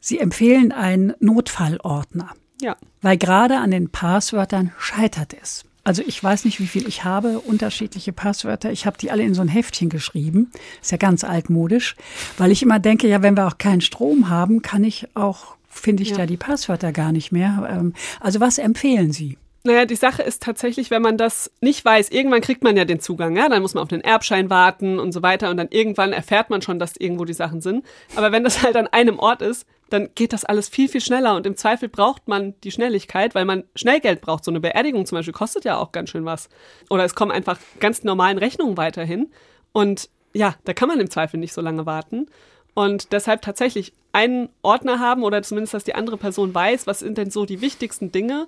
Sie 0.00 0.18
empfehlen 0.18 0.72
einen 0.72 1.14
Notfallordner, 1.20 2.30
Ja. 2.60 2.76
weil 3.00 3.16
gerade 3.16 3.58
an 3.58 3.70
den 3.70 3.90
Passwörtern 3.90 4.72
scheitert 4.78 5.34
es. 5.40 5.64
Also 5.84 6.02
ich 6.06 6.22
weiß 6.22 6.44
nicht, 6.44 6.60
wie 6.60 6.68
viel 6.68 6.86
ich 6.86 7.02
habe, 7.02 7.40
unterschiedliche 7.40 8.12
Passwörter. 8.12 8.70
Ich 8.70 8.86
habe 8.86 8.98
die 8.98 9.10
alle 9.10 9.24
in 9.24 9.34
so 9.34 9.42
ein 9.42 9.48
Heftchen 9.48 9.88
geschrieben. 9.88 10.52
Ist 10.80 10.92
ja 10.92 10.96
ganz 10.96 11.24
altmodisch, 11.24 11.96
weil 12.38 12.52
ich 12.52 12.62
immer 12.62 12.78
denke, 12.78 13.08
ja, 13.08 13.20
wenn 13.22 13.36
wir 13.36 13.48
auch 13.48 13.58
keinen 13.58 13.80
Strom 13.80 14.28
haben, 14.28 14.62
kann 14.62 14.84
ich 14.84 15.08
auch, 15.14 15.56
finde 15.68 16.04
ich 16.04 16.10
Ja. 16.10 16.18
da 16.18 16.26
die 16.26 16.36
Passwörter 16.36 16.92
gar 16.92 17.10
nicht 17.10 17.32
mehr. 17.32 17.68
Ähm, 17.68 17.94
Also 18.20 18.38
was 18.38 18.58
empfehlen 18.58 19.12
Sie? 19.12 19.38
Naja, 19.64 19.84
die 19.84 19.96
Sache 19.96 20.22
ist 20.22 20.42
tatsächlich, 20.42 20.90
wenn 20.90 21.02
man 21.02 21.16
das 21.16 21.52
nicht 21.60 21.84
weiß, 21.84 22.10
irgendwann 22.10 22.40
kriegt 22.40 22.64
man 22.64 22.76
ja 22.76 22.84
den 22.84 22.98
Zugang, 22.98 23.36
ja, 23.36 23.48
dann 23.48 23.62
muss 23.62 23.74
man 23.74 23.82
auf 23.82 23.88
den 23.88 24.00
Erbschein 24.00 24.50
warten 24.50 24.98
und 24.98 25.12
so 25.12 25.22
weiter 25.22 25.50
und 25.50 25.56
dann 25.56 25.68
irgendwann 25.70 26.12
erfährt 26.12 26.50
man 26.50 26.62
schon, 26.62 26.80
dass 26.80 26.96
irgendwo 26.96 27.24
die 27.24 27.32
Sachen 27.32 27.60
sind. 27.60 27.84
Aber 28.16 28.32
wenn 28.32 28.42
das 28.42 28.62
halt 28.62 28.76
an 28.76 28.88
einem 28.88 29.20
Ort 29.20 29.40
ist, 29.40 29.64
dann 29.88 30.08
geht 30.14 30.32
das 30.32 30.44
alles 30.44 30.68
viel, 30.68 30.88
viel 30.88 31.00
schneller 31.00 31.36
und 31.36 31.46
im 31.46 31.56
Zweifel 31.56 31.88
braucht 31.88 32.26
man 32.26 32.54
die 32.64 32.72
Schnelligkeit, 32.72 33.36
weil 33.36 33.44
man 33.44 33.62
schnell 33.76 34.00
Geld 34.00 34.20
braucht. 34.20 34.44
So 34.44 34.50
eine 34.50 34.58
Beerdigung 34.58 35.06
zum 35.06 35.16
Beispiel 35.16 35.34
kostet 35.34 35.64
ja 35.64 35.76
auch 35.76 35.92
ganz 35.92 36.10
schön 36.10 36.24
was. 36.24 36.48
Oder 36.90 37.04
es 37.04 37.14
kommen 37.14 37.30
einfach 37.30 37.58
ganz 37.78 38.02
normalen 38.02 38.38
Rechnungen 38.38 38.76
weiterhin 38.76 39.30
und 39.72 40.08
ja, 40.32 40.56
da 40.64 40.72
kann 40.72 40.88
man 40.88 40.98
im 40.98 41.10
Zweifel 41.10 41.38
nicht 41.38 41.52
so 41.52 41.60
lange 41.60 41.86
warten. 41.86 42.26
Und 42.74 43.12
deshalb 43.12 43.42
tatsächlich 43.42 43.92
einen 44.12 44.48
Ordner 44.62 44.98
haben 44.98 45.22
oder 45.22 45.42
zumindest, 45.42 45.74
dass 45.74 45.84
die 45.84 45.94
andere 45.94 46.16
Person 46.16 46.54
weiß, 46.54 46.86
was 46.86 47.00
sind 47.00 47.18
denn 47.18 47.30
so 47.30 47.44
die 47.44 47.60
wichtigsten 47.60 48.12
Dinge 48.12 48.46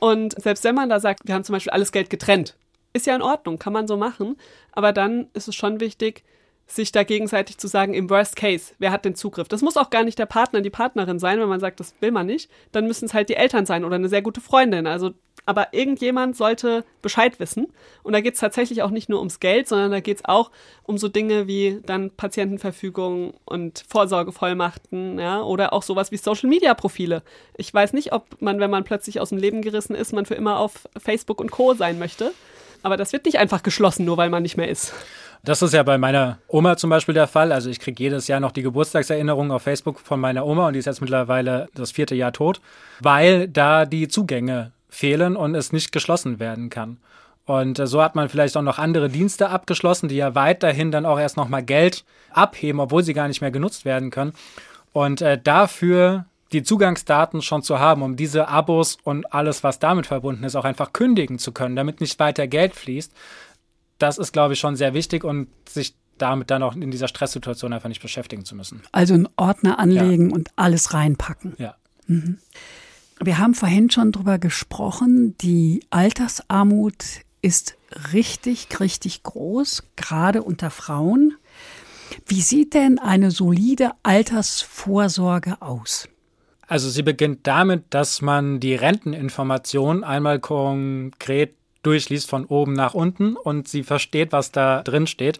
und 0.00 0.40
selbst 0.40 0.64
wenn 0.64 0.74
man 0.74 0.88
da 0.88 1.00
sagt, 1.00 1.20
wir 1.24 1.34
haben 1.34 1.44
zum 1.44 1.54
Beispiel 1.54 1.72
alles 1.72 1.92
Geld 1.92 2.10
getrennt, 2.10 2.56
ist 2.92 3.06
ja 3.06 3.14
in 3.14 3.22
Ordnung, 3.22 3.58
kann 3.58 3.72
man 3.72 3.86
so 3.86 3.96
machen. 3.96 4.36
Aber 4.72 4.92
dann 4.92 5.28
ist 5.34 5.48
es 5.48 5.54
schon 5.54 5.80
wichtig, 5.80 6.24
sich 6.66 6.92
da 6.92 7.02
gegenseitig 7.02 7.58
zu 7.58 7.66
sagen, 7.66 7.94
im 7.94 8.10
Worst 8.10 8.36
Case, 8.36 8.74
wer 8.78 8.92
hat 8.92 9.04
den 9.04 9.14
Zugriff? 9.14 9.48
Das 9.48 9.62
muss 9.62 9.76
auch 9.76 9.90
gar 9.90 10.04
nicht 10.04 10.18
der 10.18 10.26
Partner, 10.26 10.60
die 10.60 10.70
Partnerin 10.70 11.18
sein, 11.18 11.40
wenn 11.40 11.48
man 11.48 11.60
sagt, 11.60 11.80
das 11.80 11.94
will 12.00 12.10
man 12.10 12.26
nicht. 12.26 12.50
Dann 12.72 12.86
müssen 12.86 13.06
es 13.06 13.14
halt 13.14 13.30
die 13.30 13.36
Eltern 13.36 13.66
sein 13.66 13.84
oder 13.84 13.94
eine 13.94 14.08
sehr 14.08 14.22
gute 14.22 14.40
Freundin. 14.40 14.86
Also, 14.86 15.12
aber 15.48 15.68
irgendjemand 15.72 16.36
sollte 16.36 16.84
Bescheid 17.00 17.40
wissen. 17.40 17.68
Und 18.02 18.12
da 18.12 18.20
geht 18.20 18.34
es 18.34 18.40
tatsächlich 18.40 18.82
auch 18.82 18.90
nicht 18.90 19.08
nur 19.08 19.20
ums 19.20 19.40
Geld, 19.40 19.66
sondern 19.66 19.90
da 19.90 20.00
geht 20.00 20.18
es 20.18 20.24
auch 20.26 20.50
um 20.82 20.98
so 20.98 21.08
Dinge 21.08 21.46
wie 21.46 21.80
dann 21.86 22.10
Patientenverfügung 22.10 23.32
und 23.46 23.82
Vorsorgevollmachten, 23.88 25.18
ja, 25.18 25.40
oder 25.40 25.72
auch 25.72 25.82
sowas 25.82 26.12
wie 26.12 26.18
Social 26.18 26.50
Media 26.50 26.74
Profile. 26.74 27.22
Ich 27.56 27.72
weiß 27.72 27.94
nicht, 27.94 28.12
ob 28.12 28.26
man, 28.42 28.60
wenn 28.60 28.70
man 28.70 28.84
plötzlich 28.84 29.20
aus 29.20 29.30
dem 29.30 29.38
Leben 29.38 29.62
gerissen 29.62 29.96
ist, 29.96 30.12
man 30.12 30.26
für 30.26 30.34
immer 30.34 30.58
auf 30.58 30.86
Facebook 30.98 31.40
und 31.40 31.50
Co. 31.50 31.72
sein 31.72 31.98
möchte. 31.98 32.32
Aber 32.82 32.98
das 32.98 33.14
wird 33.14 33.24
nicht 33.24 33.38
einfach 33.38 33.62
geschlossen, 33.62 34.04
nur 34.04 34.18
weil 34.18 34.28
man 34.28 34.42
nicht 34.42 34.58
mehr 34.58 34.68
ist. 34.68 34.92
Das 35.44 35.62
ist 35.62 35.72
ja 35.72 35.82
bei 35.82 35.96
meiner 35.96 36.40
Oma 36.48 36.76
zum 36.76 36.90
Beispiel 36.90 37.14
der 37.14 37.26
Fall. 37.26 37.52
Also 37.52 37.70
ich 37.70 37.80
kriege 37.80 38.02
jedes 38.02 38.28
Jahr 38.28 38.40
noch 38.40 38.52
die 38.52 38.62
Geburtstagserinnerung 38.62 39.50
auf 39.50 39.62
Facebook 39.62 39.98
von 39.98 40.20
meiner 40.20 40.44
Oma 40.44 40.66
und 40.66 40.74
die 40.74 40.78
ist 40.78 40.84
jetzt 40.84 41.00
mittlerweile 41.00 41.68
das 41.74 41.92
vierte 41.92 42.14
Jahr 42.14 42.34
tot, 42.34 42.60
weil 43.00 43.48
da 43.48 43.86
die 43.86 44.08
Zugänge 44.08 44.72
fehlen 44.88 45.36
und 45.36 45.54
es 45.54 45.72
nicht 45.72 45.92
geschlossen 45.92 46.38
werden 46.38 46.70
kann. 46.70 46.98
Und 47.44 47.78
äh, 47.78 47.86
so 47.86 48.02
hat 48.02 48.14
man 48.14 48.28
vielleicht 48.28 48.56
auch 48.56 48.62
noch 48.62 48.78
andere 48.78 49.08
Dienste 49.08 49.48
abgeschlossen, 49.48 50.08
die 50.08 50.16
ja 50.16 50.34
weiterhin 50.34 50.90
dann 50.90 51.06
auch 51.06 51.18
erst 51.18 51.36
nochmal 51.36 51.62
Geld 51.62 52.04
abheben, 52.30 52.80
obwohl 52.80 53.02
sie 53.02 53.14
gar 53.14 53.28
nicht 53.28 53.40
mehr 53.40 53.50
genutzt 53.50 53.84
werden 53.84 54.10
können. 54.10 54.32
Und 54.92 55.22
äh, 55.22 55.40
dafür 55.42 56.26
die 56.52 56.62
Zugangsdaten 56.62 57.42
schon 57.42 57.62
zu 57.62 57.78
haben, 57.78 58.02
um 58.02 58.16
diese 58.16 58.48
Abos 58.48 58.96
und 59.02 59.32
alles, 59.32 59.62
was 59.64 59.78
damit 59.78 60.06
verbunden 60.06 60.44
ist, 60.44 60.56
auch 60.56 60.64
einfach 60.64 60.92
kündigen 60.92 61.38
zu 61.38 61.52
können, 61.52 61.76
damit 61.76 62.00
nicht 62.00 62.18
weiter 62.18 62.46
Geld 62.46 62.74
fließt, 62.74 63.12
das 63.98 64.18
ist, 64.18 64.32
glaube 64.32 64.54
ich, 64.54 64.60
schon 64.60 64.76
sehr 64.76 64.94
wichtig 64.94 65.24
und 65.24 65.48
sich 65.68 65.94
damit 66.16 66.50
dann 66.50 66.62
auch 66.62 66.74
in 66.74 66.90
dieser 66.90 67.08
Stresssituation 67.08 67.72
einfach 67.72 67.88
nicht 67.88 68.02
beschäftigen 68.02 68.44
zu 68.44 68.54
müssen. 68.56 68.82
Also 68.92 69.14
einen 69.14 69.28
Ordner 69.36 69.78
anlegen 69.78 70.32
und 70.32 70.50
alles 70.56 70.94
reinpacken. 70.94 71.54
Ja. 71.58 71.76
Wir 73.20 73.38
haben 73.38 73.54
vorhin 73.54 73.90
schon 73.90 74.12
drüber 74.12 74.38
gesprochen, 74.38 75.36
die 75.38 75.80
Altersarmut 75.90 77.04
ist 77.42 77.76
richtig, 78.12 78.68
richtig 78.80 79.22
groß, 79.22 79.82
gerade 79.96 80.42
unter 80.42 80.70
Frauen. 80.70 81.34
Wie 82.26 82.40
sieht 82.40 82.74
denn 82.74 82.98
eine 82.98 83.30
solide 83.30 83.90
Altersvorsorge 84.02 85.60
aus? 85.60 86.08
Also 86.66 86.90
sie 86.90 87.02
beginnt 87.02 87.46
damit, 87.46 87.84
dass 87.90 88.22
man 88.22 88.60
die 88.60 88.74
Renteninformation 88.74 90.04
einmal 90.04 90.38
konkret 90.38 91.54
durchliest 91.82 92.28
von 92.28 92.44
oben 92.44 92.74
nach 92.74 92.94
unten 92.94 93.36
und 93.36 93.68
sie 93.68 93.82
versteht, 93.82 94.32
was 94.32 94.52
da 94.52 94.82
drin 94.82 95.06
steht. 95.06 95.38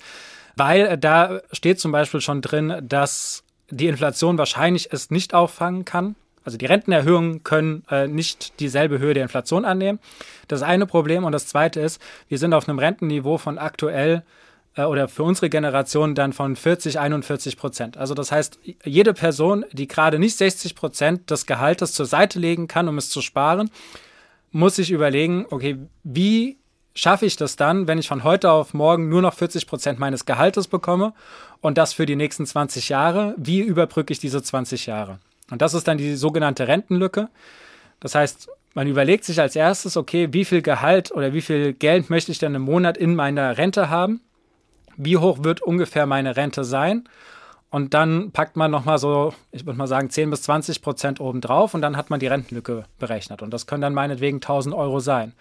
Weil 0.57 0.87
äh, 0.87 0.99
da 0.99 1.41
steht 1.53 1.81
zum 1.81 1.93
Beispiel 1.93 2.21
schon 2.21 2.41
drin, 2.41 2.81
dass 2.83 3.45
die 3.71 3.87
Inflation 3.87 4.39
wahrscheinlich 4.39 4.89
es 4.91 5.11
nicht 5.11 5.35
auffangen 5.35 5.85
kann, 5.85 6.17
Also 6.45 6.59
die 6.59 6.67
Rentenerhöhungen 6.67 7.43
können 7.43 7.85
äh, 7.91 8.09
nicht 8.09 8.61
dieselbe 8.61 8.99
Höhe 8.99 9.15
der 9.15 9.23
Inflation 9.23 9.65
annehmen. 9.65 9.99
Das 10.47 10.63
eine 10.63 10.87
Problem. 10.87 11.25
Und 11.25 11.33
das 11.33 11.47
zweite 11.47 11.81
ist, 11.81 12.01
wir 12.29 12.39
sind 12.39 12.55
auf 12.55 12.69
einem 12.69 12.79
Rentenniveau 12.79 13.39
von 13.39 13.59
aktuell 13.59 14.23
äh, 14.79 14.85
oder 14.85 15.09
für 15.09 15.25
unsere 15.25 15.51
Generation 15.51 16.15
dann 16.15 16.33
von 16.33 16.57
40, 16.57 16.99
41 16.99 17.57
Prozent. 17.57 17.97
Also 17.97 18.15
das 18.15 18.33
heißt, 18.33 18.59
jede 18.85 19.13
Person, 19.13 19.65
die 19.73 19.89
gerade 19.89 20.19
nicht 20.19 20.37
60 20.37 20.75
Prozent 20.75 21.31
des 21.31 21.47
Gehaltes 21.47 21.93
zur 21.93 22.07
Seite 22.07 22.39
legen 22.39 22.69
kann, 22.69 22.89
um 22.89 22.97
es 22.97 23.11
zu 23.11 23.21
sparen, 23.21 23.71
muss 24.51 24.77
sich 24.77 24.91
überlegen, 24.91 25.47
okay, 25.51 25.79
wie 26.05 26.59
schaffe 26.95 27.27
ich 27.27 27.37
das 27.37 27.57
dann, 27.57 27.87
wenn 27.87 27.99
ich 27.99 28.09
von 28.09 28.25
heute 28.25 28.51
auf 28.51 28.75
morgen 28.75 29.09
nur 29.09 29.23
noch 29.23 29.35
40 29.35 29.67
Prozent 29.67 29.99
meines 29.99 30.25
Gehaltes 30.25 30.69
bekomme 30.69 31.13
und 31.61 31.79
das 31.79 31.93
für 31.93 32.07
die 32.07 32.17
nächsten 32.17 32.47
20 32.47 32.89
Jahre? 32.89 33.35
Wie 33.37 33.61
überbrücke 33.61 34.13
ich 34.13 34.19
diese 34.19 34.43
20 34.43 34.87
Jahre? 34.87 35.19
Und 35.51 35.63
das 35.63 35.75
ist 35.75 35.89
dann 35.89 35.99
die 35.99 36.15
sogenannte 36.17 36.69
Rentenlücke. 36.69 37.29
Das 38.01 38.15
heißt, 38.15 38.49
man 38.75 38.87
überlegt 38.87 39.25
sich 39.25 39.41
als 39.41 39.57
erstes, 39.57 39.97
okay, 39.97 40.29
wie 40.33 40.45
viel 40.45 40.63
Gehalt 40.63 41.11
oder 41.11 41.33
wie 41.33 41.41
viel 41.41 41.73
Geld 41.73 42.11
möchte 42.11 42.33
ich 42.33 42.39
denn 42.39 42.55
im 42.55 42.63
Monat 42.63 42.97
in 42.97 43.15
meiner 43.15 43.59
Rente 43.59 43.91
haben? 43.91 44.21
Wie 44.97 45.17
hoch 45.17 45.43
wird 45.43 45.63
ungefähr 45.63 46.07
meine 46.07 46.37
Rente 46.37 46.65
sein? 46.65 47.09
Und 47.71 47.93
dann 47.93 48.31
packt 48.31 48.57
man 48.57 48.71
nochmal 48.71 48.99
so, 48.99 49.35
ich 49.53 49.67
würde 49.67 49.79
mal 49.79 49.87
sagen, 49.87 50.09
10 50.11 50.31
bis 50.31 50.43
20 50.43 50.81
Prozent 50.81 51.21
obendrauf 51.21 51.75
und 51.75 51.83
dann 51.83 51.97
hat 51.97 52.09
man 52.09 52.21
die 52.21 52.27
Rentenlücke 52.27 52.85
berechnet. 52.99 53.43
Und 53.43 53.53
das 53.53 53.67
können 53.67 53.83
dann 53.83 53.95
meinetwegen 53.95 54.37
1000 54.37 54.75
Euro 54.75 55.01
sein. 55.01 55.35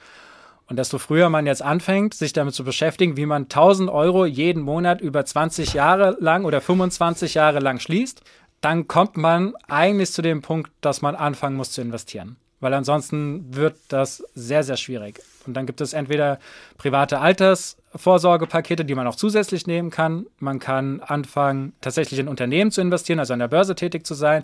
Und 0.70 0.78
desto 0.78 0.98
früher 0.98 1.30
man 1.30 1.46
jetzt 1.46 1.62
anfängt, 1.62 2.14
sich 2.14 2.34
damit 2.34 2.54
zu 2.54 2.66
beschäftigen, 2.66 3.16
wie 3.16 3.26
man 3.26 3.44
1000 3.44 3.90
Euro 3.90 4.26
jeden 4.26 4.62
Monat 4.62 5.00
über 5.00 5.24
20 5.24 5.74
Jahre 5.74 6.18
lang 6.20 6.44
oder 6.44 6.60
25 6.60 7.36
Jahre 7.36 7.60
lang 7.60 7.80
schließt, 7.80 8.22
dann 8.62 8.88
kommt 8.88 9.18
man 9.18 9.54
eigentlich 9.68 10.12
zu 10.12 10.22
dem 10.22 10.42
Punkt, 10.42 10.72
dass 10.82 11.02
man 11.02 11.16
anfangen 11.16 11.56
muss 11.56 11.72
zu 11.72 11.82
investieren. 11.82 12.38
Weil 12.60 12.74
ansonsten 12.74 13.56
wird 13.56 13.76
das 13.90 14.24
sehr, 14.34 14.64
sehr 14.64 14.78
schwierig. 14.78 15.20
Und 15.46 15.54
dann 15.54 15.66
gibt 15.66 15.80
es 15.80 15.94
entweder 15.94 16.40
private 16.78 17.20
Altersvorsorgepakete, 17.20 18.84
die 18.84 18.96
man 18.96 19.08
auch 19.08 19.16
zusätzlich 19.16 19.68
nehmen 19.68 19.92
kann. 19.92 20.26
Man 20.40 20.60
kann 20.60 21.00
anfangen, 21.02 21.74
tatsächlich 21.82 22.20
in 22.20 22.28
Unternehmen 22.28 22.72
zu 22.72 22.82
investieren, 22.82 23.20
also 23.20 23.34
an 23.34 23.40
der 23.40 23.48
Börse 23.48 23.76
tätig 23.76 24.06
zu 24.06 24.16
sein. 24.16 24.44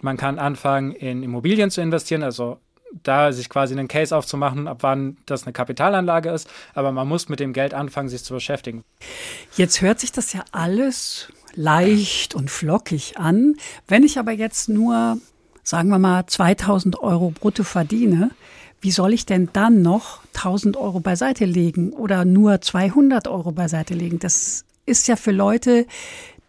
Man 0.00 0.16
kann 0.16 0.38
anfangen, 0.38 0.92
in 0.92 1.22
Immobilien 1.22 1.70
zu 1.70 1.80
investieren, 1.80 2.22
also 2.22 2.58
da 3.02 3.32
sich 3.32 3.48
quasi 3.48 3.74
einen 3.74 3.88
Case 3.88 4.16
aufzumachen, 4.16 4.66
ab 4.66 4.78
wann 4.80 5.18
das 5.26 5.44
eine 5.44 5.52
Kapitalanlage 5.52 6.30
ist. 6.30 6.50
Aber 6.74 6.90
man 6.90 7.06
muss 7.06 7.28
mit 7.28 7.40
dem 7.40 7.52
Geld 7.52 7.74
anfangen, 7.74 8.08
sich 8.08 8.24
zu 8.24 8.34
beschäftigen. 8.34 8.84
Jetzt 9.56 9.80
hört 9.80 10.00
sich 10.00 10.12
das 10.12 10.32
ja 10.32 10.44
alles 10.52 11.32
leicht 11.54 12.34
und 12.34 12.50
flockig 12.50 13.18
an. 13.18 13.56
Wenn 13.86 14.02
ich 14.02 14.18
aber 14.18 14.32
jetzt 14.32 14.68
nur, 14.68 15.18
sagen 15.62 15.88
wir 15.88 15.98
mal, 15.98 16.26
2000 16.26 17.00
Euro 17.00 17.30
brutto 17.30 17.64
verdiene, 17.64 18.30
wie 18.80 18.90
soll 18.90 19.12
ich 19.12 19.26
denn 19.26 19.48
dann 19.52 19.82
noch 19.82 20.20
1000 20.34 20.76
Euro 20.76 21.00
beiseite 21.00 21.44
legen 21.44 21.92
oder 21.92 22.24
nur 22.24 22.60
200 22.60 23.26
Euro 23.26 23.52
beiseite 23.52 23.94
legen? 23.94 24.18
Das 24.18 24.64
ist 24.86 25.08
ja 25.08 25.16
für 25.16 25.32
Leute, 25.32 25.86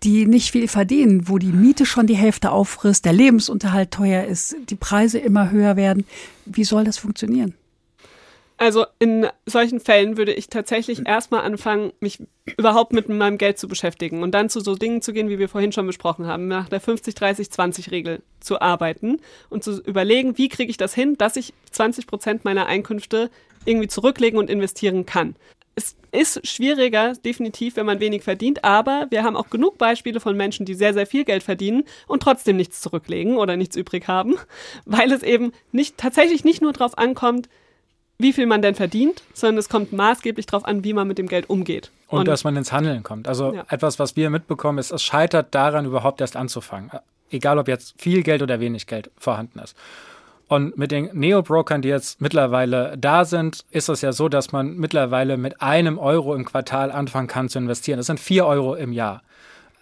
die 0.04 0.26
nicht 0.26 0.52
viel 0.52 0.68
verdienen, 0.68 1.28
wo 1.28 1.38
die 1.38 1.52
Miete 1.52 1.86
schon 1.86 2.08
die 2.08 2.16
Hälfte 2.16 2.52
auffrisst, 2.52 3.06
der 3.06 3.14
Lebensunterhalt 3.14 3.92
teuer 3.92 4.24
ist, 4.24 4.56
die 4.70 4.76
Preise 4.76 5.20
immer 5.20 5.52
höher 5.52 5.76
werden. 5.76 6.06
Wie 6.46 6.64
soll 6.64 6.86
das 6.86 6.98
funktionieren? 6.98 7.54
Also 8.60 8.86
in 9.00 9.26
solchen 9.46 9.80
Fällen 9.80 10.18
würde 10.18 10.34
ich 10.34 10.50
tatsächlich 10.50 11.08
erstmal 11.08 11.44
anfangen, 11.44 11.94
mich 12.02 12.20
überhaupt 12.58 12.92
mit 12.92 13.08
meinem 13.08 13.38
Geld 13.38 13.58
zu 13.58 13.70
beschäftigen 13.70 14.22
und 14.22 14.32
dann 14.32 14.50
zu 14.50 14.60
so 14.60 14.76
Dingen 14.76 15.02
zu 15.02 15.14
gehen, 15.14 15.30
wie 15.30 15.40
wir 15.40 15.48
vorhin 15.48 15.72
schon 15.72 15.88
besprochen 15.88 16.28
haben, 16.28 16.50
nach 16.50 16.68
der 16.68 16.82
50-30-20-Regel 16.82 18.22
zu 18.42 18.60
arbeiten 18.60 19.22
und 19.50 19.64
zu 19.64 19.82
überlegen, 19.84 20.38
wie 20.38 20.50
kriege 20.50 20.70
ich 20.70 20.76
das 20.76 20.94
hin, 20.94 21.16
dass 21.18 21.38
ich 21.38 21.54
20 21.72 22.06
Prozent 22.06 22.44
meiner 22.44 22.66
Einkünfte 22.66 23.32
irgendwie 23.64 23.88
zurücklegen 23.88 24.38
und 24.38 24.50
investieren 24.50 25.06
kann. 25.06 25.38
Es 25.76 25.96
ist 26.12 26.46
schwieriger, 26.46 27.14
definitiv, 27.14 27.78
wenn 27.78 27.86
man 27.86 28.02
wenig 28.02 28.24
verdient, 28.24 28.66
aber 28.66 29.08
wir 29.10 29.24
haben 29.24 29.38
auch 29.38 29.50
genug 29.50 29.78
Beispiele 29.78 30.20
von 30.20 30.36
Menschen, 30.36 30.66
die 30.66 30.74
sehr, 30.74 30.94
sehr 30.94 31.08
viel 31.08 31.24
Geld 31.24 31.44
verdienen 31.44 31.86
und 32.08 32.24
trotzdem 32.24 32.58
nichts 32.58 32.82
zurücklegen 32.82 33.38
oder 33.38 33.56
nichts 33.56 33.78
übrig 33.78 34.10
haben, 34.10 34.36
weil 34.86 35.14
es 35.14 35.24
eben 35.24 35.54
nicht, 35.72 35.98
tatsächlich 35.98 36.44
nicht 36.44 36.62
nur 36.62 36.74
darauf 36.74 36.98
ankommt, 36.98 37.48
wie 38.20 38.34
viel 38.34 38.46
man 38.46 38.62
denn 38.62 38.76
verdient, 38.76 39.24
sondern 39.34 39.58
es 39.58 39.70
kommt 39.70 39.94
maßgeblich 39.94 40.46
darauf 40.46 40.66
an, 40.66 40.84
wie 40.84 40.94
man 40.94 41.08
mit 41.08 41.18
dem 41.18 41.28
Geld 41.28 41.50
umgeht. 41.50 41.90
Und, 42.08 42.20
und 42.20 42.28
dass 42.28 42.44
man 42.44 42.56
ins 42.58 42.72
Handeln 42.72 43.02
kommt. 43.02 43.28
Also 43.28 43.54
ja. 43.54 43.64
etwas, 43.70 43.98
was 43.98 44.16
wir 44.16 44.30
mitbekommen, 44.30 44.78
ist, 44.78 44.92
es 44.92 45.02
scheitert 45.02 45.56
daran, 45.56 45.86
überhaupt 45.86 46.20
erst 46.22 46.36
anzufangen. 46.36 46.92
Egal, 47.32 47.58
ob 47.58 47.68
jetzt 47.68 47.96
viel 48.00 48.24
Geld 48.24 48.42
oder 48.42 48.60
wenig 48.60 48.88
Geld 48.88 49.10
vorhanden 49.18 49.60
ist. 49.60 49.76
Und 50.50 50.78
mit 50.78 50.92
den 50.92 51.12
Neo-Brokern, 51.14 51.82
die 51.82 51.90
jetzt 51.90 52.20
mittlerweile 52.22 52.98
da 52.98 53.24
sind, 53.24 53.64
ist 53.70 53.88
es 53.88 54.02
ja 54.02 54.12
so, 54.12 54.30
dass 54.30 54.52
man 54.52 54.76
mittlerweile 54.78 55.38
mit 55.38 55.62
einem 55.62 56.00
Euro 56.00 56.34
im 56.34 56.44
Quartal 56.44 56.92
anfangen 56.92 57.28
kann 57.28 57.50
zu 57.50 57.60
investieren. 57.60 57.98
Das 57.98 58.08
sind 58.08 58.20
vier 58.20 58.48
Euro 58.48 58.74
im 58.74 58.92
Jahr. 58.92 59.22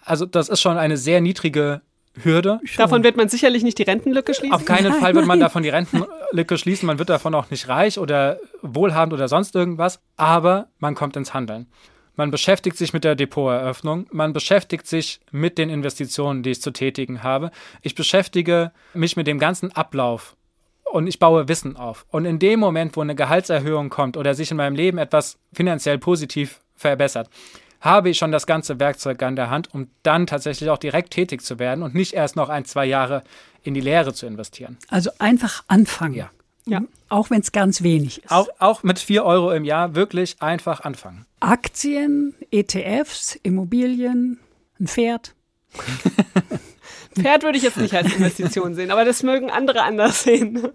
Also 0.04 0.26
das 0.26 0.48
ist 0.48 0.60
schon 0.60 0.76
eine 0.76 0.98
sehr 0.98 1.22
niedrige 1.22 1.80
Hürde. 2.22 2.60
Davon 2.76 3.04
wird 3.04 3.16
man 3.16 3.28
sicherlich 3.28 3.62
nicht 3.62 3.78
die 3.78 3.84
Rentenlücke 3.84 4.34
schließen. 4.34 4.54
Auf 4.54 4.64
keinen 4.64 4.92
Fall 4.94 5.14
wird 5.14 5.26
man 5.26 5.40
davon 5.40 5.62
die 5.62 5.68
Rentenlücke 5.68 6.58
schließen. 6.58 6.86
Man 6.86 6.98
wird 6.98 7.08
davon 7.08 7.34
auch 7.34 7.50
nicht 7.50 7.68
reich 7.68 7.98
oder 7.98 8.38
wohlhabend 8.62 9.12
oder 9.12 9.28
sonst 9.28 9.54
irgendwas. 9.54 10.00
Aber 10.16 10.68
man 10.78 10.94
kommt 10.94 11.16
ins 11.16 11.34
Handeln. 11.34 11.66
Man 12.16 12.32
beschäftigt 12.32 12.76
sich 12.76 12.92
mit 12.92 13.04
der 13.04 13.14
Depoteröffnung. 13.14 14.06
Man 14.10 14.32
beschäftigt 14.32 14.86
sich 14.86 15.20
mit 15.30 15.56
den 15.56 15.70
Investitionen, 15.70 16.42
die 16.42 16.50
ich 16.50 16.60
zu 16.60 16.72
tätigen 16.72 17.22
habe. 17.22 17.52
Ich 17.82 17.94
beschäftige 17.94 18.72
mich 18.92 19.16
mit 19.16 19.28
dem 19.28 19.38
ganzen 19.38 19.70
Ablauf 19.70 20.36
und 20.84 21.06
ich 21.06 21.20
baue 21.20 21.48
Wissen 21.48 21.76
auf. 21.76 22.06
Und 22.10 22.24
in 22.24 22.40
dem 22.40 22.58
Moment, 22.58 22.96
wo 22.96 23.02
eine 23.02 23.14
Gehaltserhöhung 23.14 23.88
kommt 23.88 24.16
oder 24.16 24.34
sich 24.34 24.50
in 24.50 24.56
meinem 24.56 24.74
Leben 24.74 24.98
etwas 24.98 25.38
finanziell 25.52 25.98
positiv 25.98 26.60
verbessert, 26.74 27.30
habe 27.80 28.10
ich 28.10 28.18
schon 28.18 28.32
das 28.32 28.46
ganze 28.46 28.80
Werkzeug 28.80 29.22
an 29.22 29.36
der 29.36 29.50
Hand, 29.50 29.72
um 29.72 29.88
dann 30.02 30.26
tatsächlich 30.26 30.70
auch 30.70 30.78
direkt 30.78 31.12
tätig 31.12 31.42
zu 31.42 31.58
werden 31.58 31.82
und 31.82 31.94
nicht 31.94 32.12
erst 32.14 32.36
noch 32.36 32.48
ein, 32.48 32.64
zwei 32.64 32.86
Jahre 32.86 33.22
in 33.62 33.74
die 33.74 33.80
Lehre 33.80 34.12
zu 34.12 34.26
investieren. 34.26 34.78
Also 34.88 35.10
einfach 35.18 35.64
anfangen. 35.68 36.14
Ja. 36.14 36.30
Ja. 36.66 36.82
Auch 37.08 37.30
wenn 37.30 37.40
es 37.40 37.52
ganz 37.52 37.82
wenig 37.82 38.24
ist. 38.24 38.30
Auch, 38.30 38.48
auch 38.58 38.82
mit 38.82 38.98
vier 38.98 39.24
Euro 39.24 39.52
im 39.52 39.64
Jahr 39.64 39.94
wirklich 39.94 40.36
einfach 40.40 40.80
anfangen. 40.80 41.24
Aktien, 41.40 42.34
ETFs, 42.50 43.38
Immobilien, 43.42 44.38
ein 44.78 44.86
Pferd. 44.86 45.34
Pferd 47.18 47.42
würde 47.42 47.56
ich 47.56 47.64
jetzt 47.64 47.78
nicht 47.78 47.94
als 47.94 48.12
Investition 48.14 48.74
sehen, 48.74 48.90
aber 48.90 49.06
das 49.06 49.22
mögen 49.22 49.50
andere 49.50 49.82
anders 49.82 50.24
sehen. 50.24 50.68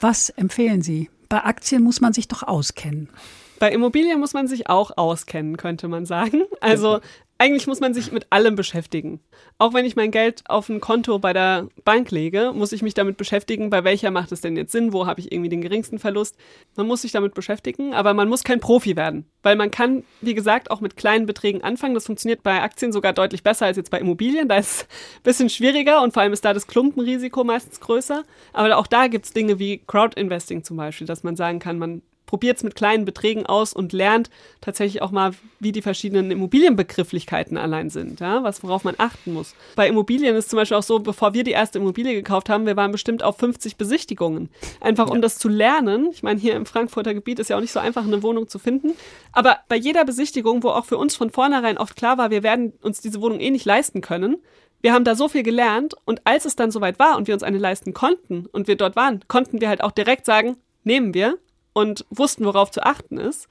Was 0.00 0.30
empfehlen 0.30 0.80
Sie? 0.80 1.10
Bei 1.28 1.44
Aktien 1.44 1.82
muss 1.82 2.00
man 2.00 2.12
sich 2.12 2.28
doch 2.28 2.42
auskennen. 2.42 3.10
Bei 3.58 3.70
Immobilien 3.72 4.20
muss 4.20 4.34
man 4.34 4.46
sich 4.46 4.68
auch 4.68 4.96
auskennen, 4.96 5.56
könnte 5.56 5.88
man 5.88 6.04
sagen. 6.04 6.44
Also 6.60 7.00
eigentlich 7.38 7.66
muss 7.66 7.80
man 7.80 7.92
sich 7.92 8.12
mit 8.12 8.26
allem 8.30 8.56
beschäftigen. 8.56 9.20
Auch 9.58 9.74
wenn 9.74 9.84
ich 9.84 9.94
mein 9.94 10.10
Geld 10.10 10.42
auf 10.48 10.68
ein 10.68 10.80
Konto 10.80 11.18
bei 11.18 11.34
der 11.34 11.68
Bank 11.84 12.10
lege, 12.10 12.52
muss 12.54 12.72
ich 12.72 12.80
mich 12.80 12.94
damit 12.94 13.18
beschäftigen, 13.18 13.68
bei 13.68 13.84
welcher 13.84 14.10
macht 14.10 14.32
es 14.32 14.40
denn 14.40 14.56
jetzt 14.56 14.72
Sinn, 14.72 14.92
wo 14.92 15.06
habe 15.06 15.20
ich 15.20 15.32
irgendwie 15.32 15.50
den 15.50 15.60
geringsten 15.60 15.98
Verlust. 15.98 16.36
Man 16.76 16.86
muss 16.86 17.02
sich 17.02 17.12
damit 17.12 17.34
beschäftigen, 17.34 17.92
aber 17.92 18.14
man 18.14 18.28
muss 18.28 18.42
kein 18.42 18.60
Profi 18.60 18.96
werden, 18.96 19.26
weil 19.42 19.56
man 19.56 19.70
kann, 19.70 20.04
wie 20.22 20.34
gesagt, 20.34 20.70
auch 20.70 20.80
mit 20.80 20.96
kleinen 20.96 21.26
Beträgen 21.26 21.62
anfangen. 21.62 21.94
Das 21.94 22.06
funktioniert 22.06 22.42
bei 22.42 22.62
Aktien 22.62 22.92
sogar 22.92 23.12
deutlich 23.12 23.42
besser 23.42 23.66
als 23.66 23.76
jetzt 23.76 23.90
bei 23.90 24.00
Immobilien. 24.00 24.48
Da 24.48 24.56
ist 24.56 24.70
es 24.70 24.82
ein 24.82 25.22
bisschen 25.22 25.50
schwieriger 25.50 26.02
und 26.02 26.14
vor 26.14 26.22
allem 26.22 26.32
ist 26.32 26.44
da 26.44 26.54
das 26.54 26.66
Klumpenrisiko 26.66 27.44
meistens 27.44 27.80
größer. 27.80 28.22
Aber 28.54 28.76
auch 28.78 28.86
da 28.86 29.08
gibt 29.08 29.26
es 29.26 29.32
Dinge 29.34 29.58
wie 29.58 29.78
Crowdinvesting 29.86 30.64
zum 30.64 30.78
Beispiel, 30.78 31.06
dass 31.06 31.22
man 31.22 31.36
sagen 31.36 31.58
kann, 31.58 31.78
man 31.78 32.00
probiert 32.26 32.58
es 32.58 32.64
mit 32.64 32.74
kleinen 32.74 33.04
Beträgen 33.04 33.46
aus 33.46 33.72
und 33.72 33.92
lernt 33.92 34.30
tatsächlich 34.60 35.02
auch 35.02 35.10
mal, 35.10 35.32
wie 35.60 35.72
die 35.72 35.82
verschiedenen 35.82 36.30
Immobilienbegrifflichkeiten 36.30 37.56
allein 37.56 37.88
sind, 37.88 38.20
ja, 38.20 38.42
was 38.42 38.62
worauf 38.62 38.84
man 38.84 38.96
achten 38.98 39.32
muss. 39.32 39.54
Bei 39.76 39.88
Immobilien 39.88 40.36
ist 40.36 40.50
zum 40.50 40.58
Beispiel 40.58 40.76
auch 40.76 40.82
so, 40.82 40.98
bevor 40.98 41.34
wir 41.34 41.44
die 41.44 41.52
erste 41.52 41.78
Immobilie 41.78 42.14
gekauft 42.14 42.48
haben, 42.48 42.66
wir 42.66 42.76
waren 42.76 42.92
bestimmt 42.92 43.22
auf 43.22 43.38
50 43.38 43.76
Besichtigungen. 43.76 44.50
Einfach 44.80 45.08
um 45.08 45.16
ja. 45.16 45.22
das 45.22 45.38
zu 45.38 45.48
lernen. 45.48 46.08
Ich 46.12 46.22
meine, 46.22 46.40
hier 46.40 46.54
im 46.54 46.66
Frankfurter 46.66 47.14
Gebiet 47.14 47.38
ist 47.38 47.48
ja 47.48 47.56
auch 47.56 47.60
nicht 47.60 47.72
so 47.72 47.80
einfach, 47.80 48.04
eine 48.04 48.22
Wohnung 48.22 48.48
zu 48.48 48.58
finden. 48.58 48.92
Aber 49.32 49.58
bei 49.68 49.76
jeder 49.76 50.04
Besichtigung, 50.04 50.62
wo 50.62 50.70
auch 50.70 50.84
für 50.84 50.98
uns 50.98 51.16
von 51.16 51.30
vornherein 51.30 51.78
oft 51.78 51.96
klar 51.96 52.18
war, 52.18 52.30
wir 52.30 52.42
werden 52.42 52.72
uns 52.82 53.00
diese 53.00 53.20
Wohnung 53.20 53.40
eh 53.40 53.50
nicht 53.50 53.64
leisten 53.64 54.00
können, 54.00 54.38
wir 54.82 54.92
haben 54.92 55.04
da 55.04 55.14
so 55.14 55.28
viel 55.28 55.42
gelernt 55.42 55.94
und 56.04 56.20
als 56.24 56.44
es 56.44 56.54
dann 56.54 56.70
soweit 56.70 56.98
war 56.98 57.16
und 57.16 57.26
wir 57.26 57.34
uns 57.34 57.42
eine 57.42 57.58
leisten 57.58 57.92
konnten 57.92 58.46
und 58.52 58.68
wir 58.68 58.76
dort 58.76 58.94
waren, 58.94 59.20
konnten 59.26 59.60
wir 59.60 59.68
halt 59.68 59.82
auch 59.82 59.90
direkt 59.90 60.26
sagen, 60.26 60.56
nehmen 60.84 61.14
wir 61.14 61.38
und 61.76 62.06
wussten, 62.08 62.46
worauf 62.46 62.70
zu 62.70 62.82
achten 62.82 63.18
ist. 63.18 63.48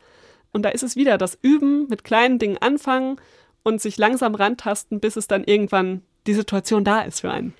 Und 0.51 0.63
da 0.63 0.69
ist 0.69 0.81
es 0.81 0.95
wieder 0.95 1.19
das 1.19 1.37
Üben, 1.43 1.87
mit 1.89 2.03
kleinen 2.03 2.39
Dingen 2.39 2.57
anfangen 2.57 3.17
und 3.61 3.81
sich 3.81 3.99
langsam 3.99 4.33
rantasten, 4.33 4.99
bis 4.99 5.15
es 5.15 5.27
dann 5.27 5.43
irgendwann 5.43 6.01
die 6.25 6.33
Situation 6.33 6.83
da 6.83 7.01
ist 7.01 7.19
für 7.19 7.29
einen. 7.29 7.53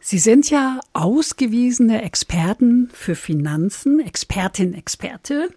Sie 0.00 0.18
sind 0.18 0.50
ja 0.50 0.80
ausgewiesene 0.92 2.02
Experten 2.02 2.90
für 2.92 3.14
Finanzen, 3.14 4.00
Expertin, 4.00 4.74
Experte. 4.74 5.50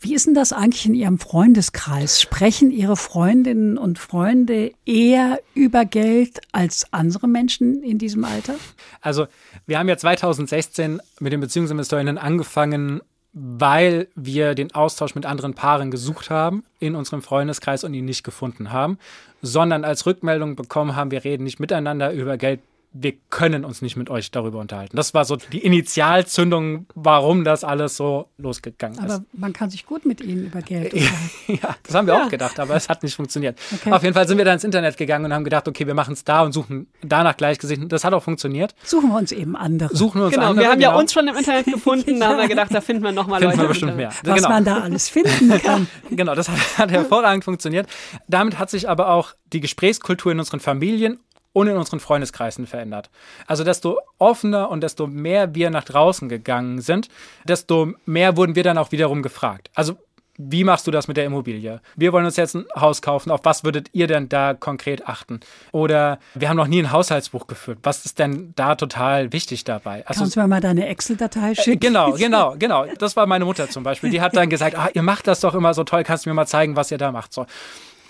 Wie 0.00 0.14
ist 0.14 0.26
denn 0.26 0.34
das 0.34 0.54
eigentlich 0.54 0.86
in 0.86 0.94
Ihrem 0.94 1.18
Freundeskreis? 1.18 2.22
Sprechen 2.22 2.70
Ihre 2.70 2.96
Freundinnen 2.96 3.76
und 3.76 3.98
Freunde 3.98 4.72
eher 4.86 5.40
über 5.54 5.84
Geld 5.84 6.40
als 6.52 6.86
andere 6.90 7.28
Menschen 7.28 7.82
in 7.82 7.98
diesem 7.98 8.24
Alter? 8.24 8.54
Also, 9.02 9.26
wir 9.66 9.78
haben 9.78 9.90
ja 9.90 9.98
2016 9.98 11.02
mit 11.20 11.32
den 11.34 11.40
Beziehungsinvestorinnen 11.40 12.16
angefangen, 12.16 13.02
weil 13.32 14.08
wir 14.14 14.54
den 14.54 14.74
Austausch 14.74 15.14
mit 15.14 15.24
anderen 15.24 15.54
Paaren 15.54 15.90
gesucht 15.90 16.28
haben 16.28 16.64
in 16.78 16.94
unserem 16.94 17.22
Freundeskreis 17.22 17.82
und 17.84 17.94
ihn 17.94 18.04
nicht 18.04 18.24
gefunden 18.24 18.72
haben, 18.72 18.98
sondern 19.40 19.84
als 19.84 20.04
Rückmeldung 20.04 20.54
bekommen 20.54 20.96
haben, 20.96 21.10
wir 21.10 21.24
reden 21.24 21.44
nicht 21.44 21.58
miteinander 21.58 22.12
über 22.12 22.36
Geld, 22.36 22.60
wir 22.94 23.14
können 23.30 23.64
uns 23.64 23.80
nicht 23.80 23.96
mit 23.96 24.10
euch 24.10 24.30
darüber 24.30 24.58
unterhalten. 24.58 24.96
Das 24.96 25.14
war 25.14 25.24
so 25.24 25.36
die 25.36 25.60
Initialzündung, 25.60 26.86
warum 26.94 27.42
das 27.42 27.64
alles 27.64 27.96
so 27.96 28.28
losgegangen 28.36 28.98
ist. 28.98 29.04
Aber 29.04 29.24
man 29.32 29.54
kann 29.54 29.70
sich 29.70 29.86
gut 29.86 30.04
mit 30.04 30.20
ihnen 30.20 30.46
über 30.46 30.60
Geld 30.60 30.92
unterhalten. 30.94 31.58
ja, 31.62 31.76
das 31.82 31.94
haben 31.94 32.06
wir 32.06 32.14
ja. 32.14 32.24
auch 32.24 32.28
gedacht, 32.28 32.60
aber 32.60 32.76
es 32.76 32.88
hat 32.90 33.02
nicht 33.02 33.14
funktioniert. 33.14 33.58
Okay. 33.72 33.92
Auf 33.92 34.02
jeden 34.02 34.14
Fall 34.14 34.28
sind 34.28 34.36
wir 34.36 34.44
dann 34.44 34.54
ins 34.54 34.64
Internet 34.64 34.98
gegangen 34.98 35.24
und 35.24 35.32
haben 35.32 35.44
gedacht, 35.44 35.66
okay, 35.68 35.86
wir 35.86 35.94
machen 35.94 36.12
es 36.12 36.24
da 36.24 36.42
und 36.42 36.52
suchen 36.52 36.86
danach 37.02 37.36
Gleichgesinnten. 37.36 37.88
Das 37.88 38.04
hat 38.04 38.12
auch 38.12 38.22
funktioniert. 38.22 38.74
Suchen 38.82 39.08
wir 39.08 39.16
uns 39.16 39.32
eben 39.32 39.56
andere. 39.56 39.94
Suchen 39.96 40.20
wir 40.20 40.26
uns 40.26 40.34
genau, 40.34 40.50
andere. 40.50 40.64
Wir 40.64 40.70
haben 40.70 40.78
genau. 40.78 40.92
ja 40.92 40.98
uns 40.98 41.12
schon 41.14 41.26
im 41.26 41.36
Internet 41.36 41.64
gefunden, 41.66 42.20
da 42.20 42.28
haben 42.28 42.38
wir 42.38 42.48
gedacht, 42.48 42.74
da 42.74 42.82
finden 42.82 43.04
wir 43.04 43.12
nochmal 43.12 43.42
Leute. 43.42 43.58
Wir 43.58 43.68
bestimmt 43.68 43.96
mehr. 43.96 44.10
Was 44.24 44.36
genau. 44.36 44.48
man 44.50 44.64
da 44.64 44.80
alles 44.80 45.08
finden 45.08 45.50
kann. 45.62 45.88
genau, 46.10 46.34
das 46.34 46.50
hat, 46.50 46.58
hat 46.76 46.90
hervorragend 46.90 47.44
funktioniert. 47.44 47.88
Damit 48.28 48.58
hat 48.58 48.68
sich 48.68 48.88
aber 48.88 49.08
auch 49.10 49.32
die 49.52 49.60
Gesprächskultur 49.60 50.32
in 50.32 50.38
unseren 50.38 50.60
Familien 50.60 51.20
und 51.52 51.66
in 51.66 51.76
unseren 51.76 52.00
Freundeskreisen 52.00 52.66
verändert. 52.66 53.10
Also 53.46 53.64
desto 53.64 53.98
offener 54.18 54.70
und 54.70 54.82
desto 54.82 55.06
mehr 55.06 55.54
wir 55.54 55.70
nach 55.70 55.84
draußen 55.84 56.28
gegangen 56.28 56.80
sind, 56.80 57.08
desto 57.44 57.92
mehr 58.06 58.36
wurden 58.36 58.56
wir 58.56 58.62
dann 58.62 58.78
auch 58.78 58.92
wiederum 58.92 59.22
gefragt. 59.22 59.70
Also 59.74 59.96
wie 60.38 60.64
machst 60.64 60.86
du 60.86 60.90
das 60.90 61.08
mit 61.08 61.18
der 61.18 61.26
Immobilie? 61.26 61.80
Wir 61.94 62.12
wollen 62.12 62.24
uns 62.24 62.36
jetzt 62.36 62.54
ein 62.54 62.64
Haus 62.74 63.02
kaufen. 63.02 63.30
Auf 63.30 63.40
was 63.44 63.64
würdet 63.64 63.90
ihr 63.92 64.06
denn 64.06 64.30
da 64.30 64.54
konkret 64.54 65.06
achten? 65.06 65.40
Oder 65.72 66.18
wir 66.34 66.48
haben 66.48 66.56
noch 66.56 66.68
nie 66.68 66.82
ein 66.82 66.90
Haushaltsbuch 66.90 67.46
geführt. 67.46 67.78
Was 67.82 68.06
ist 68.06 68.18
denn 68.18 68.52
da 68.56 68.74
total 68.74 69.32
wichtig 69.32 69.64
dabei? 69.64 70.06
Also, 70.06 70.20
Kannst 70.20 70.36
du 70.36 70.40
mir 70.40 70.48
mal 70.48 70.60
deine 70.60 70.88
Excel-Datei 70.88 71.54
schicken? 71.54 71.72
Äh, 71.72 71.76
genau, 71.76 72.12
genau, 72.16 72.54
genau. 72.58 72.86
Das 72.98 73.14
war 73.14 73.26
meine 73.26 73.44
Mutter 73.44 73.68
zum 73.68 73.82
Beispiel. 73.82 74.10
Die 74.10 74.22
hat 74.22 74.34
dann 74.34 74.48
gesagt, 74.48 74.76
ah, 74.76 74.88
ihr 74.94 75.02
macht 75.02 75.26
das 75.26 75.40
doch 75.40 75.54
immer 75.54 75.74
so 75.74 75.84
toll. 75.84 76.02
Kannst 76.02 76.24
du 76.24 76.30
mir 76.30 76.34
mal 76.34 76.46
zeigen, 76.46 76.76
was 76.76 76.90
ihr 76.90 76.98
da 76.98 77.12
macht? 77.12 77.34
So. 77.34 77.44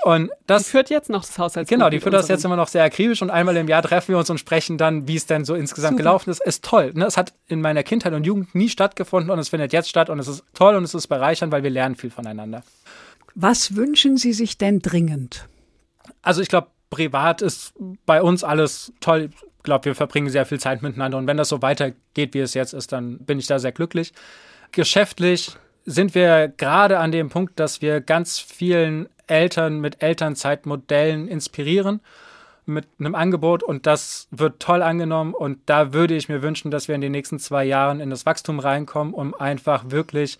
Und 0.04 0.30
das 0.46 0.64
die 0.64 0.70
führt 0.70 0.90
jetzt 0.90 1.10
noch 1.10 1.24
das 1.24 1.38
Haushaltsbuch. 1.38 1.76
Genau, 1.76 1.88
die 1.88 2.00
führt 2.00 2.14
das 2.14 2.28
jetzt 2.28 2.44
immer 2.44 2.56
noch 2.56 2.68
sehr 2.68 2.82
akribisch 2.82 3.22
und 3.22 3.30
einmal 3.30 3.56
im 3.56 3.68
Jahr 3.68 3.82
treffen 3.82 4.08
wir 4.08 4.18
uns 4.18 4.28
und 4.30 4.38
sprechen 4.38 4.76
dann, 4.76 5.06
wie 5.06 5.16
es 5.16 5.26
denn 5.26 5.44
so 5.44 5.54
insgesamt 5.54 5.92
Super. 5.92 6.02
gelaufen 6.02 6.30
ist. 6.30 6.42
Ist 6.44 6.64
toll. 6.64 6.92
Ne? 6.94 7.06
Es 7.06 7.16
hat 7.16 7.32
in 7.46 7.60
meiner 7.60 7.82
Kindheit 7.84 8.12
und 8.12 8.24
Jugend 8.24 8.54
nie 8.54 8.68
stattgefunden 8.68 9.30
und 9.30 9.38
es 9.38 9.50
findet 9.50 9.72
jetzt 9.72 9.88
statt 9.88 10.10
und 10.10 10.18
es 10.18 10.26
ist 10.26 10.44
toll 10.54 10.74
und 10.74 10.82
es 10.82 10.94
ist 10.94 11.06
bereichernd, 11.06 11.52
weil 11.52 11.62
wir 11.62 11.70
lernen 11.70 11.94
viel 11.94 12.10
voneinander. 12.10 12.64
Was 13.34 13.76
wünschen 13.76 14.16
Sie 14.16 14.32
sich 14.32 14.58
denn 14.58 14.80
dringend? 14.80 15.48
Also 16.20 16.42
ich 16.42 16.48
glaube, 16.48 16.68
privat 16.90 17.40
ist 17.40 17.72
bei 18.04 18.22
uns 18.22 18.42
alles 18.42 18.92
toll. 19.00 19.30
Ich 19.58 19.62
glaube, 19.62 19.84
wir 19.84 19.94
verbringen 19.94 20.28
sehr 20.28 20.46
viel 20.46 20.58
Zeit 20.58 20.82
miteinander 20.82 21.16
und 21.18 21.28
wenn 21.28 21.36
das 21.36 21.48
so 21.48 21.62
weitergeht, 21.62 22.34
wie 22.34 22.40
es 22.40 22.54
jetzt 22.54 22.74
ist, 22.74 22.90
dann 22.90 23.18
bin 23.18 23.38
ich 23.38 23.46
da 23.46 23.60
sehr 23.60 23.72
glücklich. 23.72 24.12
Geschäftlich 24.72 25.52
sind 25.84 26.14
wir 26.14 26.48
gerade 26.48 26.98
an 26.98 27.12
dem 27.12 27.28
Punkt, 27.28 27.58
dass 27.60 27.82
wir 27.82 28.00
ganz 28.00 28.38
vielen 28.38 29.08
Eltern 29.32 29.80
mit 29.80 30.02
Elternzeitmodellen 30.02 31.26
inspirieren 31.26 32.00
mit 32.66 32.86
einem 32.98 33.14
Angebot. 33.14 33.62
Und 33.62 33.86
das 33.86 34.28
wird 34.30 34.60
toll 34.60 34.82
angenommen. 34.82 35.34
Und 35.34 35.58
da 35.66 35.92
würde 35.92 36.14
ich 36.14 36.28
mir 36.28 36.42
wünschen, 36.42 36.70
dass 36.70 36.86
wir 36.86 36.94
in 36.94 37.00
den 37.00 37.12
nächsten 37.12 37.38
zwei 37.38 37.64
Jahren 37.64 38.00
in 38.00 38.10
das 38.10 38.26
Wachstum 38.26 38.58
reinkommen, 38.58 39.14
um 39.14 39.34
einfach 39.34 39.90
wirklich 39.90 40.38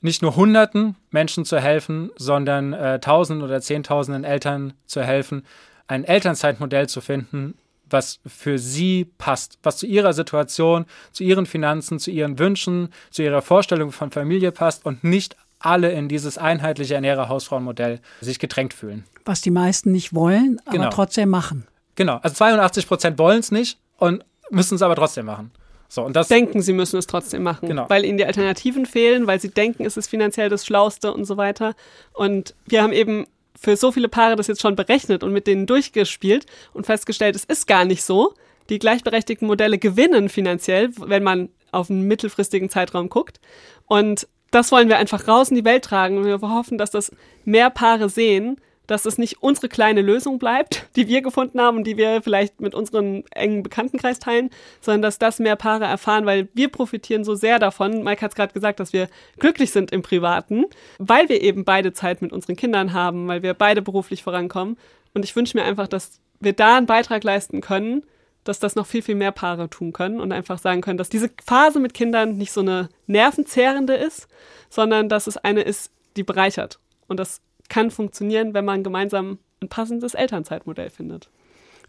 nicht 0.00 0.22
nur 0.22 0.36
Hunderten 0.36 0.96
Menschen 1.10 1.44
zu 1.44 1.60
helfen, 1.60 2.10
sondern 2.16 2.72
äh, 2.72 3.00
Tausenden 3.00 3.44
oder 3.44 3.60
Zehntausenden 3.60 4.24
Eltern 4.24 4.74
zu 4.86 5.02
helfen, 5.02 5.44
ein 5.86 6.04
Elternzeitmodell 6.04 6.88
zu 6.88 7.00
finden, 7.00 7.54
was 7.88 8.20
für 8.26 8.58
sie 8.58 9.04
passt, 9.18 9.58
was 9.62 9.76
zu 9.76 9.86
ihrer 9.86 10.12
Situation, 10.12 10.86
zu 11.12 11.22
ihren 11.22 11.46
Finanzen, 11.46 11.98
zu 11.98 12.10
ihren 12.10 12.38
Wünschen, 12.38 12.88
zu 13.10 13.22
ihrer 13.22 13.42
Vorstellung 13.42 13.92
von 13.92 14.10
Familie 14.10 14.50
passt 14.50 14.84
und 14.86 15.04
nicht 15.04 15.36
alle 15.64 15.92
in 15.92 16.08
dieses 16.08 16.38
einheitliche 16.38 16.94
Ernährer-Hausfrauenmodell 16.94 18.00
sich 18.20 18.38
gedrängt 18.38 18.74
fühlen. 18.74 19.04
Was 19.24 19.40
die 19.40 19.50
meisten 19.50 19.92
nicht 19.92 20.14
wollen, 20.14 20.60
aber 20.64 20.76
genau. 20.76 20.90
trotzdem 20.90 21.28
machen. 21.28 21.66
Genau, 21.94 22.18
also 22.22 22.34
82 22.36 22.86
Prozent 22.86 23.18
wollen 23.18 23.40
es 23.40 23.50
nicht 23.50 23.78
und 23.98 24.24
müssen 24.50 24.74
es 24.74 24.82
aber 24.82 24.96
trotzdem 24.96 25.26
machen. 25.26 25.50
So, 25.88 26.02
und 26.02 26.16
das 26.16 26.28
denken, 26.28 26.62
sie 26.62 26.72
müssen 26.72 26.96
es 26.98 27.06
trotzdem 27.06 27.42
machen, 27.42 27.68
genau. 27.68 27.84
weil 27.88 28.06
ihnen 28.06 28.16
die 28.16 28.24
Alternativen 28.24 28.86
fehlen, 28.86 29.26
weil 29.26 29.38
sie 29.40 29.50
denken, 29.50 29.84
es 29.84 29.98
ist 29.98 30.08
finanziell 30.08 30.48
das 30.48 30.64
Schlauste 30.64 31.12
und 31.12 31.26
so 31.26 31.36
weiter. 31.36 31.74
Und 32.14 32.54
wir 32.64 32.82
haben 32.82 32.94
eben 32.94 33.26
für 33.60 33.76
so 33.76 33.92
viele 33.92 34.08
Paare 34.08 34.36
das 34.36 34.46
jetzt 34.46 34.62
schon 34.62 34.74
berechnet 34.74 35.22
und 35.22 35.32
mit 35.34 35.46
denen 35.46 35.66
durchgespielt 35.66 36.46
und 36.72 36.86
festgestellt, 36.86 37.36
es 37.36 37.44
ist 37.44 37.66
gar 37.66 37.84
nicht 37.84 38.02
so. 38.02 38.32
Die 38.70 38.78
gleichberechtigten 38.78 39.46
Modelle 39.46 39.76
gewinnen 39.76 40.30
finanziell, 40.30 40.90
wenn 40.96 41.22
man 41.22 41.50
auf 41.72 41.90
einen 41.90 42.08
mittelfristigen 42.08 42.70
Zeitraum 42.70 43.10
guckt. 43.10 43.38
Und 43.86 44.26
das 44.52 44.70
wollen 44.70 44.88
wir 44.88 44.98
einfach 44.98 45.26
raus 45.26 45.48
in 45.48 45.56
die 45.56 45.64
Welt 45.64 45.84
tragen 45.84 46.18
und 46.18 46.24
wir 46.24 46.40
hoffen, 46.40 46.78
dass 46.78 46.92
das 46.92 47.10
mehr 47.44 47.70
Paare 47.70 48.08
sehen, 48.08 48.58
dass 48.86 49.06
es 49.06 49.16
nicht 49.16 49.42
unsere 49.42 49.68
kleine 49.68 50.02
Lösung 50.02 50.38
bleibt, 50.38 50.86
die 50.96 51.08
wir 51.08 51.22
gefunden 51.22 51.60
haben 51.60 51.78
und 51.78 51.86
die 51.86 51.96
wir 51.96 52.20
vielleicht 52.20 52.60
mit 52.60 52.74
unserem 52.74 53.24
engen 53.30 53.62
Bekanntenkreis 53.62 54.18
teilen, 54.18 54.50
sondern 54.80 55.02
dass 55.02 55.18
das 55.18 55.38
mehr 55.38 55.56
Paare 55.56 55.84
erfahren, 55.86 56.26
weil 56.26 56.48
wir 56.52 56.68
profitieren 56.68 57.24
so 57.24 57.34
sehr 57.34 57.58
davon. 57.58 58.02
Mike 58.02 58.20
hat 58.20 58.32
es 58.32 58.36
gerade 58.36 58.52
gesagt, 58.52 58.80
dass 58.80 58.92
wir 58.92 59.08
glücklich 59.38 59.70
sind 59.70 59.92
im 59.92 60.02
Privaten, 60.02 60.66
weil 60.98 61.28
wir 61.28 61.40
eben 61.40 61.64
beide 61.64 61.92
Zeit 61.92 62.20
mit 62.20 62.32
unseren 62.32 62.56
Kindern 62.56 62.92
haben, 62.92 63.28
weil 63.28 63.42
wir 63.42 63.54
beide 63.54 63.80
beruflich 63.82 64.22
vorankommen. 64.22 64.76
Und 65.14 65.24
ich 65.24 65.34
wünsche 65.34 65.56
mir 65.56 65.64
einfach, 65.64 65.88
dass 65.88 66.20
wir 66.40 66.52
da 66.52 66.76
einen 66.76 66.86
Beitrag 66.86 67.24
leisten 67.24 67.60
können, 67.60 68.02
dass 68.44 68.58
das 68.58 68.74
noch 68.74 68.86
viel, 68.86 69.02
viel 69.02 69.14
mehr 69.14 69.32
Paare 69.32 69.70
tun 69.70 69.92
können 69.92 70.20
und 70.20 70.32
einfach 70.32 70.58
sagen 70.58 70.80
können, 70.80 70.98
dass 70.98 71.08
diese 71.08 71.30
Phase 71.44 71.80
mit 71.80 71.94
Kindern 71.94 72.36
nicht 72.36 72.52
so 72.52 72.60
eine 72.60 72.88
nervenzehrende 73.06 73.94
ist, 73.94 74.28
sondern 74.68 75.08
dass 75.08 75.26
es 75.26 75.36
eine 75.36 75.62
ist, 75.62 75.90
die 76.16 76.22
bereichert. 76.22 76.78
Und 77.06 77.18
das 77.18 77.40
kann 77.68 77.90
funktionieren, 77.90 78.54
wenn 78.54 78.64
man 78.64 78.82
gemeinsam 78.82 79.38
ein 79.60 79.68
passendes 79.68 80.14
Elternzeitmodell 80.14 80.90
findet. 80.90 81.30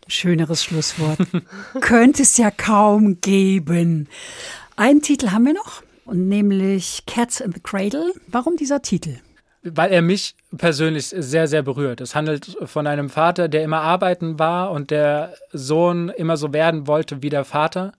Schöneres 0.07 0.63
Schlusswort. 0.63 1.17
Könnte 1.81 2.23
es 2.23 2.37
ja 2.37 2.51
kaum 2.51 3.21
geben. 3.21 4.09
Einen 4.75 5.01
Titel 5.01 5.31
haben 5.31 5.45
wir 5.45 5.53
noch, 5.53 5.81
nämlich 6.05 7.03
Cats 7.05 7.39
in 7.39 7.51
the 7.53 7.59
Cradle. 7.61 8.13
Warum 8.27 8.57
dieser 8.57 8.81
Titel? 8.81 9.19
Weil 9.63 9.91
er 9.91 10.01
mich 10.01 10.35
persönlich 10.57 11.07
sehr, 11.07 11.47
sehr 11.47 11.63
berührt. 11.63 12.01
Es 12.01 12.15
handelt 12.15 12.57
von 12.65 12.85
einem 12.85 13.09
Vater, 13.09 13.47
der 13.47 13.63
immer 13.63 13.81
arbeiten 13.81 14.37
war 14.37 14.71
und 14.71 14.91
der 14.91 15.33
Sohn 15.51 16.09
immer 16.09 16.37
so 16.37 16.53
werden 16.53 16.87
wollte 16.87 17.21
wie 17.23 17.29
der 17.29 17.45
Vater. 17.45 17.93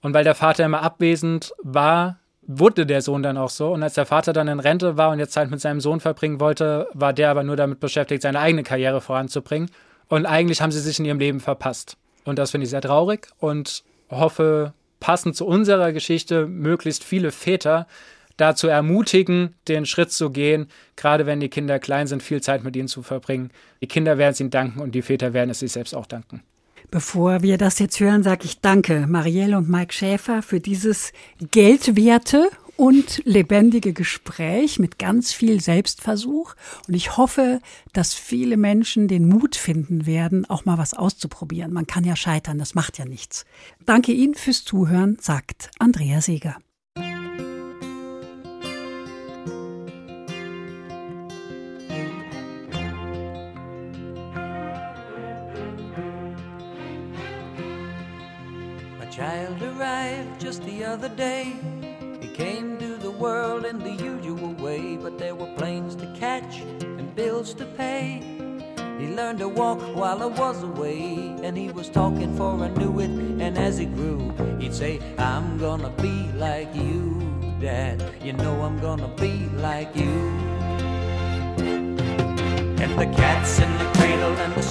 Und 0.00 0.14
weil 0.14 0.24
der 0.24 0.34
Vater 0.34 0.64
immer 0.64 0.82
abwesend 0.82 1.52
war, 1.62 2.18
wurde 2.42 2.86
der 2.86 3.02
Sohn 3.02 3.22
dann 3.22 3.36
auch 3.36 3.50
so. 3.50 3.72
Und 3.72 3.82
als 3.82 3.94
der 3.94 4.06
Vater 4.06 4.32
dann 4.32 4.48
in 4.48 4.60
Rente 4.60 4.96
war 4.96 5.10
und 5.10 5.18
jetzt 5.18 5.32
Zeit 5.32 5.50
mit 5.50 5.60
seinem 5.60 5.80
Sohn 5.80 6.00
verbringen 6.00 6.40
wollte, 6.40 6.88
war 6.94 7.12
der 7.12 7.30
aber 7.30 7.42
nur 7.42 7.56
damit 7.56 7.80
beschäftigt, 7.80 8.22
seine 8.22 8.40
eigene 8.40 8.62
Karriere 8.62 9.00
voranzubringen. 9.00 9.70
Und 10.08 10.26
eigentlich 10.26 10.60
haben 10.60 10.72
sie 10.72 10.80
sich 10.80 10.98
in 10.98 11.04
ihrem 11.04 11.18
Leben 11.18 11.40
verpasst. 11.40 11.96
Und 12.24 12.38
das 12.38 12.50
finde 12.50 12.64
ich 12.64 12.70
sehr 12.70 12.80
traurig 12.80 13.28
und 13.38 13.82
hoffe, 14.10 14.72
passend 15.00 15.36
zu 15.36 15.46
unserer 15.46 15.92
Geschichte, 15.92 16.46
möglichst 16.46 17.04
viele 17.04 17.30
Väter 17.30 17.86
dazu 18.38 18.68
ermutigen, 18.68 19.54
den 19.68 19.84
Schritt 19.84 20.10
zu 20.10 20.30
gehen, 20.30 20.68
gerade 20.96 21.26
wenn 21.26 21.40
die 21.40 21.50
Kinder 21.50 21.78
klein 21.78 22.06
sind, 22.06 22.22
viel 22.22 22.40
Zeit 22.40 22.64
mit 22.64 22.74
ihnen 22.74 22.88
zu 22.88 23.02
verbringen. 23.02 23.50
Die 23.82 23.86
Kinder 23.86 24.16
werden 24.16 24.32
es 24.32 24.40
ihnen 24.40 24.50
danken 24.50 24.80
und 24.80 24.94
die 24.94 25.02
Väter 25.02 25.34
werden 25.34 25.50
es 25.50 25.58
sich 25.58 25.72
selbst 25.72 25.94
auch 25.94 26.06
danken. 26.06 26.42
Bevor 26.90 27.42
wir 27.42 27.58
das 27.58 27.78
jetzt 27.80 28.00
hören, 28.00 28.22
sage 28.22 28.46
ich 28.46 28.60
danke 28.60 29.06
Marielle 29.06 29.58
und 29.58 29.68
Mike 29.68 29.92
Schäfer 29.92 30.40
für 30.40 30.58
dieses 30.58 31.12
geldwerte 31.50 32.48
und 32.76 33.20
lebendige 33.24 33.92
Gespräch 33.92 34.78
mit 34.78 34.98
ganz 34.98 35.32
viel 35.32 35.60
Selbstversuch. 35.60 36.54
Und 36.86 36.94
ich 36.94 37.16
hoffe, 37.16 37.60
dass 37.92 38.14
viele 38.14 38.56
Menschen 38.56 39.08
den 39.08 39.28
Mut 39.28 39.56
finden 39.56 40.06
werden, 40.06 40.48
auch 40.48 40.64
mal 40.64 40.78
was 40.78 40.94
auszuprobieren. 40.94 41.72
Man 41.72 41.88
kann 41.88 42.04
ja 42.04 42.16
scheitern, 42.16 42.58
das 42.58 42.74
macht 42.74 42.96
ja 42.96 43.04
nichts. 43.04 43.44
Danke 43.84 44.12
Ihnen 44.12 44.34
fürs 44.34 44.64
Zuhören, 44.64 45.18
sagt 45.20 45.70
Andrea 45.78 46.20
Seeger. 46.20 46.56
Child 59.18 59.60
arrived 59.60 60.40
just 60.40 60.62
the 60.62 60.84
other 60.84 61.08
day. 61.08 61.52
He 62.20 62.28
came 62.28 62.78
to 62.78 62.96
the 62.96 63.10
world 63.10 63.64
in 63.64 63.80
the 63.80 63.90
usual 63.90 64.52
way, 64.52 64.96
but 64.96 65.18
there 65.18 65.34
were 65.34 65.52
planes 65.56 65.96
to 65.96 66.06
catch 66.14 66.60
and 66.82 67.12
bills 67.16 67.52
to 67.54 67.64
pay. 67.64 68.22
He 68.96 69.08
learned 69.08 69.40
to 69.40 69.48
walk 69.48 69.80
while 69.96 70.22
I 70.22 70.26
was 70.26 70.62
away, 70.62 71.34
and 71.42 71.56
he 71.56 71.68
was 71.72 71.88
talking 71.88 72.36
for 72.36 72.62
I 72.62 72.68
knew 72.68 73.00
it. 73.00 73.10
And 73.44 73.58
as 73.58 73.78
he 73.78 73.86
grew, 73.86 74.32
he'd 74.60 74.72
say, 74.72 75.00
I'm 75.18 75.58
gonna 75.58 75.90
be 76.00 76.30
like 76.34 76.72
you. 76.76 77.20
Dad. 77.60 78.00
You 78.22 78.34
know 78.34 78.62
I'm 78.62 78.78
gonna 78.78 79.12
be 79.16 79.48
like 79.68 79.96
you. 79.96 80.14
And 82.82 82.92
the 82.96 83.08
cat's 83.16 83.58
in 83.58 83.78
the 83.78 83.88
cradle 83.98 84.36
and 84.44 84.54
the 84.54 84.62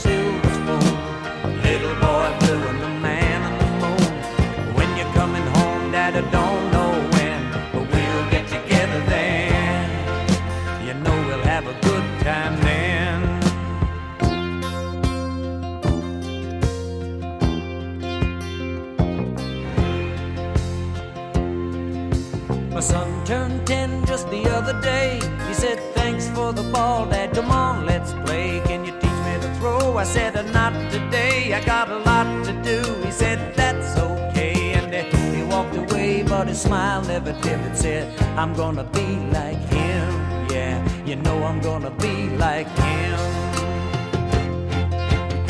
smile 36.67 37.01
never 37.03 37.31
dimmed. 37.43 37.65
It 37.71 37.77
said, 37.77 38.05
I'm 38.37 38.53
gonna 38.53 38.83
be 38.99 39.07
like 39.37 39.61
him. 39.75 40.09
Yeah, 40.55 40.77
you 41.05 41.15
know 41.15 41.37
I'm 41.49 41.59
gonna 41.61 41.93
be 42.07 42.15
like 42.45 42.69
him. 42.85 43.19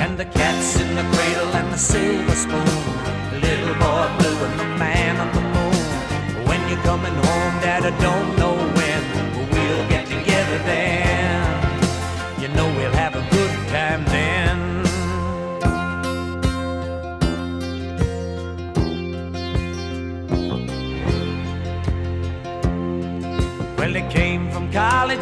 And 0.04 0.12
the 0.22 0.26
cat's 0.38 0.80
in 0.82 0.90
the 1.00 1.06
cradle 1.14 1.52
and 1.60 1.68
the 1.74 1.82
silver 1.92 2.38
spoon. 2.44 2.84
Little 3.46 3.76
boy 3.84 4.06
blue 4.18 4.40
and 4.48 4.56
the 4.62 4.70
man 4.84 5.14
on 5.24 5.30
the 5.38 5.46
moon. 5.56 5.84
When 6.48 6.62
you're 6.70 6.86
coming 6.92 7.18
home, 7.28 7.54
Dad, 7.66 7.84
I 7.92 7.94
don't 8.08 8.30
know 8.42 8.56
when, 8.78 9.02
but 9.34 9.46
we'll 9.54 9.86
get 9.94 10.06
together 10.16 10.58
then. 10.70 11.42
You 12.42 12.50
know 12.56 12.68
we'll 12.78 12.98
have 13.04 13.16
a 13.16 13.37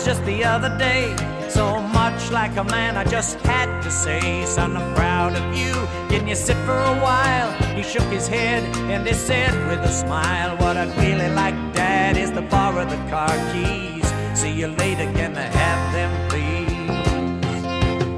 just 0.05 0.23
the 0.23 0.43
other 0.43 0.69
day. 0.77 1.15
So 1.49 1.81
much 1.81 2.29
like 2.29 2.55
a 2.57 2.63
man, 2.63 2.95
I 2.95 3.03
just 3.05 3.39
had 3.39 3.81
to 3.81 3.89
say, 3.89 4.45
Son, 4.45 4.77
I'm 4.77 4.93
proud 4.93 5.35
of 5.35 5.57
you. 5.57 5.73
Can 6.09 6.27
you 6.27 6.35
sit 6.35 6.57
for 6.57 6.77
a 6.77 6.95
while? 7.07 7.51
He 7.75 7.81
shook 7.81 8.07
his 8.13 8.27
head 8.27 8.63
and 8.91 9.07
he 9.07 9.13
said 9.13 9.51
with 9.67 9.79
a 9.79 9.91
smile, 9.91 10.57
What 10.57 10.77
I'd 10.77 10.95
really 10.97 11.29
like, 11.29 11.55
Dad, 11.73 12.17
is 12.17 12.29
to 12.31 12.43
borrow 12.43 12.85
the 12.85 12.97
car 13.09 13.35
keys. 13.51 14.05
See 14.39 14.51
you 14.51 14.67
later, 14.67 15.11
can 15.13 15.35
I 15.35 15.47
have 15.61 15.81
them, 15.97 16.11
please? 16.29 16.61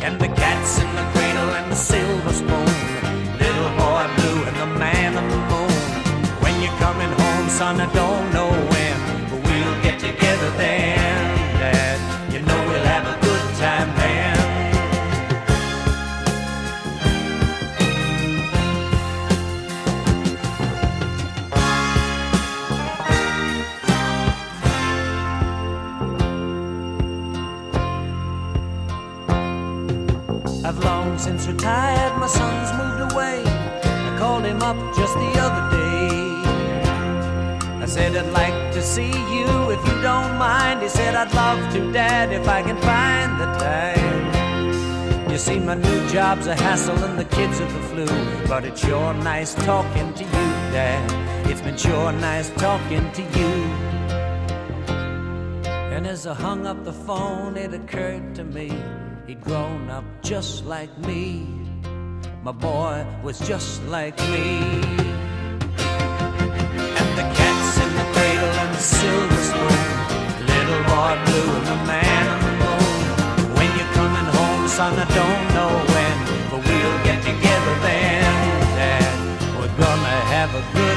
And 0.03 0.19
the 0.19 0.27
cat's 0.27 0.79
in 0.83 0.89
the 0.93 1.05
cradle 1.13 1.51
and 1.59 1.71
the 1.71 1.75
silver 1.75 2.33
spoon. 2.33 2.71
Little 3.39 3.71
boy 3.79 4.03
blue 4.17 4.39
and 4.49 4.57
the 4.63 4.79
man 4.83 5.15
on 5.15 5.27
the 5.29 5.41
moon. 5.51 5.71
When 6.43 6.53
you're 6.61 6.79
coming 6.85 7.11
home, 7.21 7.49
son, 7.49 7.79
I 7.79 7.87
don't 7.93 8.16
I'd 41.27 41.35
love 41.35 41.73
to, 41.73 41.91
Dad, 41.91 42.31
if 42.31 42.47
I 42.47 42.61
can 42.61 42.77
find 42.77 43.39
the 43.41 43.47
time. 43.59 45.29
You 45.29 45.37
see, 45.37 45.59
my 45.59 45.75
new 45.75 46.07
job's 46.07 46.47
a 46.47 46.55
hassle 46.55 46.97
and 47.03 47.19
the 47.19 47.25
kids 47.25 47.59
are 47.59 47.69
the 47.69 47.81
flu. 47.89 48.07
But 48.47 48.63
it's 48.63 48.79
sure 48.79 49.13
nice 49.13 49.53
talking 49.53 50.13
to 50.13 50.23
you, 50.23 50.47
Dad. 50.71 51.47
It's 51.47 51.59
been 51.59 51.75
sure 51.75 52.13
nice 52.13 52.49
talking 52.51 53.11
to 53.11 53.21
you. 53.21 53.53
And 55.93 56.07
as 56.07 56.25
I 56.25 56.33
hung 56.33 56.65
up 56.65 56.85
the 56.85 56.93
phone, 56.93 57.57
it 57.57 57.73
occurred 57.73 58.33
to 58.35 58.45
me 58.45 58.71
he'd 59.27 59.41
grown 59.41 59.89
up 59.89 60.05
just 60.21 60.63
like 60.65 60.97
me. 60.99 61.45
My 62.41 62.53
boy 62.53 63.05
was 63.21 63.39
just 63.39 63.83
like 63.87 64.17
me. 64.29 64.59
And 66.99 67.11
the 67.19 67.27
cat's 67.35 67.77
in 67.83 67.95
the 67.99 68.05
cradle 68.13 68.53
and 68.63 68.75
the 68.75 68.79
silver. 68.79 69.26
Boy 71.07 71.15
blue 71.23 71.55
and 71.55 71.67
the 71.67 71.75
man 71.87 72.27
on 72.33 72.39
the 72.43 72.53
moon. 72.59 73.55
When 73.55 73.69
you're 73.77 73.93
coming 73.95 74.27
home, 74.37 74.67
son, 74.67 74.91
I 74.99 75.07
don't 75.15 75.47
know 75.55 75.71
when, 75.93 76.15
but 76.51 76.59
we'll 76.67 76.99
get 77.07 77.23
together 77.23 77.75
then, 77.87 78.27
Dad. 78.75 79.15
We're 79.55 79.75
gonna 79.79 80.17
have 80.35 80.51
a 80.53 80.63
good 80.75 80.96